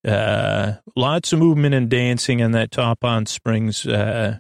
Uh, 0.06 0.74
lots 0.96 1.32
of 1.32 1.40
movement 1.40 1.74
and 1.74 1.90
dancing 1.90 2.40
in 2.40 2.52
that 2.52 2.72
Tarpon 2.72 3.26
Springs. 3.26 3.86
Uh, 3.86 4.40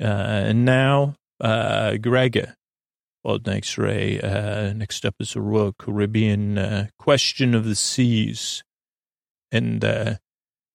uh, 0.00 0.04
and 0.04 0.64
now, 0.64 1.14
uh, 1.40 1.92
Grega. 1.92 2.54
Well, 3.22 3.38
thanks, 3.44 3.78
Ray. 3.78 4.20
Uh, 4.20 4.72
next 4.72 5.06
up 5.06 5.14
is 5.20 5.36
a 5.36 5.40
Royal 5.40 5.72
Caribbean 5.78 6.58
uh, 6.58 6.88
Question 6.98 7.54
of 7.54 7.64
the 7.64 7.76
Seas. 7.76 8.64
And, 9.52 9.84
uh, 9.84 10.16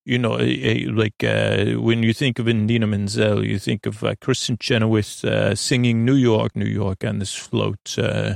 you 0.05 0.17
know, 0.17 0.37
like 0.37 1.21
uh, 1.23 1.73
when 1.81 2.03
you 2.03 2.13
think 2.13 2.39
of 2.39 2.47
Idina 2.47 2.87
Menzel, 2.87 3.45
you 3.45 3.59
think 3.59 3.85
of 3.85 4.01
uh, 4.01 4.15
Kristin 4.15 4.57
Chenoweth 4.57 5.25
uh, 5.25 5.55
singing 5.55 6.05
New 6.05 6.15
York, 6.15 6.55
New 6.55 6.65
York 6.65 7.03
on 7.03 7.19
this 7.19 7.35
float. 7.35 7.97
Uh, 7.97 8.35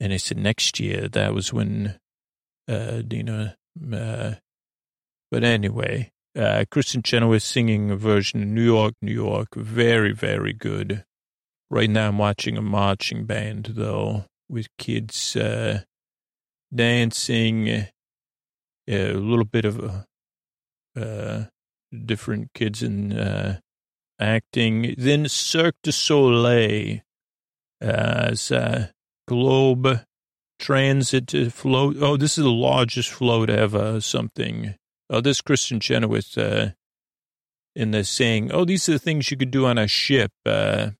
and 0.00 0.12
I 0.12 0.16
said 0.16 0.38
next 0.38 0.80
year, 0.80 1.06
that 1.06 1.32
was 1.32 1.52
when 1.52 2.00
uh, 2.66 3.02
Dina, 3.02 3.56
uh, 3.92 4.34
but 5.30 5.44
anyway, 5.44 6.10
uh, 6.36 6.64
Kristin 6.70 7.04
Chenoweth 7.04 7.42
singing 7.42 7.90
a 7.90 7.96
version 7.96 8.42
of 8.42 8.48
New 8.48 8.64
York, 8.64 8.94
New 9.02 9.12
York, 9.12 9.54
very, 9.54 10.12
very 10.12 10.52
good. 10.52 11.04
Right 11.70 11.90
now 11.90 12.08
I'm 12.08 12.18
watching 12.18 12.56
a 12.56 12.62
marching 12.62 13.24
band, 13.24 13.72
though, 13.74 14.26
with 14.48 14.68
kids 14.78 15.36
uh, 15.36 15.82
dancing 16.74 17.86
a 18.88 19.12
little 19.12 19.44
bit 19.44 19.64
of 19.64 20.04
uh, 20.96 21.44
different 22.04 22.52
kids 22.54 22.82
in 22.82 23.12
uh, 23.12 23.58
acting. 24.20 24.94
Then 24.98 25.28
Cirque 25.28 25.76
du 25.82 25.92
Soleil 25.92 27.00
as 27.80 28.52
uh, 28.52 28.88
Globe 29.26 30.04
Transit 30.62 31.52
float. 31.52 31.96
Oh, 32.00 32.16
this 32.16 32.38
is 32.38 32.44
the 32.44 32.50
largest 32.50 33.10
float 33.10 33.50
ever. 33.50 34.00
Something. 34.00 34.76
Oh, 35.10 35.20
this 35.20 35.42
Kristin 35.42 35.80
Chenoweth 35.80 36.38
uh, 36.38 36.70
in 37.74 37.90
the 37.90 38.04
saying, 38.04 38.52
"Oh, 38.52 38.64
these 38.64 38.88
are 38.88 38.92
the 38.92 38.98
things 38.98 39.30
you 39.30 39.36
could 39.36 39.50
do 39.50 39.66
on 39.66 39.76
a 39.76 39.88
ship." 39.88 40.30
Uh, 40.46 40.90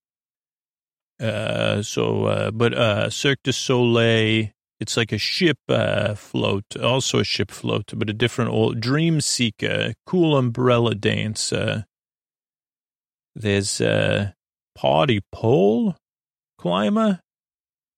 uh, 1.20 1.82
so, 1.82 2.24
uh, 2.24 2.50
but 2.50 2.74
uh, 2.74 3.08
Cirque 3.08 3.42
du 3.44 3.52
Soleil 3.52 4.48
it's 4.82 4.96
like 4.96 5.12
a 5.12 5.18
ship 5.18 5.58
uh, 5.68 6.16
float, 6.16 6.64
also 6.76 7.20
a 7.20 7.24
ship 7.24 7.52
float, 7.52 7.92
but 7.94 8.10
a 8.10 8.12
different 8.12 8.50
old 8.50 8.80
Dream 8.80 9.20
Seeker, 9.20 9.92
cool 10.06 10.36
umbrella 10.36 10.96
dance. 10.96 11.52
Uh, 11.52 11.82
there's 13.36 13.80
a 13.80 14.34
party 14.74 15.20
pole 15.30 15.94
climber. 16.58 17.20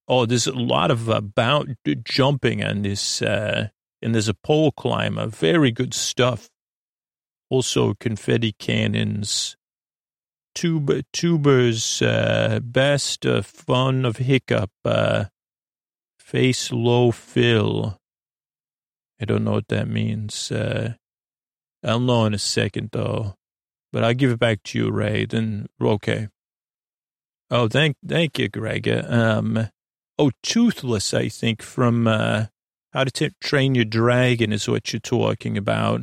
Oh, 0.07 0.27
there's 0.27 0.47
a 0.47 0.53
lot 0.53 0.91
of 0.91 1.09
uh, 1.09 1.21
bout 1.21 1.69
jumping 2.05 2.63
on 2.63 2.83
this, 2.83 3.23
uh, 3.23 3.69
and 4.03 4.15
there's 4.15 4.29
a 4.29 4.35
pole 4.35 4.71
climber. 4.73 5.27
Very 5.27 5.71
good 5.71 5.95
stuff. 5.95 6.51
Also, 7.49 7.95
confetti 7.95 8.53
cannons, 8.53 9.57
tuba, 10.55 11.05
tubers, 11.13 12.03
uh, 12.03 12.61
best 12.63 13.25
uh, 13.25 13.43
fun 13.43 14.05
of 14.05 14.19
hiccup. 14.19 14.71
Uh, 14.85 15.25
Face 16.19 16.73
low 16.73 17.11
fill. 17.11 17.99
I 19.21 19.27
don't 19.27 19.45
know 19.45 19.53
what 19.53 19.69
that 19.69 19.87
means. 19.87 20.51
Uh, 20.51 20.95
I'll 21.85 22.01
know 22.01 22.25
in 22.25 22.33
a 22.33 22.39
second, 22.39 22.89
though. 22.93 23.35
But 23.93 24.05
I'll 24.05 24.15
give 24.15 24.31
it 24.31 24.41
back 24.41 24.63
to 24.65 24.79
you, 24.79 24.91
Ray. 24.91 25.27
Then, 25.27 25.67
okay. 25.81 26.29
Oh, 27.51 27.69
thank, 27.69 27.97
thank 28.05 28.39
you, 28.39 28.49
Greg. 28.49 28.89
Um, 28.89 29.69
oh, 30.19 30.31
Toothless, 30.43 31.15
I 31.15 31.29
think, 31.29 31.63
from 31.63 32.07
uh, 32.07 32.47
How 32.93 33.05
to 33.05 33.11
T- 33.11 33.31
Train 33.41 33.75
Your 33.75 33.85
Dragon 33.85 34.53
is 34.53 34.69
what 34.69 34.93
you're 34.93 35.01
talking 35.01 35.57
about. 35.57 36.03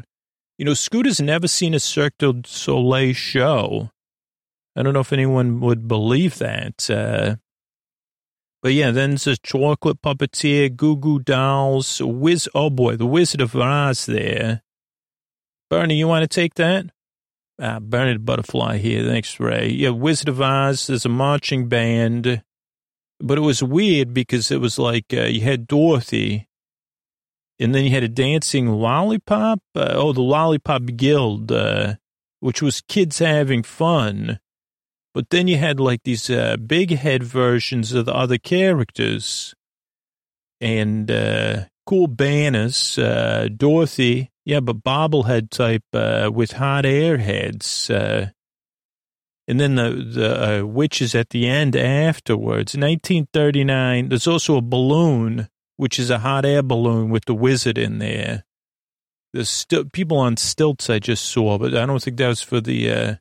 You 0.58 0.66
know, 0.66 0.74
Scooter's 0.74 1.22
never 1.22 1.48
seen 1.48 1.74
a 1.74 1.80
Cirque 1.80 2.18
du 2.20 2.42
Soleil 2.46 3.14
show. 3.14 3.90
I 4.76 4.84
don't 4.84 4.94
know 4.94 5.00
if 5.00 5.14
anyone 5.14 5.60
would 5.60 5.88
believe 5.88 6.38
that. 6.38 6.90
Uh, 6.90 7.36
but 8.62 8.74
yeah, 8.74 8.92
then 8.92 9.12
there's 9.12 9.28
a 9.28 9.38
chocolate 9.38 10.02
puppeteer, 10.02 10.76
Goo 10.76 10.96
Goo 10.96 11.20
Dolls, 11.20 12.02
Wiz. 12.02 12.48
Oh 12.54 12.70
boy, 12.70 12.96
the 12.96 13.08
Wizard 13.08 13.42
of 13.42 13.56
Oz 13.56 14.06
there. 14.06 14.62
Bernie, 15.70 15.96
you 15.96 16.08
want 16.08 16.24
to 16.24 16.28
take 16.28 16.56
that? 16.56 16.86
Ah, 17.60 17.80
Bernie 17.80 18.14
the 18.14 18.20
Butterfly 18.20 18.78
here. 18.78 19.04
Thanks, 19.04 19.40
Ray. 19.40 19.70
Yeah, 19.70 19.90
Wizard 19.90 20.30
of 20.30 20.42
Oz. 20.42 20.88
There's 20.88 21.06
a 21.06 21.10
marching 21.10 21.70
band, 21.70 22.44
but 23.22 23.38
it 23.38 23.42
was 23.42 23.64
weird 23.64 24.14
because 24.14 24.52
it 24.52 24.60
was 24.60 24.80
like 24.80 25.06
uh, 25.14 25.24
you 25.24 25.42
had 25.42 25.68
Dorothy, 25.68 26.48
and 27.60 27.74
then 27.74 27.84
you 27.84 27.92
had 27.92 28.04
a 28.04 28.10
dancing 28.10 28.68
lollipop. 28.68 29.60
Uh, 29.76 29.92
oh, 29.94 30.14
the 30.14 30.22
Lollipop 30.22 30.84
Guild, 30.96 31.52
uh, 31.52 31.96
which 32.40 32.62
was 32.62 32.82
kids 32.82 33.20
having 33.20 33.64
fun. 33.64 34.40
But 35.14 35.30
then 35.30 35.48
you 35.48 35.58
had 35.58 35.80
like 35.80 36.04
these 36.04 36.30
uh, 36.30 36.58
big 36.58 36.92
head 36.92 37.24
versions 37.24 37.94
of 37.94 38.06
the 38.06 38.16
other 38.16 38.38
characters 38.38 39.54
and 40.62 41.12
uh, 41.12 41.66
cool 41.86 42.08
banners. 42.08 42.98
Uh, 42.98 43.50
Dorothy, 43.56 44.32
yeah, 44.46 44.62
but 44.62 44.84
bobblehead 44.84 45.50
type 45.50 45.84
with 46.34 46.54
hot 46.54 46.86
air 46.86 47.18
heads. 47.18 47.92
And 49.48 49.60
then 49.60 49.76
the, 49.76 49.90
the 49.90 50.60
uh, 50.60 50.66
witches 50.66 51.16
at 51.16 51.32
the 51.32 51.48
end 51.48 51.76
afterwards. 51.76 52.76
1939, 52.76 54.10
there's 54.10 54.28
also 54.28 54.58
a 54.58 54.62
balloon, 54.62 55.50
which 55.78 56.00
is 56.00 56.10
a 56.10 56.20
hot 56.20 56.46
air 56.46 56.62
balloon 56.62 57.10
with 57.10 57.26
the 57.26 57.34
wizard 57.34 57.78
in 57.78 58.00
there. 58.00 58.46
There's 59.34 59.50
still 59.50 59.86
people 59.86 60.18
on 60.18 60.38
stilts 60.38 60.90
I 60.90 61.00
just 61.00 61.26
saw, 61.26 61.58
but 61.58 61.76
I 61.76 61.86
don't 61.86 62.04
think 62.04 62.18
that 62.18 62.28
was 62.28 62.42
for 62.42 62.62
the, 62.62 62.92
uh, 62.92 63.16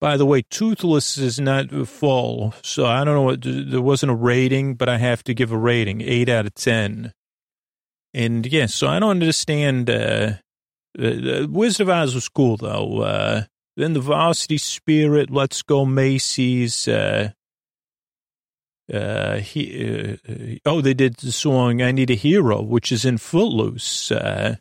by 0.00 0.16
the 0.16 0.26
way, 0.26 0.42
Toothless 0.42 1.18
is 1.18 1.40
not 1.40 1.70
full, 1.88 2.54
so 2.62 2.86
I 2.86 3.04
don't 3.04 3.14
know 3.14 3.22
what, 3.22 3.42
there 3.42 3.82
wasn't 3.82 4.12
a 4.12 4.16
rating, 4.16 4.74
but 4.74 4.88
I 4.88 4.98
have 4.98 5.24
to 5.24 5.34
give 5.34 5.50
a 5.50 5.58
rating, 5.58 6.00
8 6.00 6.28
out 6.28 6.46
of 6.46 6.54
10. 6.54 7.12
And 8.14 8.46
yeah, 8.46 8.66
so 8.66 8.86
I 8.86 9.00
don't 9.00 9.10
understand, 9.10 9.90
uh, 9.90 10.34
the 10.94 11.48
Wizard 11.50 11.88
of 11.88 11.90
Oz 11.90 12.14
was 12.14 12.28
cool 12.28 12.56
though. 12.56 13.02
Uh, 13.02 13.42
then 13.78 13.92
the 13.92 14.00
Varsity 14.00 14.58
Spirit, 14.58 15.30
Let's 15.30 15.62
Go 15.62 15.84
Macy's, 15.84 16.88
uh, 16.88 17.30
uh, 18.92 19.36
he, 19.36 20.18
uh, 20.28 20.56
oh, 20.66 20.80
they 20.80 20.94
did 20.94 21.14
the 21.16 21.30
song 21.30 21.80
I 21.80 21.92
Need 21.92 22.10
a 22.10 22.14
Hero, 22.14 22.60
which 22.60 22.90
is 22.90 23.04
in 23.04 23.18
Footloose. 23.18 24.10
Uh, 24.10 24.56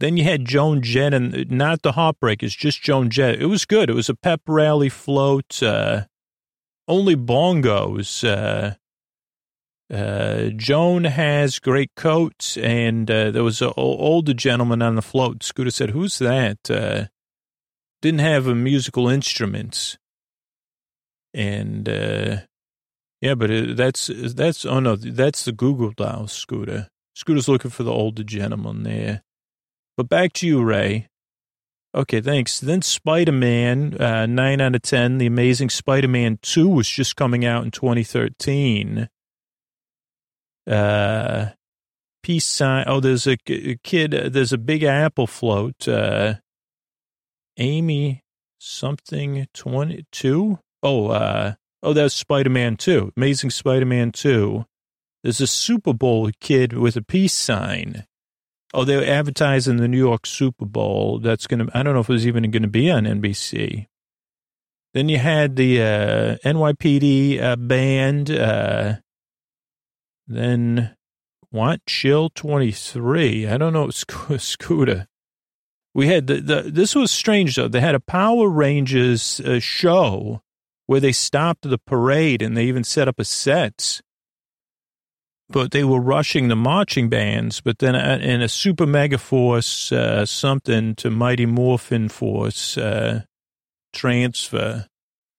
then 0.00 0.16
you 0.16 0.24
had 0.24 0.46
Joan 0.46 0.80
Jett 0.82 1.12
and 1.12 1.50
not 1.50 1.82
the 1.82 1.92
Heartbreakers, 1.92 2.56
just 2.56 2.82
Joan 2.82 3.10
Jett. 3.10 3.40
It 3.40 3.46
was 3.46 3.66
good. 3.66 3.90
It 3.90 3.94
was 3.94 4.08
a 4.08 4.14
pep 4.14 4.40
rally 4.46 4.88
float. 4.88 5.62
Uh, 5.62 6.06
only 6.88 7.14
bongos. 7.14 8.24
Uh, 8.24 8.74
uh, 9.94 10.48
Joan 10.56 11.04
has 11.04 11.58
great 11.58 11.90
coats, 11.94 12.56
and 12.56 13.10
uh, 13.10 13.30
there 13.30 13.44
was 13.44 13.60
an 13.60 13.72
older 13.76 14.32
gentleman 14.32 14.80
on 14.80 14.94
the 14.94 15.02
float. 15.02 15.42
Scooter 15.42 15.70
said, 15.70 15.90
"Who's 15.90 16.18
that?" 16.18 17.10
Didn't 18.02 18.20
have 18.20 18.46
a 18.46 18.54
musical 18.54 19.08
instruments, 19.08 19.96
and 21.32 21.88
uh, 21.88 22.36
yeah, 23.22 23.34
but 23.34 23.50
it, 23.50 23.76
that's 23.76 24.10
that's 24.12 24.66
oh 24.66 24.80
no, 24.80 24.96
that's 24.96 25.44
the 25.44 25.52
Goo 25.52 25.76
Goo 25.76 25.94
Doll 25.96 26.26
Scooter. 26.26 26.88
Scooter's 27.14 27.48
looking 27.48 27.70
for 27.70 27.84
the 27.84 27.92
older 27.92 28.24
gentleman 28.24 28.82
there. 28.82 29.22
But 29.96 30.08
back 30.08 30.32
to 30.34 30.46
you, 30.46 30.62
Ray. 30.62 31.08
Okay, 31.94 32.22
thanks. 32.22 32.58
Then 32.58 32.80
Spider 32.80 33.32
Man, 33.32 34.00
uh, 34.00 34.24
9 34.24 34.60
out 34.62 34.74
of 34.74 34.80
10. 34.80 35.18
The 35.18 35.26
Amazing 35.26 35.68
Spider 35.68 36.08
Man 36.08 36.38
2 36.40 36.66
was 36.66 36.88
just 36.88 37.16
coming 37.16 37.44
out 37.44 37.64
in 37.64 37.70
2013. 37.70 39.08
Uh, 40.66 41.50
peace 42.22 42.46
sign. 42.46 42.84
Oh, 42.86 43.00
there's 43.00 43.26
a, 43.26 43.36
a 43.46 43.76
kid, 43.84 44.14
uh, 44.14 44.28
there's 44.30 44.54
a 44.54 44.58
big 44.58 44.84
apple 44.84 45.26
float. 45.26 45.86
Uh, 45.86 46.36
Amy 47.58 48.22
something 48.58 49.46
22. 49.54 50.58
Oh, 50.82 51.06
uh, 51.08 51.54
oh, 51.82 51.92
that's 51.92 52.14
Spider 52.14 52.50
Man 52.50 52.76
2. 52.76 53.12
Amazing 53.16 53.50
Spider 53.50 53.86
Man 53.86 54.12
2. 54.12 54.64
There's 55.22 55.40
a 55.40 55.46
Super 55.46 55.92
Bowl 55.92 56.30
kid 56.40 56.72
with 56.72 56.96
a 56.96 57.02
peace 57.02 57.34
sign. 57.34 58.04
Oh, 58.74 58.84
they 58.84 58.96
were 58.96 59.04
advertising 59.04 59.76
the 59.76 59.88
New 59.88 59.98
York 59.98 60.26
Super 60.26 60.64
Bowl. 60.64 61.18
That's 61.18 61.46
going 61.46 61.66
to, 61.66 61.76
I 61.76 61.82
don't 61.82 61.94
know 61.94 62.00
if 62.00 62.08
it 62.08 62.14
was 62.14 62.26
even 62.26 62.50
going 62.50 62.62
to 62.62 62.68
be 62.68 62.90
on 62.90 63.04
NBC. 63.04 63.86
Then 64.94 65.08
you 65.08 65.18
had 65.18 65.56
the 65.56 65.80
uh, 65.80 66.36
NYPD 66.44 67.40
uh, 67.40 67.56
band. 67.56 68.30
Uh, 68.30 68.96
then 70.26 70.96
what? 71.50 71.80
Chill 71.86 72.30
23. 72.30 73.46
I 73.46 73.58
don't 73.58 73.72
know. 73.72 73.90
Sc- 73.90 74.38
Scooter. 74.38 75.06
We 75.94 76.06
had 76.08 76.26
the, 76.26 76.40
the, 76.40 76.62
this 76.62 76.94
was 76.94 77.10
strange 77.10 77.56
though. 77.56 77.68
They 77.68 77.80
had 77.80 77.94
a 77.94 78.00
Power 78.00 78.48
Rangers 78.48 79.40
uh, 79.40 79.60
show 79.60 80.42
where 80.86 81.00
they 81.00 81.12
stopped 81.12 81.62
the 81.62 81.78
parade 81.78 82.42
and 82.42 82.56
they 82.56 82.64
even 82.64 82.84
set 82.84 83.08
up 83.08 83.18
a 83.18 83.24
set 83.24 84.00
but 85.52 85.70
they 85.70 85.84
were 85.84 86.00
rushing 86.00 86.48
the 86.48 86.56
marching 86.56 87.08
bands. 87.08 87.60
But 87.60 87.78
then 87.78 87.94
uh, 87.94 88.18
in 88.20 88.42
a 88.42 88.48
super 88.48 88.86
mega 88.86 89.18
force, 89.18 89.92
uh, 89.92 90.26
something 90.26 90.94
to 90.96 91.10
Mighty 91.10 91.46
Morphin 91.46 92.08
Force 92.08 92.76
uh, 92.76 93.22
transfer. 93.92 94.86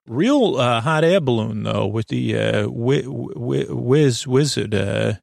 Real 0.07 0.57
uh, 0.57 0.81
hot 0.81 1.03
air 1.03 1.19
balloon 1.19 1.63
though, 1.63 1.87
with 1.87 2.07
the 2.07 2.37
uh, 2.37 2.67
whiz 2.69 4.27
wizard. 4.27 5.19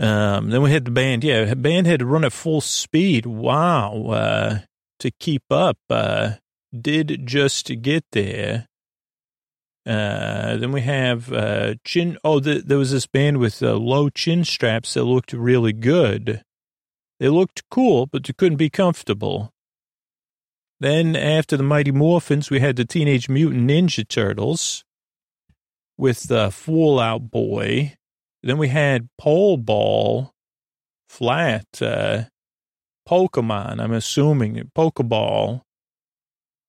Uh, 0.00 0.04
um, 0.06 0.50
then 0.50 0.62
we 0.62 0.70
had 0.70 0.84
the 0.84 0.90
band. 0.90 1.24
Yeah, 1.24 1.52
band 1.54 1.86
had 1.86 2.00
to 2.00 2.06
run 2.06 2.24
at 2.24 2.32
full 2.32 2.60
speed. 2.60 3.26
Wow, 3.26 4.06
uh, 4.06 4.58
to 5.00 5.10
keep 5.10 5.44
up. 5.50 5.78
Uh, 5.88 6.32
did 6.78 7.26
just 7.26 7.70
get 7.82 8.04
there. 8.12 8.66
Uh, 9.86 10.56
then 10.56 10.72
we 10.72 10.82
have 10.82 11.32
uh, 11.32 11.74
chin. 11.84 12.16
Oh, 12.22 12.38
the, 12.38 12.62
there 12.64 12.78
was 12.78 12.92
this 12.92 13.06
band 13.06 13.38
with 13.38 13.62
uh, 13.62 13.74
low 13.74 14.08
chin 14.08 14.44
straps 14.44 14.94
that 14.94 15.04
looked 15.04 15.32
really 15.32 15.72
good. 15.72 16.42
They 17.18 17.28
looked 17.28 17.62
cool, 17.70 18.06
but 18.06 18.24
they 18.24 18.32
couldn't 18.32 18.56
be 18.56 18.70
comfortable. 18.70 19.50
Then 20.78 21.14
after 21.14 21.56
the 21.56 21.62
Mighty 21.62 21.92
Morphins, 21.92 22.50
we 22.50 22.60
had 22.60 22.76
the 22.76 22.86
Teenage 22.86 23.28
Mutant 23.28 23.68
Ninja 23.68 24.06
Turtles 24.08 24.84
with 25.98 26.28
the 26.28 26.50
Fall 26.50 26.98
Out 26.98 27.30
Boy. 27.30 27.96
Then 28.42 28.58
we 28.58 28.68
had 28.68 29.08
Pole 29.18 29.56
Ball, 29.56 30.32
Flat, 31.08 31.66
uh, 31.82 32.24
Pokemon. 33.08 33.80
I'm 33.80 33.92
assuming 33.92 34.70
Pokeball. 34.76 35.62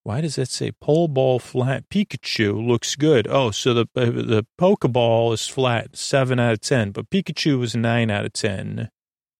Why 0.03 0.21
does 0.21 0.35
that 0.35 0.49
say 0.49 0.71
pole 0.71 1.07
ball 1.07 1.37
flat? 1.37 1.87
Pikachu 1.89 2.65
looks 2.65 2.95
good. 2.95 3.27
Oh, 3.29 3.51
so 3.51 3.73
the 3.75 3.85
uh, 3.95 4.05
the 4.05 4.45
Pokeball 4.59 5.31
is 5.33 5.47
flat, 5.47 5.95
seven 5.95 6.39
out 6.39 6.53
of 6.53 6.61
ten, 6.61 6.89
but 6.89 7.11
Pikachu 7.11 7.59
was 7.59 7.75
nine 7.75 8.09
out 8.09 8.25
of 8.25 8.33
ten, 8.33 8.89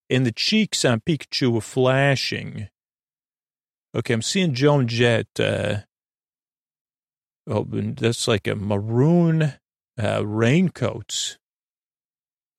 and 0.08 0.24
the 0.24 0.32
cheeks 0.32 0.86
on 0.86 1.02
Pikachu 1.02 1.52
were 1.52 1.62
flashing. 1.62 2.68
Okay, 3.96 4.14
I'm 4.14 4.22
seeing 4.22 4.54
Joan 4.54 4.88
Jett. 4.88 5.28
Uh, 5.40 5.80
oh, 7.48 7.66
that's 7.68 8.28
like 8.28 8.46
a 8.46 8.56
maroon 8.56 9.54
uh, 10.02 10.24
raincoat. 10.24 11.40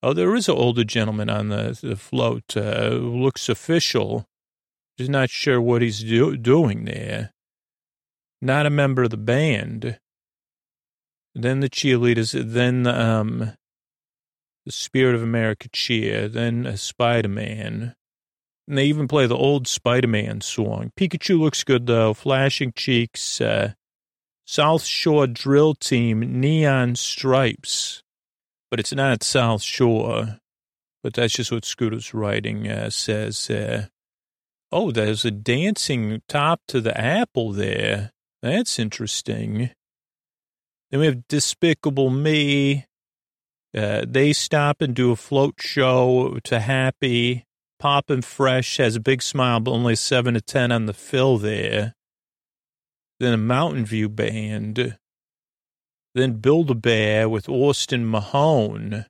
Oh, 0.03 0.13
there 0.13 0.35
is 0.35 0.49
an 0.49 0.55
older 0.55 0.83
gentleman 0.83 1.29
on 1.29 1.47
the, 1.49 1.79
the 1.81 1.95
float. 1.95 2.55
Uh, 2.55 2.89
looks 2.89 3.49
official. 3.49 4.25
Just 4.97 5.09
not 5.09 5.29
sure 5.29 5.59
what 5.59 5.81
he's 5.81 6.03
do- 6.03 6.37
doing 6.37 6.85
there 6.85 7.33
not 8.43 8.65
a 8.65 8.69
member 8.69 9.03
of 9.03 9.09
the 9.09 9.17
band. 9.17 9.97
Then 11.33 11.61
the 11.61 11.69
cheerleaders, 11.69 12.33
then 12.53 12.85
um, 12.85 13.53
the 14.65 14.71
Spirit 14.71 15.15
of 15.15 15.23
America 15.23 15.69
cheer, 15.71 16.27
then 16.27 16.67
a 16.67 16.77
Spider 16.77 17.29
Man. 17.29 17.95
And 18.67 18.77
they 18.77 18.85
even 18.85 19.07
play 19.07 19.25
the 19.25 19.37
old 19.37 19.67
Spider 19.67 20.07
Man 20.07 20.41
song. 20.41 20.91
Pikachu 20.97 21.39
looks 21.39 21.63
good 21.63 21.87
though, 21.87 22.13
flashing 22.13 22.73
cheeks. 22.75 23.41
Uh, 23.41 23.73
South 24.45 24.83
Shore 24.83 25.25
Drill 25.25 25.73
Team, 25.73 26.19
Neon 26.39 26.95
Stripes. 26.95 28.02
But 28.73 28.79
it's 28.79 28.91
not 28.91 29.21
South 29.21 29.61
Shore. 29.61 30.39
But 31.03 31.13
that's 31.13 31.35
just 31.35 31.51
what 31.51 31.63
Scooter's 31.63 32.11
writing 32.11 32.67
uh, 32.67 32.89
says. 32.89 33.47
Uh, 33.47 33.85
oh, 34.71 34.89
there's 34.89 35.23
a 35.23 35.29
dancing 35.29 36.23
top 36.27 36.59
to 36.69 36.81
the 36.81 36.99
apple 36.99 37.51
there. 37.51 38.13
That's 38.41 38.79
interesting. 38.79 39.69
Then 40.89 41.01
we 41.01 41.05
have 41.05 41.27
Despicable 41.27 42.09
Me. 42.09 42.87
Uh, 43.77 44.05
they 44.07 44.33
stop 44.33 44.81
and 44.81 44.95
do 44.95 45.11
a 45.11 45.15
float 45.15 45.53
show 45.59 46.39
to 46.43 46.59
Happy. 46.59 47.45
Poppin' 47.77 48.23
Fresh 48.23 48.77
has 48.77 48.95
a 48.95 48.99
big 48.99 49.21
smile, 49.21 49.59
but 49.59 49.69
only 49.69 49.95
7 49.95 50.33
to 50.33 50.41
10 50.41 50.71
on 50.71 50.87
the 50.87 50.93
fill 50.93 51.37
there. 51.37 51.93
Then 53.19 53.33
a 53.33 53.37
Mountain 53.37 53.85
View 53.85 54.09
band. 54.09 54.97
Then 56.15 56.33
Build 56.33 56.69
a 56.69 56.75
Bear 56.75 57.27
with 57.27 57.49
Austin 57.49 58.05
Mahone. 58.05 59.05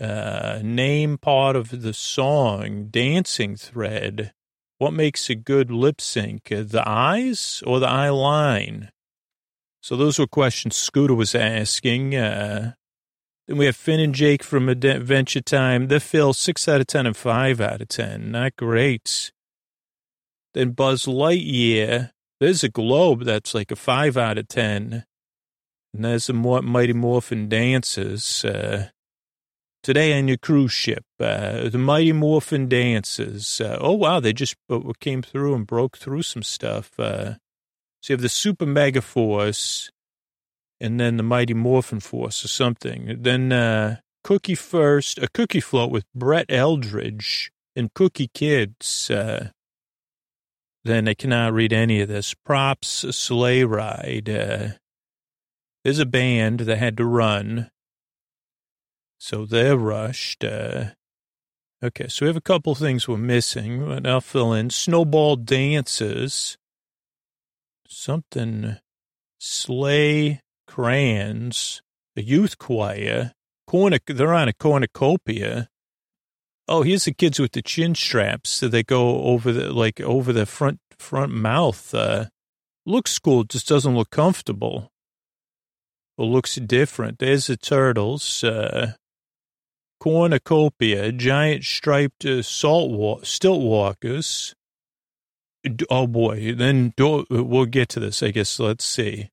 Uh, 0.00 0.60
name 0.62 1.18
part 1.18 1.56
of 1.56 1.82
the 1.82 1.92
song, 1.92 2.88
Dancing 2.90 3.56
Thread. 3.56 4.32
What 4.78 4.92
makes 4.92 5.28
a 5.28 5.34
good 5.34 5.70
lip 5.70 6.00
sync? 6.00 6.52
Uh, 6.52 6.62
the 6.62 6.82
eyes 6.86 7.62
or 7.66 7.80
the 7.80 7.88
eye 7.88 8.10
line? 8.10 8.90
So 9.82 9.96
those 9.96 10.18
were 10.18 10.26
questions 10.26 10.76
Scooter 10.76 11.14
was 11.14 11.34
asking. 11.34 12.14
Uh, 12.14 12.72
then 13.48 13.56
we 13.56 13.66
have 13.66 13.76
Finn 13.76 14.00
and 14.00 14.14
Jake 14.14 14.42
from 14.42 14.68
Adventure 14.68 15.40
Time. 15.40 15.88
They 15.88 15.98
fill 15.98 16.32
six 16.32 16.68
out 16.68 16.80
of 16.80 16.86
10 16.86 17.06
and 17.06 17.16
five 17.16 17.60
out 17.60 17.80
of 17.80 17.88
10. 17.88 18.30
Not 18.30 18.56
great. 18.56 19.32
Then 20.54 20.72
Buzz 20.72 21.06
Lightyear. 21.06 22.10
There's 22.40 22.62
a 22.62 22.68
globe 22.68 23.24
that's 23.24 23.54
like 23.54 23.70
a 23.70 23.76
five 23.76 24.16
out 24.16 24.38
of 24.38 24.48
10. 24.48 25.04
And 25.94 26.04
there's 26.04 26.28
a 26.28 26.32
Mighty 26.32 26.92
Morphin 26.92 27.48
Dances. 27.48 28.44
Uh, 28.44 28.88
Today 29.80 30.18
on 30.18 30.26
your 30.26 30.36
cruise 30.36 30.72
ship, 30.72 31.04
uh, 31.20 31.68
the 31.68 31.78
Mighty 31.78 32.12
Morphin 32.12 32.68
Dances. 32.68 33.60
Uh, 33.60 33.78
oh, 33.80 33.92
wow, 33.92 34.18
they 34.18 34.32
just 34.32 34.56
came 34.98 35.22
through 35.22 35.54
and 35.54 35.66
broke 35.66 35.96
through 35.96 36.22
some 36.22 36.42
stuff. 36.42 36.98
Uh, 36.98 37.34
So 38.02 38.12
you 38.12 38.14
have 38.14 38.20
the 38.20 38.28
Super 38.28 38.66
Mega 38.66 39.00
Force 39.00 39.90
and 40.80 40.98
then 40.98 41.16
the 41.16 41.22
Mighty 41.22 41.54
Morphin 41.54 42.00
Force 42.00 42.44
or 42.44 42.48
something. 42.48 43.18
Then 43.20 43.52
uh, 43.52 43.96
Cookie 44.24 44.56
First, 44.56 45.18
a 45.18 45.28
Cookie 45.28 45.60
Float 45.60 45.90
with 45.90 46.04
Brett 46.14 46.48
Eldredge 46.48 47.50
and 47.76 47.94
Cookie 47.94 48.30
Kids. 48.34 49.10
Uh, 49.10 49.50
then 50.84 51.08
I 51.08 51.14
cannot 51.14 51.52
read 51.52 51.72
any 51.72 52.00
of 52.00 52.08
this. 52.08 52.34
Props, 52.34 53.04
Sleigh 53.16 53.64
Ride. 53.64 54.28
Uh, 54.28 54.68
there's 55.88 55.98
a 55.98 56.04
band 56.04 56.60
that 56.60 56.76
had 56.76 56.98
to 56.98 57.04
run. 57.06 57.70
So 59.16 59.46
they're 59.46 59.78
rushed. 59.78 60.44
Uh, 60.44 60.90
okay, 61.82 62.08
so 62.08 62.26
we 62.26 62.28
have 62.28 62.36
a 62.36 62.42
couple 62.42 62.74
things 62.74 63.08
we're 63.08 63.16
missing, 63.16 63.86
but 63.86 64.06
I'll 64.06 64.20
fill 64.20 64.52
in. 64.52 64.68
Snowball 64.68 65.36
Dances. 65.36 66.58
Something. 67.88 68.76
Sleigh 69.38 70.42
crayons, 70.66 71.80
a 72.18 72.22
youth 72.22 72.58
choir, 72.58 73.32
cornic, 73.66 74.14
they're 74.14 74.34
on 74.34 74.48
a 74.48 74.52
cornucopia. 74.52 75.70
Oh, 76.68 76.82
here's 76.82 77.06
the 77.06 77.14
kids 77.14 77.40
with 77.40 77.52
the 77.52 77.62
chin 77.62 77.94
straps 77.94 78.50
so 78.50 78.68
they 78.68 78.82
go 78.82 79.22
over 79.22 79.52
the, 79.52 79.72
like 79.72 80.02
over 80.02 80.34
the 80.34 80.44
front, 80.44 80.80
front 80.98 81.32
mouth. 81.32 81.94
Uh, 81.94 82.26
looks 82.84 83.18
cool, 83.18 83.44
just 83.44 83.68
doesn't 83.68 83.96
look 83.96 84.10
comfortable. 84.10 84.92
Looks 86.18 86.56
different. 86.56 87.20
There's 87.20 87.46
the 87.46 87.56
turtles, 87.56 88.42
uh, 88.42 88.94
cornucopia, 90.00 91.12
giant 91.12 91.64
striped 91.64 92.24
uh, 92.24 92.42
salt 92.42 92.90
wa- 92.90 93.20
stilt 93.22 93.62
walkers. 93.62 94.54
Oh 95.88 96.08
boy, 96.08 96.54
then 96.54 96.92
do, 96.96 97.24
we'll 97.30 97.66
get 97.66 97.88
to 97.90 98.00
this, 98.00 98.22
I 98.22 98.32
guess. 98.32 98.58
Let's 98.58 98.84
see. 98.84 99.30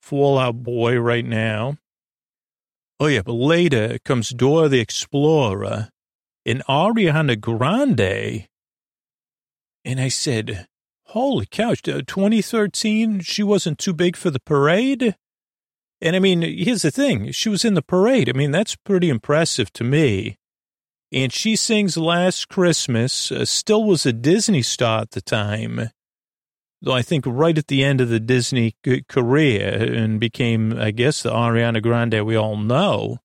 Fall 0.00 0.38
Out 0.38 0.62
Boy 0.62 0.96
right 1.00 1.24
now. 1.24 1.78
Oh, 3.00 3.08
yeah, 3.08 3.22
but 3.22 3.32
later 3.32 3.98
comes 4.04 4.30
Dora 4.30 4.68
the 4.68 4.80
Explorer 4.80 5.88
and 6.46 6.64
Ariana 6.66 7.38
Grande. 7.40 8.46
And 9.84 10.00
I 10.00 10.08
said, 10.08 10.66
holy 11.06 11.46
cow, 11.46 11.74
2013, 11.74 13.20
she 13.20 13.42
wasn't 13.42 13.78
too 13.78 13.92
big 13.92 14.16
for 14.16 14.30
the 14.30 14.40
parade? 14.40 15.16
And 16.00 16.14
I 16.14 16.18
mean, 16.18 16.42
here's 16.42 16.82
the 16.82 16.90
thing. 16.90 17.32
She 17.32 17.48
was 17.48 17.64
in 17.64 17.74
the 17.74 17.82
parade. 17.82 18.28
I 18.28 18.32
mean, 18.32 18.50
that's 18.50 18.76
pretty 18.76 19.08
impressive 19.08 19.72
to 19.74 19.84
me. 19.84 20.36
And 21.12 21.32
she 21.32 21.56
sings 21.56 21.96
Last 21.96 22.48
Christmas, 22.48 23.32
uh, 23.32 23.44
still 23.44 23.84
was 23.84 24.04
a 24.04 24.12
Disney 24.12 24.62
star 24.62 25.02
at 25.02 25.12
the 25.12 25.20
time 25.20 25.90
though 26.82 26.92
I 26.92 27.02
think 27.02 27.24
right 27.26 27.56
at 27.56 27.68
the 27.68 27.84
end 27.84 28.00
of 28.00 28.08
the 28.08 28.20
Disney 28.20 28.76
career 29.08 29.92
and 29.92 30.20
became, 30.20 30.78
I 30.78 30.90
guess, 30.90 31.22
the 31.22 31.30
Ariana 31.30 31.82
Grande 31.82 32.24
we 32.24 32.36
all 32.36 32.56
know. 32.56 33.18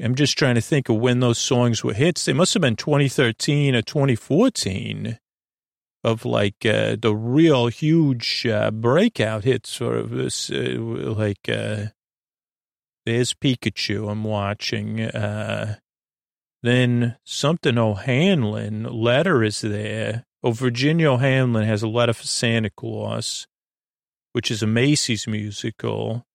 I'm 0.00 0.14
just 0.14 0.38
trying 0.38 0.54
to 0.54 0.60
think 0.60 0.88
of 0.88 0.96
when 0.96 1.20
those 1.20 1.38
songs 1.38 1.82
were 1.82 1.94
hits. 1.94 2.24
They 2.24 2.32
must 2.32 2.54
have 2.54 2.60
been 2.60 2.76
2013 2.76 3.74
or 3.74 3.82
2014 3.82 5.18
of 6.04 6.24
like 6.24 6.64
uh, 6.64 6.96
the 7.00 7.14
real 7.14 7.66
huge 7.66 8.46
uh, 8.46 8.70
breakout 8.70 9.44
hits 9.44 9.70
sort 9.70 9.96
of 9.96 10.10
this, 10.10 10.50
uh, 10.50 10.76
like, 10.78 11.48
uh, 11.48 11.86
there's 13.04 13.34
Pikachu 13.34 14.10
I'm 14.10 14.24
watching. 14.24 15.00
Uh, 15.00 15.76
then 16.62 17.16
something 17.24 17.78
O'Hanlon, 17.78 18.84
Letter 18.84 19.42
is 19.42 19.60
there. 19.60 20.24
Oh, 20.42 20.52
Virginia 20.52 21.12
O'Hanlon 21.12 21.64
has 21.64 21.82
a 21.82 21.88
letter 21.88 22.12
for 22.12 22.24
Santa 22.24 22.70
Claus, 22.70 23.46
which 24.32 24.50
is 24.50 24.62
a 24.62 24.66
Macy's 24.66 25.26
musical. 25.26 26.26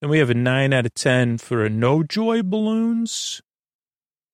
Then 0.00 0.10
we 0.10 0.18
have 0.18 0.30
a 0.30 0.34
9 0.34 0.72
out 0.72 0.86
of 0.86 0.94
10 0.94 1.38
for 1.38 1.64
a 1.64 1.70
No 1.70 2.02
Joy 2.02 2.42
Balloons. 2.42 3.42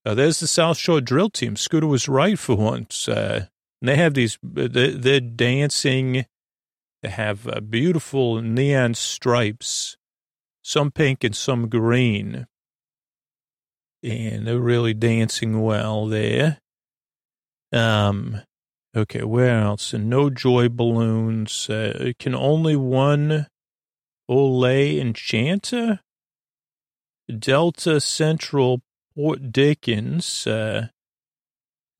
Uh, 0.05 0.15
there's 0.15 0.41
the 0.41 0.47
South 0.47 0.79
Shore 0.79 1.01
Drill 1.01 1.29
Team. 1.29 1.57
Scooter 1.57 1.87
was 1.87 2.09
right 2.09 2.39
for 2.39 2.57
once. 2.57 3.09
Uh, 3.83 3.87
they 3.87 3.97
have 3.97 4.15
these, 4.15 4.39
they're, 4.43 4.93
they're 4.93 5.21
dancing. 5.21 6.27
They 7.03 7.11
have 7.11 7.47
uh, 7.47 7.61
beautiful 7.61 8.43
neon 8.43 8.95
stripes, 8.95 9.97
some 10.63 10.91
pink 10.91 11.25
and 11.25 11.35
some 11.37 11.69
green. 11.69 12.47
And 14.03 14.47
they're 14.47 14.59
really 14.59 14.95
dancing 14.95 15.61
well 15.61 16.07
there. 16.07 16.59
Um, 17.73 18.41
Okay, 18.97 19.23
where 19.23 19.61
else? 19.61 19.93
And 19.93 20.09
no 20.09 20.31
joy 20.31 20.69
balloons. 20.69 21.69
Uh, 21.69 22.13
can 22.19 22.35
only 22.35 22.75
one 22.75 23.47
Olay 24.29 24.99
Enchanter? 24.99 26.01
Delta 27.39 28.01
Central 28.01 28.81
Port 29.15 29.53
Dickens. 29.53 30.47
Uh, 30.47 30.89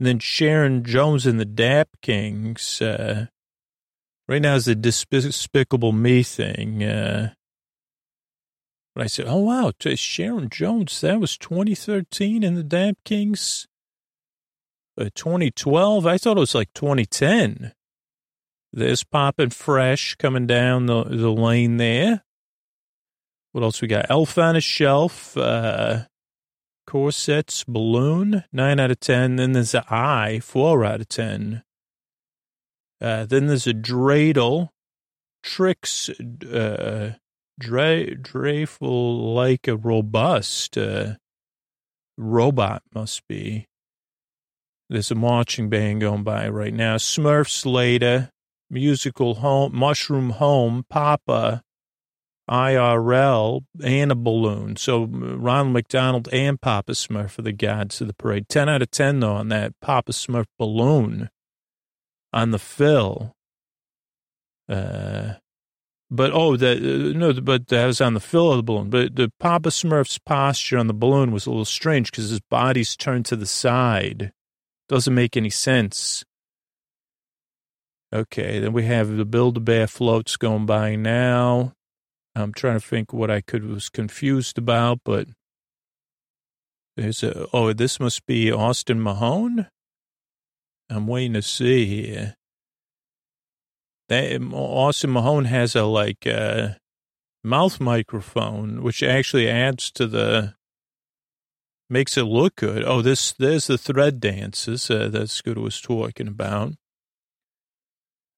then 0.07 0.19
Sharon 0.19 0.85
Jones 0.85 1.27
and 1.27 1.41
the 1.41 1.45
Dap 1.45 1.89
Kings. 2.03 2.81
Uh, 2.81 3.27
right 4.29 4.43
now 4.43 4.55
is 4.55 4.67
the 4.67 4.75
Despicable 4.75 5.93
Me 5.93 6.23
thing. 6.23 6.85
Uh, 6.85 7.33
but 8.95 9.05
I 9.05 9.07
said, 9.07 9.27
oh, 9.29 9.39
wow, 9.39 9.73
Sharon 9.81 10.49
Jones, 10.51 11.01
that 11.03 11.21
was 11.21 11.39
2013 11.39 12.43
in 12.43 12.55
the 12.55 12.65
Dap 12.65 12.97
Kings. 13.05 13.67
2012. 14.99 16.07
I 16.07 16.19
thought 16.19 16.37
it 16.37 16.41
was 16.41 16.55
like 16.55 16.73
2010. 16.75 17.73
There's 18.73 19.05
popping 19.05 19.51
fresh 19.51 20.17
coming 20.17 20.47
down 20.47 20.87
the, 20.87 21.05
the 21.05 21.31
lane 21.31 21.77
there. 21.77 22.23
What 23.53 23.65
else 23.65 23.81
we 23.81 23.89
got? 23.89 24.11
Elf 24.11 24.37
on 24.37 24.57
a 24.57 24.61
Shelf, 24.61 25.37
uh, 25.37 26.05
Corsets, 26.89 27.65
Balloon, 27.65 28.45
9 28.51 28.81
out 28.81 28.91
of 28.91 28.99
10. 28.99 29.37
Then 29.37 29.53
there's 29.53 29.75
an 29.75 29.83
Eye, 29.91 30.41
4 30.43 30.87
out 30.87 31.03
of 31.03 31.09
10. 31.09 31.63
Uh, 32.99 33.27
then 33.27 33.47
there's 33.47 33.67
a 33.67 33.75
Dreidel, 33.75 34.71
Tricks, 35.43 36.09
uh, 36.09 37.13
Dre, 37.61 38.15
Dreyful 38.15 39.35
like 39.35 39.69
a 39.69 39.77
robust, 39.77 40.79
uh, 40.79 41.17
robot 42.17 42.83
must 42.95 43.29
be. 43.29 43.67
There's 44.89 45.11
a 45.11 45.15
marching 45.15 45.69
band 45.69 46.01
going 46.01 46.25
by 46.25 46.49
right 46.49 46.73
now. 46.73 46.97
Smurfs 46.97 47.71
later, 47.71 48.31
musical 48.71 49.35
home, 49.35 49.77
mushroom 49.77 50.31
home, 50.31 50.87
Papa, 50.89 51.63
IRL, 52.49 53.65
and 53.83 54.11
a 54.11 54.15
balloon. 54.15 54.77
So 54.77 55.05
Ronald 55.05 55.73
McDonald 55.73 56.29
and 56.33 56.61
Papa 56.61 56.93
Smurf 56.93 57.39
are 57.39 57.43
the 57.43 57.53
gods 57.53 58.01
of 58.01 58.07
the 58.07 58.15
parade. 58.15 58.49
10 58.49 58.69
out 58.69 58.83
of 58.83 58.91
10, 58.91 59.21
though, 59.21 59.35
on 59.35 59.49
that 59.49 59.75
Papa 59.81 60.13
Smurf 60.13 60.47
balloon 60.59 61.31
on 62.33 62.51
the 62.51 62.59
fill. 62.59 63.35
Uh, 64.69 65.35
but 66.11 66.31
oh, 66.33 66.57
that 66.57 66.79
uh, 66.79 67.19
no, 67.19 67.33
but 67.35 67.69
that 67.69 67.87
was 67.87 68.01
on 68.01 68.15
the 68.15 68.21
fill 68.21 68.51
of 68.51 68.57
the 68.59 68.63
balloon. 68.63 68.91
But 68.91 69.17
the 69.17 69.31
Papa 69.39 69.69
Smurf's 69.69 70.19
posture 70.19 70.79
on 70.79 70.87
the 70.87 70.95
balloon 70.95 71.33
was 71.33 71.47
a 71.47 71.51
little 71.51 71.65
strange 71.65 72.11
because 72.11 72.31
his 72.31 72.41
body's 72.41 72.97
turned 72.97 73.27
to 73.27 73.37
the 73.37 73.47
side. 73.47 74.33
Doesn't 74.89 75.15
make 75.15 75.37
any 75.37 75.51
sense. 75.51 76.25
Okay, 78.11 78.59
then 78.59 78.73
we 78.73 78.85
have 78.85 79.15
the 79.15 79.27
Build-A-Bear 79.27 79.87
floats 79.87 80.39
going 80.39 80.65
by 80.65 80.97
now. 80.97 81.75
I'm 82.39 82.53
trying 82.53 82.79
to 82.79 82.87
think 82.87 83.13
what 83.13 83.31
I 83.31 83.41
could 83.41 83.65
was 83.65 83.89
confused 83.89 84.59
about, 84.59 85.01
but 85.05 85.29
there's 86.97 87.23
a 87.23 87.47
oh, 87.53 87.73
this 87.73 88.01
must 88.01 88.27
be 88.27 88.53
Austin 88.53 89.01
Mahone. 89.01 89.69
I'm 90.91 91.07
waiting 91.07 91.35
to 91.35 91.43
see 91.43 91.87
here. 91.87 92.35
That 94.09 94.41
Austin 94.53 95.11
Mahone 95.11 95.45
has 95.45 95.77
a 95.77 95.85
like 95.85 96.27
uh, 96.27 96.71
mouth 97.45 97.81
microphone, 97.81 98.83
which 98.83 99.03
actually 99.03 99.49
adds 99.49 99.91
to 99.93 100.07
the 100.07 100.55
makes 101.91 102.17
it 102.17 102.25
look 102.25 102.57
good. 102.57 102.85
Oh, 102.85 103.03
this 103.03 103.33
there's 103.33 103.67
the 103.67 103.79
thread 103.79 104.21
dances 104.21 104.91
uh, 104.91 105.09
that 105.09 105.31
Scooter 105.31 105.61
was 105.61 105.81
talking 105.81 106.29
about. 106.29 106.75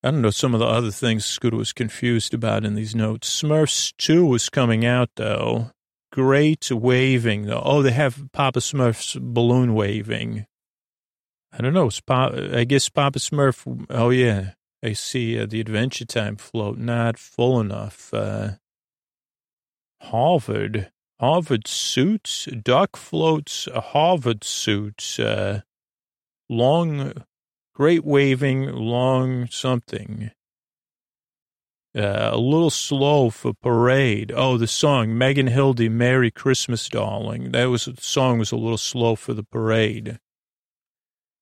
I 0.03 0.11
don't 0.11 0.23
know 0.23 0.31
some 0.31 0.55
of 0.55 0.61
the 0.61 0.67
other 0.67 0.91
things 0.91 1.27
Scooter 1.27 1.57
was 1.57 1.73
confused 1.75 2.33
about 2.33 2.65
in 2.65 2.75
these 2.75 2.95
notes. 2.95 3.43
Smurfs 3.43 3.93
2 3.99 4.25
was 4.25 4.49
coming 4.49 4.87
out, 4.87 5.11
though. 5.17 5.71
Great 6.11 6.71
waving, 6.71 7.47
though. 7.47 7.63
Oh, 7.63 7.83
they 7.83 7.93
have 7.93 8.29
Papa 8.33 8.61
Smurf's 8.61 9.17
balloon 9.21 9.75
waving. 9.75 10.47
I 11.53 11.59
don't 11.59 11.75
know. 11.75 11.91
I 12.09 12.65
guess 12.65 12.89
Papa 12.89 13.19
Smurf. 13.19 13.87
Oh, 13.91 14.11
yeah. 14.11 14.53
I 14.83 14.95
see 14.95 15.39
uh, 15.39 15.45
the 15.45 15.61
Adventure 15.61 16.07
Time 16.07 16.37
float 16.37 16.79
not 16.79 17.19
full 17.19 17.61
enough. 17.61 18.15
Uh, 18.15 18.53
Harvard. 20.01 20.91
Harvard 21.21 21.69
suits, 21.69 22.47
duck 22.47 22.97
floats, 22.97 23.69
Harvard 23.75 24.43
suits, 24.43 25.19
uh, 25.19 25.61
long, 26.49 27.13
great 27.75 28.05
waving, 28.05 28.73
long 28.73 29.47
something. 29.49 30.31
Uh, 31.97 32.31
a 32.33 32.39
little 32.39 32.71
slow 32.71 33.31
for 33.31 33.53
parade. 33.53 34.33
Oh, 34.35 34.57
the 34.57 34.69
song 34.69 35.19
Megan 35.19 35.49
Hilty, 35.49 35.91
"Merry 35.91 36.31
Christmas, 36.31 36.89
Darling." 36.89 37.51
That 37.51 37.65
was 37.65 37.87
the 37.87 37.97
song 38.01 38.39
was 38.39 38.53
a 38.53 38.57
little 38.57 38.79
slow 38.79 39.17
for 39.17 39.35
the 39.35 39.43
parade. 39.43 40.21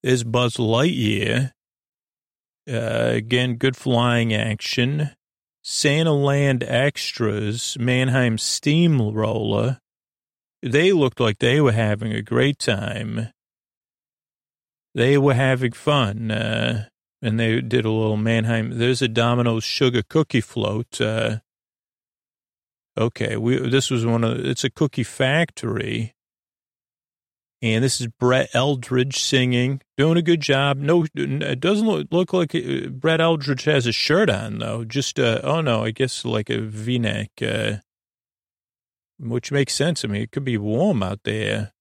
There's 0.03 0.25
Buzz 0.25 0.57
Lightyear. 0.57 1.53
Uh, 2.67 3.11
again, 3.13 3.57
good 3.57 3.77
flying 3.77 4.33
action. 4.33 5.11
Santa 5.63 6.13
Land 6.13 6.65
extras, 6.65 7.77
Mannheim 7.79 8.39
Steamroller. 8.39 9.81
They 10.63 10.93
looked 10.93 11.21
like 11.21 11.39
they 11.39 11.61
were 11.61 11.73
having 11.73 12.13
a 12.13 12.23
great 12.23 12.59
time. 12.59 13.29
They 14.99 15.17
were 15.17 15.35
having 15.35 15.71
fun. 15.71 16.33
Uh, 16.33 16.89
and 17.23 17.39
they 17.39 17.61
did 17.61 17.85
a 17.85 17.91
little 17.91 18.17
Mannheim. 18.17 18.79
There's 18.79 19.01
a 19.01 19.07
Domino's 19.07 19.63
sugar 19.63 20.03
cookie 20.03 20.41
float. 20.41 21.01
Uh, 21.01 21.39
okay, 22.99 23.37
we 23.37 23.59
this 23.69 23.91
was 23.91 24.05
one 24.05 24.25
of 24.25 24.39
it's 24.45 24.65
a 24.65 24.71
cookie 24.71 25.05
factory, 25.05 26.17
and 27.63 27.85
this 27.85 28.01
is 28.01 28.09
Brett 28.09 28.51
Eldredge 28.53 29.19
singing, 29.19 29.83
doing 29.97 30.17
a 30.17 30.23
good 30.23 30.41
job. 30.41 30.79
No, 30.79 31.07
it 31.15 31.61
doesn't 31.61 31.87
look, 31.87 32.09
look 32.11 32.33
like 32.33 32.57
it, 32.57 32.87
uh, 32.87 32.89
Brett 32.91 33.21
Eldredge 33.21 33.67
has 33.67 33.87
a 33.87 33.93
shirt 33.93 34.29
on 34.29 34.59
though. 34.59 34.85
Just 34.85 35.21
uh, 35.21 35.41
oh 35.45 35.61
no, 35.61 35.85
I 35.85 35.93
guess 35.93 36.25
like 36.25 36.51
a 36.51 36.61
V-neck, 36.61 37.31
uh, 37.41 37.77
which 39.21 39.53
makes 39.53 39.75
sense. 39.75 40.05
I 40.05 40.09
mean, 40.09 40.23
it 40.23 40.33
could 40.33 40.45
be 40.45 40.59
warm 40.59 41.05
out 41.05 41.21
there, 41.23 41.73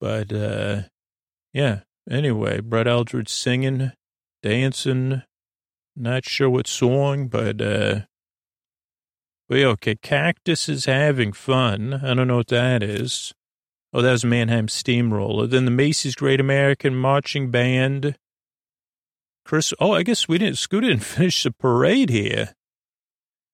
but 0.00 0.32
uh, 0.32 0.82
yeah. 1.52 1.80
Anyway, 2.10 2.60
Brett 2.60 2.86
Eldredge 2.86 3.28
singing, 3.28 3.92
dancing, 4.42 5.22
not 5.94 6.24
sure 6.24 6.50
what 6.50 6.66
song, 6.66 7.28
but, 7.28 7.60
uh, 7.60 8.00
yeah, 9.48 9.66
okay, 9.66 9.96
Cactus 9.96 10.68
is 10.68 10.84
having 10.84 11.32
fun. 11.32 11.94
I 11.94 12.14
don't 12.14 12.28
know 12.28 12.36
what 12.36 12.48
that 12.48 12.82
is. 12.82 13.32
Oh, 13.92 14.02
that 14.02 14.12
was 14.12 14.24
Mannheim 14.24 14.68
Steamroller. 14.68 15.46
Then 15.46 15.64
the 15.64 15.72
Macy's 15.72 16.14
Great 16.14 16.40
American 16.40 16.94
Marching 16.94 17.50
Band. 17.50 18.16
Chris, 19.44 19.74
oh, 19.80 19.92
I 19.92 20.04
guess 20.04 20.28
we 20.28 20.38
didn't, 20.38 20.58
Scooter 20.58 20.88
didn't 20.88 21.02
finish 21.04 21.42
the 21.42 21.50
parade 21.50 22.10
here. 22.10 22.54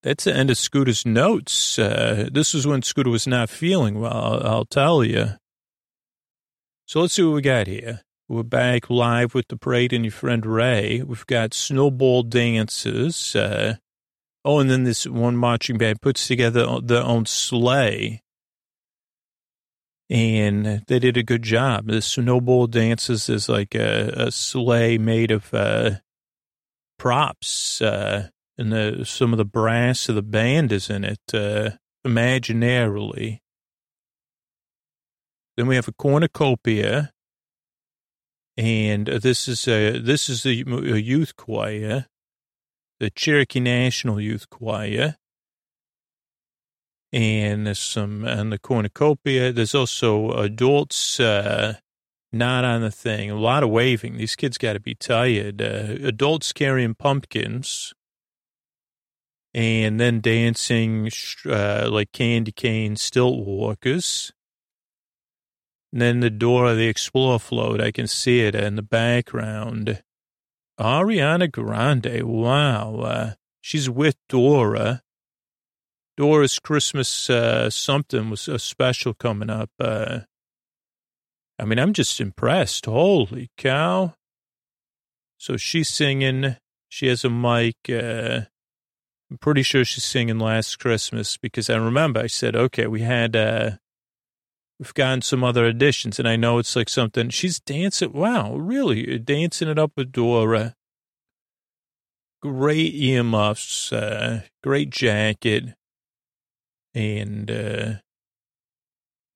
That's 0.03 0.25
the 0.25 0.35
end 0.35 0.51
of 0.51 0.57
Scooter's 0.57 1.05
notes. 1.05 1.79
Uh, 1.79 2.29
this 2.31 2.53
is 2.53 2.67
when 2.67 2.83
Scooter 2.83 3.09
was 3.09 3.25
not 3.25 3.49
feeling 3.49 3.99
well, 3.99 4.13
I'll, 4.13 4.47
I'll 4.47 4.65
tell 4.65 5.03
you. 5.03 5.31
So 6.87 7.01
let's 7.01 7.15
see 7.15 7.23
what 7.23 7.33
we 7.33 7.41
got 7.41 7.67
here. 7.67 7.99
We're 8.29 8.43
back 8.43 8.89
live 8.89 9.33
with 9.35 9.49
the 9.49 9.57
parade 9.57 9.91
and 9.91 10.05
your 10.05 10.13
friend 10.13 10.45
Ray. 10.45 11.03
We've 11.05 11.27
got 11.27 11.53
snowball 11.53 12.23
dances. 12.23 13.35
Uh, 13.35 13.75
oh, 14.45 14.59
and 14.59 14.69
then 14.69 14.85
this 14.85 15.05
one 15.05 15.35
marching 15.35 15.77
band 15.77 16.01
puts 16.01 16.25
together 16.25 16.79
their 16.81 17.03
own 17.03 17.25
sleigh. 17.25 18.21
And 20.09 20.85
they 20.87 20.99
did 20.99 21.17
a 21.17 21.23
good 21.23 21.41
job. 21.41 21.87
The 21.87 22.01
snowball 22.01 22.67
dances 22.67 23.27
is 23.27 23.49
like 23.49 23.75
a, 23.75 24.13
a 24.15 24.31
sleigh 24.31 24.97
made 24.97 25.31
of 25.31 25.53
uh, 25.53 25.91
props. 26.97 27.81
Uh, 27.81 28.29
and 28.57 28.71
the, 28.71 29.03
some 29.03 29.33
of 29.33 29.37
the 29.37 29.43
brass 29.43 30.07
of 30.07 30.15
the 30.15 30.21
band 30.21 30.71
is 30.71 30.89
in 30.89 31.03
it, 31.03 31.19
uh, 31.33 31.71
imaginarily. 32.05 33.39
Then 35.57 35.67
we 35.67 35.75
have 35.75 35.87
a 35.87 35.93
cornucopia 35.93 37.11
and 38.57 39.05
this 39.05 39.47
is 39.47 39.67
a, 39.67 39.99
this 39.99 40.29
is 40.29 40.45
a, 40.45 40.63
a 40.67 40.97
youth 40.97 41.35
choir, 41.35 42.07
the 42.99 43.09
Cherokee 43.11 43.59
National 43.59 44.19
Youth 44.19 44.49
Choir. 44.49 45.17
And 47.13 47.67
there's 47.67 47.79
some 47.79 48.25
on 48.25 48.49
the 48.49 48.59
cornucopia. 48.59 49.53
There's 49.53 49.75
also 49.75 50.31
adults 50.31 51.19
uh, 51.19 51.75
not 52.33 52.65
on 52.65 52.81
the 52.81 52.91
thing. 52.91 53.31
A 53.31 53.35
lot 53.35 53.63
of 53.63 53.69
waving. 53.69 54.17
These 54.17 54.35
kids 54.35 54.57
got 54.57 54.73
to 54.73 54.79
be 54.79 54.95
tired. 54.95 55.61
Uh, 55.61 55.95
adults 56.03 56.51
carrying 56.51 56.95
pumpkins 56.95 57.93
and 59.53 59.99
then 59.99 60.19
dancing 60.19 61.09
uh, 61.45 61.87
like 61.89 62.11
candy 62.11 62.51
cane 62.51 62.95
stilt 62.95 63.45
walkers. 63.45 64.33
And 65.91 66.01
then 66.01 66.19
the 66.19 66.29
Dora 66.29 66.75
the 66.75 66.87
Explorer 66.87 67.39
float, 67.39 67.81
I 67.81 67.91
can 67.91 68.07
see 68.07 68.41
it 68.41 68.55
in 68.55 68.75
the 68.75 68.81
background. 68.81 70.03
Ariana 70.79 71.51
Grande, 71.51 72.23
wow. 72.23 72.95
Uh, 72.99 73.33
she's 73.61 73.89
with 73.89 74.15
Dora. 74.29 75.01
Dora's 76.17 76.59
Christmas 76.59 77.29
uh, 77.29 77.69
something 77.69 78.29
was 78.29 78.47
a 78.47 78.59
special 78.59 79.13
coming 79.13 79.49
up. 79.49 79.69
Uh, 79.79 80.21
I 81.59 81.65
mean, 81.65 81.79
I'm 81.79 81.93
just 81.93 82.19
impressed. 82.19 82.85
Holy 82.85 83.49
cow. 83.57 84.15
So 85.37 85.57
she's 85.57 85.89
singing. 85.89 86.57
She 86.89 87.07
has 87.07 87.23
a 87.23 87.29
mic. 87.29 87.75
Uh, 87.89 88.41
I'm 89.29 89.37
pretty 89.39 89.63
sure 89.63 89.85
she's 89.85 90.03
singing 90.03 90.39
Last 90.39 90.77
Christmas 90.79 91.37
because 91.37 91.69
I 91.69 91.75
remember 91.75 92.19
I 92.19 92.27
said, 92.27 92.55
okay, 92.55 92.87
we 92.87 93.01
had 93.01 93.35
uh, 93.35 93.71
We've 94.79 94.93
gotten 94.93 95.23
some 95.23 95.43
other 95.43 95.65
additions, 95.65 96.19
and 96.19 96.27
I 96.27 96.35
know 96.35 96.59
it's 96.59 96.75
like 96.75 96.89
something 96.89 97.29
she's 97.29 97.59
dancing. 97.59 98.13
Wow, 98.13 98.55
really 98.55 99.17
dancing 99.17 99.69
it 99.69 99.79
up 99.79 99.91
with 99.97 100.11
Dora. 100.11 100.75
Great 102.43 102.93
earmuffs, 102.93 103.91
uh, 103.91 104.41
great 104.63 104.91
jacket, 104.91 105.73
and 106.93 107.49
uh, 107.49 107.93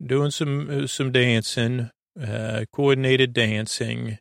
doing 0.04 0.30
some 0.30 0.70
uh, 0.70 0.86
some 0.86 1.12
dancing, 1.12 1.90
uh, 2.22 2.66
coordinated 2.72 3.34
dancing. 3.34 4.20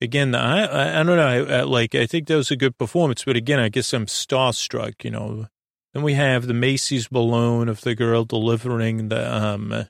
Again, 0.00 0.34
I 0.34 0.64
I, 0.64 1.00
I 1.00 1.02
don't 1.04 1.16
know. 1.16 1.26
I, 1.26 1.58
I, 1.58 1.62
like 1.62 1.94
I 1.94 2.06
think 2.06 2.26
that 2.26 2.34
was 2.34 2.50
a 2.50 2.56
good 2.56 2.76
performance, 2.76 3.22
but 3.24 3.36
again, 3.36 3.60
I 3.60 3.68
guess 3.68 3.92
I'm 3.92 4.06
starstruck. 4.06 5.04
You 5.04 5.12
know. 5.12 5.46
Then 5.92 6.02
we 6.04 6.14
have 6.14 6.46
the 6.46 6.54
Macy's 6.54 7.08
balloon 7.08 7.68
of 7.68 7.80
the 7.80 7.96
girl 7.96 8.24
delivering 8.24 9.08
the 9.08 9.36
um 9.36 9.86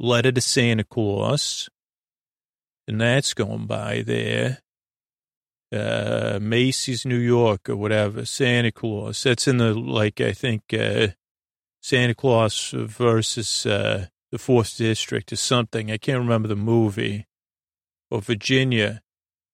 letter 0.00 0.32
to 0.32 0.40
Santa 0.40 0.84
Claus, 0.84 1.68
and 2.88 3.00
that's 3.00 3.34
going 3.34 3.66
by 3.66 4.02
there. 4.02 4.58
Uh, 5.72 6.40
Macy's, 6.42 7.06
New 7.06 7.18
York, 7.18 7.68
or 7.68 7.76
whatever, 7.76 8.24
Santa 8.24 8.72
Claus. 8.72 9.22
That's 9.22 9.46
in 9.46 9.58
the, 9.58 9.72
like, 9.72 10.20
I 10.20 10.32
think, 10.32 10.62
uh, 10.72 11.08
Santa 11.80 12.14
Claus 12.14 12.74
versus, 12.74 13.66
uh, 13.66 14.06
the 14.32 14.38
fourth 14.38 14.76
district 14.76 15.32
or 15.32 15.36
something. 15.36 15.90
I 15.90 15.98
can't 15.98 16.18
remember 16.18 16.48
the 16.48 16.56
movie. 16.56 17.26
Or 18.10 18.20
Virginia. 18.20 19.02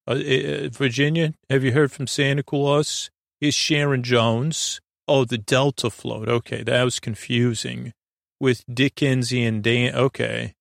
Uh, 0.07 0.13
uh 0.13 0.69
Virginia, 0.69 1.33
have 1.49 1.63
you 1.63 1.73
heard 1.73 1.91
from 1.91 2.07
Santa 2.07 2.41
Claus? 2.41 3.11
Is 3.39 3.53
Sharon 3.53 4.01
Jones. 4.01 4.81
Oh, 5.07 5.25
the 5.25 5.37
Delta 5.37 5.91
float. 5.91 6.27
Okay, 6.27 6.63
that 6.63 6.83
was 6.83 6.99
confusing 6.99 7.93
with 8.39 8.63
Dickensian 8.71 9.61
Dan. 9.61 9.95
Okay. 9.95 10.53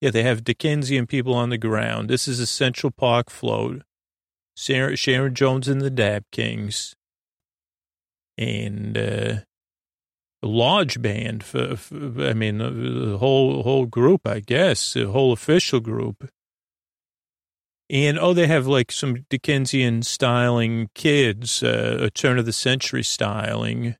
Yeah, 0.00 0.10
they 0.10 0.22
have 0.22 0.44
Dickensian 0.44 1.06
people 1.06 1.34
on 1.34 1.48
the 1.50 1.58
ground. 1.58 2.10
This 2.10 2.28
is 2.28 2.38
a 2.38 2.46
Central 2.46 2.90
Park 2.90 3.30
float. 3.30 3.82
Sarah, 4.56 4.96
Sharon 4.96 5.34
Jones 5.34 5.66
and 5.66 5.80
the 5.80 5.90
Dap-Kings. 5.90 6.94
And 8.36 8.98
uh, 8.98 9.36
a 10.42 10.46
lodge 10.46 11.00
band 11.00 11.42
for, 11.42 11.76
for, 11.76 11.96
I 12.26 12.34
mean, 12.34 12.58
the 12.58 13.16
whole 13.18 13.62
whole 13.62 13.86
group, 13.86 14.26
I 14.26 14.40
guess, 14.40 14.92
the 14.92 15.10
whole 15.10 15.32
official 15.32 15.80
group. 15.80 16.28
And 17.88 18.18
oh, 18.18 18.34
they 18.34 18.46
have 18.46 18.66
like 18.66 18.90
some 18.90 19.24
Dickensian 19.30 20.02
styling 20.02 20.90
kids, 20.94 21.62
uh, 21.62 21.98
a 22.00 22.10
turn 22.10 22.38
of 22.38 22.46
the 22.46 22.52
century 22.52 23.02
styling 23.02 23.96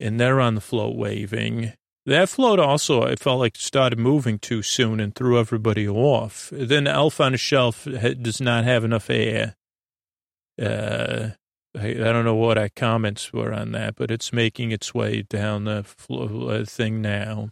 and 0.00 0.20
they're 0.20 0.40
on 0.40 0.54
the 0.54 0.60
float 0.60 0.96
waving. 0.96 1.72
That 2.06 2.28
float 2.28 2.60
also, 2.60 3.02
I 3.02 3.16
felt 3.16 3.40
like 3.40 3.56
started 3.56 3.98
moving 3.98 4.38
too 4.38 4.62
soon 4.62 5.00
and 5.00 5.12
threw 5.14 5.40
everybody 5.40 5.88
off. 5.88 6.50
Then 6.52 6.86
Elf 6.86 7.20
on 7.20 7.34
a 7.34 7.36
Shelf 7.36 7.84
does 7.84 8.40
not 8.40 8.64
have 8.64 8.84
enough 8.84 9.10
air. 9.10 9.56
Uh, 10.60 11.30
I, 11.76 11.88
I, 11.88 11.94
don't 11.94 12.24
know 12.24 12.36
what 12.36 12.56
our 12.56 12.70
comments 12.74 13.32
were 13.32 13.52
on 13.52 13.72
that, 13.72 13.96
but 13.96 14.10
it's 14.10 14.32
making 14.32 14.70
its 14.70 14.94
way 14.94 15.22
down 15.22 15.64
the 15.64 15.82
flow, 15.82 16.48
uh, 16.48 16.64
thing 16.64 17.02
now. 17.02 17.50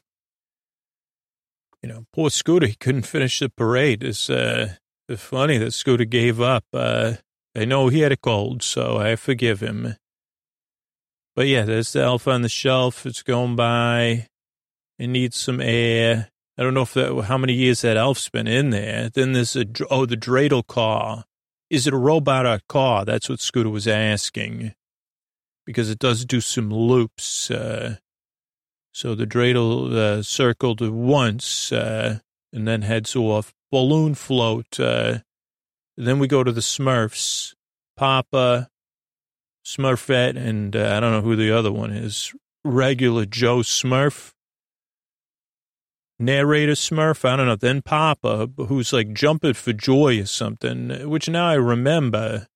You 1.83 1.91
know, 1.91 2.07
poor 2.15 2.31
Scooter, 2.31 2.67
he 2.67 2.77
couldn't 2.77 3.03
finish 3.07 3.41
the 3.41 3.51
parade. 3.51 4.03
It's, 4.03 4.31
uh, 4.31 4.77
it's 5.09 5.23
funny 5.23 5.59
that 5.59 5.75
Scooter 5.75 6.07
gave 6.07 6.41
up. 6.41 6.65
Uh, 6.73 7.15
I 7.57 7.67
know 7.67 7.89
he 7.89 8.01
had 8.01 8.13
a 8.13 8.17
cold, 8.17 8.63
so 8.63 8.97
I 8.97 9.17
forgive 9.17 9.61
him. 9.61 9.97
But 11.35 11.47
yeah, 11.49 11.63
there's 11.63 11.93
the 11.93 12.03
elf 12.03 12.29
on 12.29 12.43
the 12.43 12.49
shelf. 12.49 13.07
It's 13.07 13.23
going 13.23 13.57
by. 13.57 14.29
It 14.99 15.09
needs 15.09 15.37
some 15.37 15.61
air. 15.61 16.31
I 16.57 16.63
don't 16.63 16.75
know 16.75 16.83
if 16.83 16.95
that, 16.95 17.25
how 17.25 17.37
many 17.37 17.53
years 17.55 17.83
that 17.83 17.97
elf's 17.97 18.29
been 18.29 18.47
in 18.47 18.71
there. 18.71 19.11
Then 19.11 19.33
there's 19.33 19.57
a, 19.57 19.67
oh, 19.91 20.07
the 20.07 20.17
dreidel 20.17 20.65
car. 20.67 21.25
is 21.69 21.89
it 21.89 21.95
a 21.95 21.97
robot 21.99 22.47
or 22.47 22.55
a 22.55 22.61
car? 22.69 23.05
That's 23.05 23.29
what 23.29 23.41
Scooter 23.41 23.71
was 23.71 23.89
asking 23.89 24.75
because 25.67 25.91
it 25.91 25.99
does 25.99 26.25
do 26.25 26.41
some 26.41 26.71
loops. 26.71 27.51
Uh, 27.51 27.97
so 28.93 29.17
the 29.17 29.27
dreidel 29.27 29.93
uh, 29.93 30.23
circled 30.23 30.81
once 30.81 31.73
uh, 31.73 32.21
and 32.53 32.69
then 32.69 32.83
heads 32.83 33.17
off. 33.17 33.53
Balloon 33.73 34.15
float. 34.15 34.79
Uh, 34.79 35.19
then 35.97 36.21
we 36.21 36.29
go 36.29 36.45
to 36.45 36.53
the 36.53 36.61
Smurfs. 36.61 37.55
Papa, 37.97 38.69
Smurfette, 39.65 40.37
and 40.37 40.77
uh, 40.77 40.95
I 40.97 41.01
don't 41.01 41.13
know 41.13 41.23
who 41.23 41.37
the 41.37 41.51
other 41.51 41.73
one 41.73 41.91
is. 41.91 42.33
Regular 42.65 43.25
Joe 43.25 43.59
Smurf. 43.59 44.33
Narrator 46.19 46.73
Smurf, 46.73 47.25
I 47.25 47.37
don't 47.37 47.47
know. 47.47 47.57
Then 47.57 47.83
Papa, 47.83 48.49
who's 48.57 48.93
like 48.93 49.13
jumping 49.13 49.55
for 49.55 49.73
joy 49.73 50.21
or 50.21 50.27
something, 50.27 51.09
which 51.09 51.29
now 51.29 51.49
I 51.49 51.55
remember. 51.55 52.47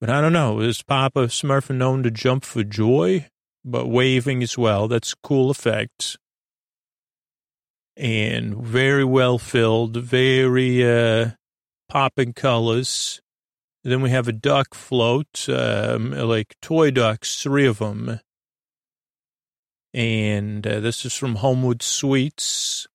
But 0.00 0.10
I 0.10 0.20
don't 0.20 0.32
know. 0.32 0.60
Is 0.60 0.82
Papa 0.82 1.26
Smurf 1.26 1.74
known 1.74 2.02
to 2.02 2.10
jump 2.10 2.44
for 2.44 2.62
joy? 2.62 3.28
But 3.64 3.88
waving 3.88 4.42
as 4.42 4.56
well. 4.56 4.86
That's 4.88 5.14
cool 5.14 5.50
effect. 5.50 6.16
And 7.96 8.54
very 8.56 9.04
well 9.04 9.38
filled, 9.38 9.96
very 9.96 10.88
uh, 10.88 11.30
popping 11.88 12.32
colors. 12.32 13.20
Then 13.86 14.02
we 14.02 14.10
have 14.10 14.26
a 14.26 14.32
duck 14.32 14.74
float, 14.74 15.48
um, 15.48 16.10
like 16.10 16.56
toy 16.60 16.90
ducks, 16.90 17.40
three 17.40 17.68
of 17.68 17.78
them. 17.78 18.18
And 19.94 20.66
uh, 20.66 20.80
this 20.80 21.04
is 21.04 21.14
from 21.14 21.36
Homewood 21.36 21.84
Suites. 21.84 22.88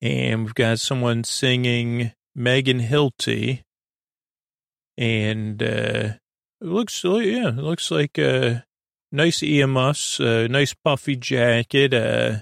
And 0.00 0.44
we've 0.44 0.54
got 0.54 0.78
someone 0.78 1.24
singing 1.24 2.12
Megan 2.34 2.80
Hilty. 2.80 3.64
And 4.96 5.62
uh, 5.62 6.14
it 6.62 6.66
looks, 6.66 7.04
yeah, 7.04 7.48
it 7.48 7.56
looks 7.56 7.90
like 7.90 8.16
a 8.16 8.64
nice 9.12 9.42
earmuffs, 9.42 10.18
a 10.20 10.48
nice 10.48 10.72
puffy 10.72 11.16
jacket. 11.16 11.92
Uh, 11.92 12.36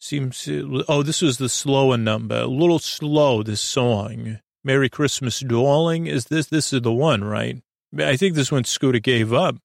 seems, 0.00 0.48
oh, 0.88 1.02
this 1.02 1.20
was 1.20 1.36
the 1.36 1.50
slower 1.50 1.98
number. 1.98 2.36
A 2.36 2.46
little 2.46 2.78
slow, 2.78 3.42
this 3.42 3.60
song. 3.60 4.38
Merry 4.62 4.88
Christmas, 4.88 5.40
Darling. 5.40 6.06
Is 6.06 6.26
this, 6.26 6.46
this 6.46 6.72
is 6.72 6.82
the 6.82 6.92
one, 6.92 7.24
right? 7.24 7.62
I 7.98 8.16
think 8.16 8.34
this 8.34 8.52
one 8.52 8.64
Scooter 8.64 8.98
gave 8.98 9.32
up. 9.32 9.56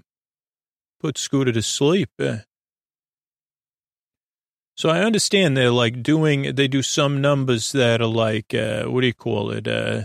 Put 1.02 1.18
Scooter 1.18 1.52
to 1.52 1.62
sleep. 1.62 2.10
Eh. 2.20 2.40
So 4.78 4.90
I 4.90 5.00
understand 5.02 5.56
they're 5.56 5.72
like 5.72 6.04
doing, 6.04 6.56
they 6.56 6.68
do 6.68 6.82
some 6.82 7.22
numbers 7.22 7.72
that 7.72 8.02
are 8.02 8.08
like, 8.08 8.54
uh, 8.54 8.86
what 8.86 9.02
do 9.02 9.08
you 9.08 9.14
call 9.14 9.52
it? 9.52 9.68
Uh, 9.68 10.04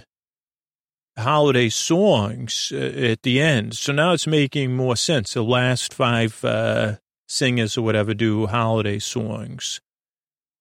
holiday 1.18 1.68
songs 1.68 2.72
uh, 2.74 2.78
at 2.78 3.22
the 3.22 3.40
end. 3.40 3.76
So 3.76 3.92
now 3.92 4.12
it's 4.12 4.26
making 4.26 4.76
more 4.76 4.96
sense. 4.96 5.34
The 5.34 5.42
last 5.42 5.92
five 5.92 6.44
uh, 6.44 6.96
singers 7.28 7.76
or 7.76 7.82
whatever 7.82 8.14
do 8.14 8.46
holiday 8.46 8.98
songs. 8.98 9.80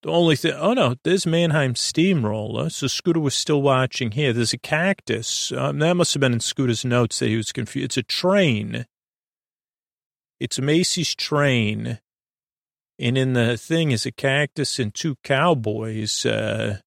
The 0.01 0.09
only 0.09 0.37
thing, 0.37 0.53
oh 0.53 0.73
no, 0.73 0.95
there's 1.03 1.25
Mannheim 1.25 1.75
Steamroller. 1.75 2.69
So 2.69 2.87
Scooter 2.87 3.19
was 3.19 3.35
still 3.35 3.61
watching 3.61 4.11
here. 4.11 4.31
There's 4.31 4.53
a 4.53 4.57
cactus. 4.57 5.51
Um, 5.51 5.79
that 5.79 5.95
must 5.95 6.13
have 6.13 6.21
been 6.21 6.33
in 6.33 6.39
Scooter's 6.39 6.85
notes 6.85 7.19
that 7.19 7.27
he 7.27 7.35
was 7.35 7.51
confused. 7.51 7.85
It's 7.85 7.97
a 7.97 8.03
train. 8.03 8.85
It's 10.39 10.59
Macy's 10.59 11.13
train. 11.13 11.99
And 12.97 13.17
in 13.17 13.33
the 13.33 13.57
thing 13.57 13.91
is 13.91 14.05
a 14.05 14.11
cactus 14.11 14.79
and 14.79 14.93
two 14.93 15.15
cowboys. 15.23 16.25
Uh, 16.25 16.79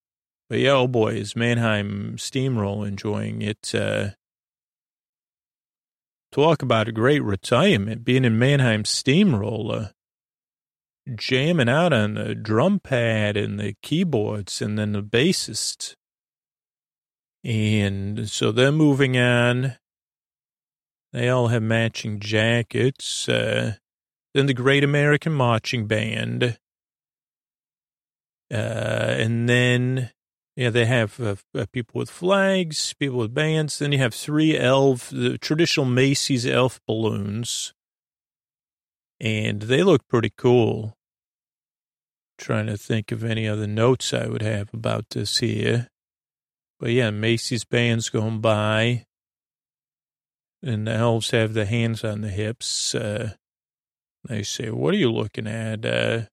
but 0.49 0.59
yeah, 0.59 0.71
oh 0.71 0.87
boy, 0.87 1.13
is 1.13 1.35
Mannheim 1.35 2.17
Steamroller 2.17 2.87
enjoying 2.87 3.43
it. 3.43 3.75
Uh, 3.75 4.09
talk 6.31 6.63
about 6.63 6.87
a 6.87 6.91
great 6.91 7.23
retirement, 7.23 8.03
being 8.03 8.25
in 8.25 8.39
Mannheim 8.39 8.85
Steamroller 8.85 9.93
jamming 11.15 11.69
out 11.69 11.93
on 11.93 12.15
the 12.15 12.35
drum 12.35 12.79
pad 12.79 13.35
and 13.37 13.59
the 13.59 13.75
keyboards 13.81 14.61
and 14.61 14.77
then 14.77 14.93
the 14.93 15.03
bassist. 15.03 15.95
And 17.43 18.29
so 18.29 18.51
they're 18.51 18.71
moving 18.71 19.17
on. 19.17 19.75
They 21.11 21.29
all 21.29 21.49
have 21.49 21.61
matching 21.61 22.19
jackets. 22.19 23.27
Uh, 23.27 23.75
then 24.33 24.45
the 24.45 24.53
Great 24.53 24.83
American 24.83 25.33
Marching 25.33 25.85
Band. 25.85 26.57
Uh, 28.51 28.55
and 28.55 29.49
then, 29.49 30.11
yeah, 30.55 30.69
they 30.69 30.85
have 30.85 31.19
uh, 31.19 31.35
uh 31.55 31.65
people 31.71 31.99
with 31.99 32.09
flags, 32.09 32.93
people 32.93 33.19
with 33.19 33.33
bands. 33.33 33.77
Then 33.77 33.91
you 33.91 33.97
have 33.97 34.13
three 34.13 34.57
elf, 34.57 35.09
the 35.09 35.37
traditional 35.37 35.85
Macy's 35.85 36.47
elf 36.47 36.79
balloons 36.87 37.73
and 39.23 39.61
they 39.61 39.81
look 39.81 40.05
pretty 40.09 40.33
cool. 40.37 40.97
Trying 42.37 42.67
to 42.67 42.77
think 42.77 43.11
of 43.11 43.23
any 43.23 43.47
other 43.47 43.67
notes 43.67 44.13
I 44.13 44.27
would 44.27 44.41
have 44.41 44.69
about 44.73 45.05
this 45.11 45.37
here. 45.37 45.87
But 46.77 46.91
yeah, 46.91 47.09
Macy's 47.09 47.63
band's 47.63 48.09
going 48.09 48.41
by, 48.41 49.05
and 50.61 50.85
the 50.85 50.91
elves 50.91 51.31
have 51.31 51.53
the 51.53 51.65
hands 51.65 52.03
on 52.03 52.19
the 52.19 52.29
hips. 52.29 52.93
Uh, 52.93 53.33
they 54.27 54.43
say, 54.43 54.69
What 54.69 54.93
are 54.93 54.97
you 54.97 55.11
looking 55.11 55.47
at? 55.47 55.85
Uh, 55.85 56.23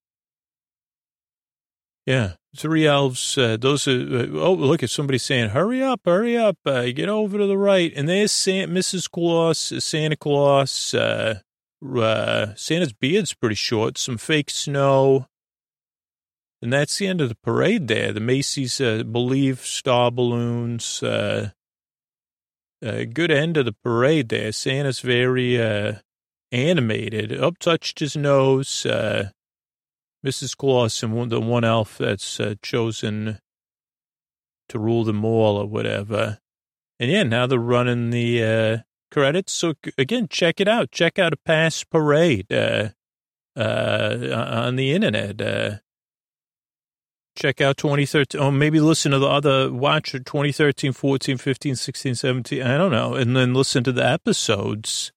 yeah, 2.05 2.33
three 2.57 2.85
elves. 2.85 3.37
Uh, 3.37 3.55
those 3.55 3.87
are, 3.87 3.91
uh, 3.91 4.27
oh, 4.33 4.53
look 4.53 4.83
at 4.83 4.89
somebody 4.89 5.19
saying, 5.19 5.51
hurry 5.51 5.81
up, 5.81 6.01
hurry 6.03 6.35
up, 6.35 6.57
uh, 6.65 6.91
get 6.91 7.07
over 7.07 7.37
to 7.37 7.45
the 7.45 7.57
right. 7.57 7.93
And 7.95 8.09
there's 8.09 8.31
Mrs. 8.31 9.09
Claus, 9.09 9.59
Santa 9.81 10.17
Claus, 10.17 10.93
uh, 11.83 11.99
uh, 11.99 12.55
Santa's 12.55 12.93
beard's 12.93 13.33
pretty 13.33 13.55
short, 13.55 13.97
some 13.97 14.17
fake 14.17 14.49
snow. 14.49 15.27
And 16.61 16.71
that's 16.71 16.97
the 16.97 17.07
end 17.07 17.21
of 17.21 17.29
the 17.29 17.37
parade 17.43 17.87
there. 17.87 18.13
The 18.13 18.19
Macy's 18.19 18.79
uh, 18.79 19.03
Believe 19.03 19.61
Star 19.61 20.11
Balloons. 20.11 21.01
Uh, 21.01 21.51
a 22.83 23.05
good 23.05 23.31
end 23.31 23.57
of 23.57 23.65
the 23.65 23.75
parade 23.83 24.29
there. 24.29 24.51
Santa's 24.51 24.99
very 24.99 25.61
uh, 25.61 25.93
animated. 26.51 27.31
Up 27.33 27.57
touched 27.57 27.99
his 27.99 28.15
nose. 28.15 28.85
Uh, 28.85 29.29
Mrs. 30.25 30.55
Claus 30.55 31.01
and 31.01 31.13
one, 31.13 31.29
the 31.29 31.39
one 31.39 31.63
elf 31.63 31.97
that's 31.97 32.39
uh, 32.39 32.55
chosen 32.61 33.39
to 34.69 34.79
rule 34.79 35.03
them 35.03 35.25
all 35.25 35.57
or 35.57 35.65
whatever. 35.65 36.39
And 36.99 37.09
yeah, 37.09 37.23
now 37.23 37.47
they're 37.47 37.59
running 37.59 38.11
the 38.11 38.43
uh, 38.43 38.77
credits. 39.11 39.53
So 39.53 39.73
again, 39.97 40.27
check 40.29 40.59
it 40.59 40.67
out. 40.67 40.91
Check 40.91 41.19
out 41.19 41.33
a 41.33 41.37
past 41.37 41.89
parade 41.89 42.51
uh, 42.51 42.89
uh, 43.55 44.63
on 44.65 44.75
the 44.77 44.93
internet. 44.93 45.41
Uh, 45.41 45.77
check 47.35 47.61
out 47.61 47.77
2013, 47.77 48.41
or 48.41 48.51
maybe 48.51 48.79
listen 48.79 49.11
to 49.11 49.19
the 49.19 49.27
other, 49.27 49.71
watch 49.71 50.11
2013, 50.11 50.91
14, 50.91 51.37
15, 51.37 51.75
16, 51.75 52.15
17, 52.15 52.61
I 52.61 52.77
don't 52.77 52.91
know, 52.91 53.15
and 53.15 53.35
then 53.35 53.53
listen 53.53 53.83
to 53.83 53.91
the 53.91 54.05
episodes. 54.05 55.11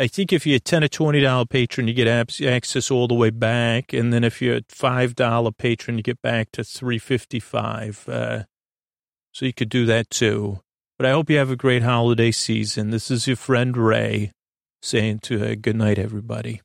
I 0.00 0.06
think 0.06 0.32
if 0.32 0.46
you're 0.46 0.56
a 0.56 0.60
10 0.60 0.84
or 0.84 0.88
$20 0.88 1.50
patron, 1.50 1.88
you 1.88 1.94
get 1.94 2.06
access 2.06 2.90
all 2.90 3.08
the 3.08 3.14
way 3.14 3.30
back. 3.30 3.92
And 3.92 4.12
then 4.12 4.22
if 4.22 4.40
you're 4.40 4.58
a 4.58 4.62
$5 4.62 5.56
patron, 5.58 5.96
you 5.96 6.04
get 6.04 6.22
back 6.22 6.52
to 6.52 6.62
355 6.62 8.08
uh, 8.08 8.44
So 9.32 9.44
you 9.44 9.52
could 9.52 9.68
do 9.68 9.86
that 9.86 10.08
too. 10.08 10.60
But 10.98 11.06
I 11.06 11.12
hope 11.12 11.30
you 11.30 11.38
have 11.38 11.50
a 11.50 11.56
great 11.56 11.84
holiday 11.84 12.32
season. 12.32 12.90
This 12.90 13.08
is 13.08 13.28
your 13.28 13.36
friend 13.36 13.76
Ray 13.76 14.32
saying 14.82 15.20
to 15.20 15.52
uh, 15.52 15.54
good 15.54 15.76
night, 15.76 15.96
everybody. 15.96 16.60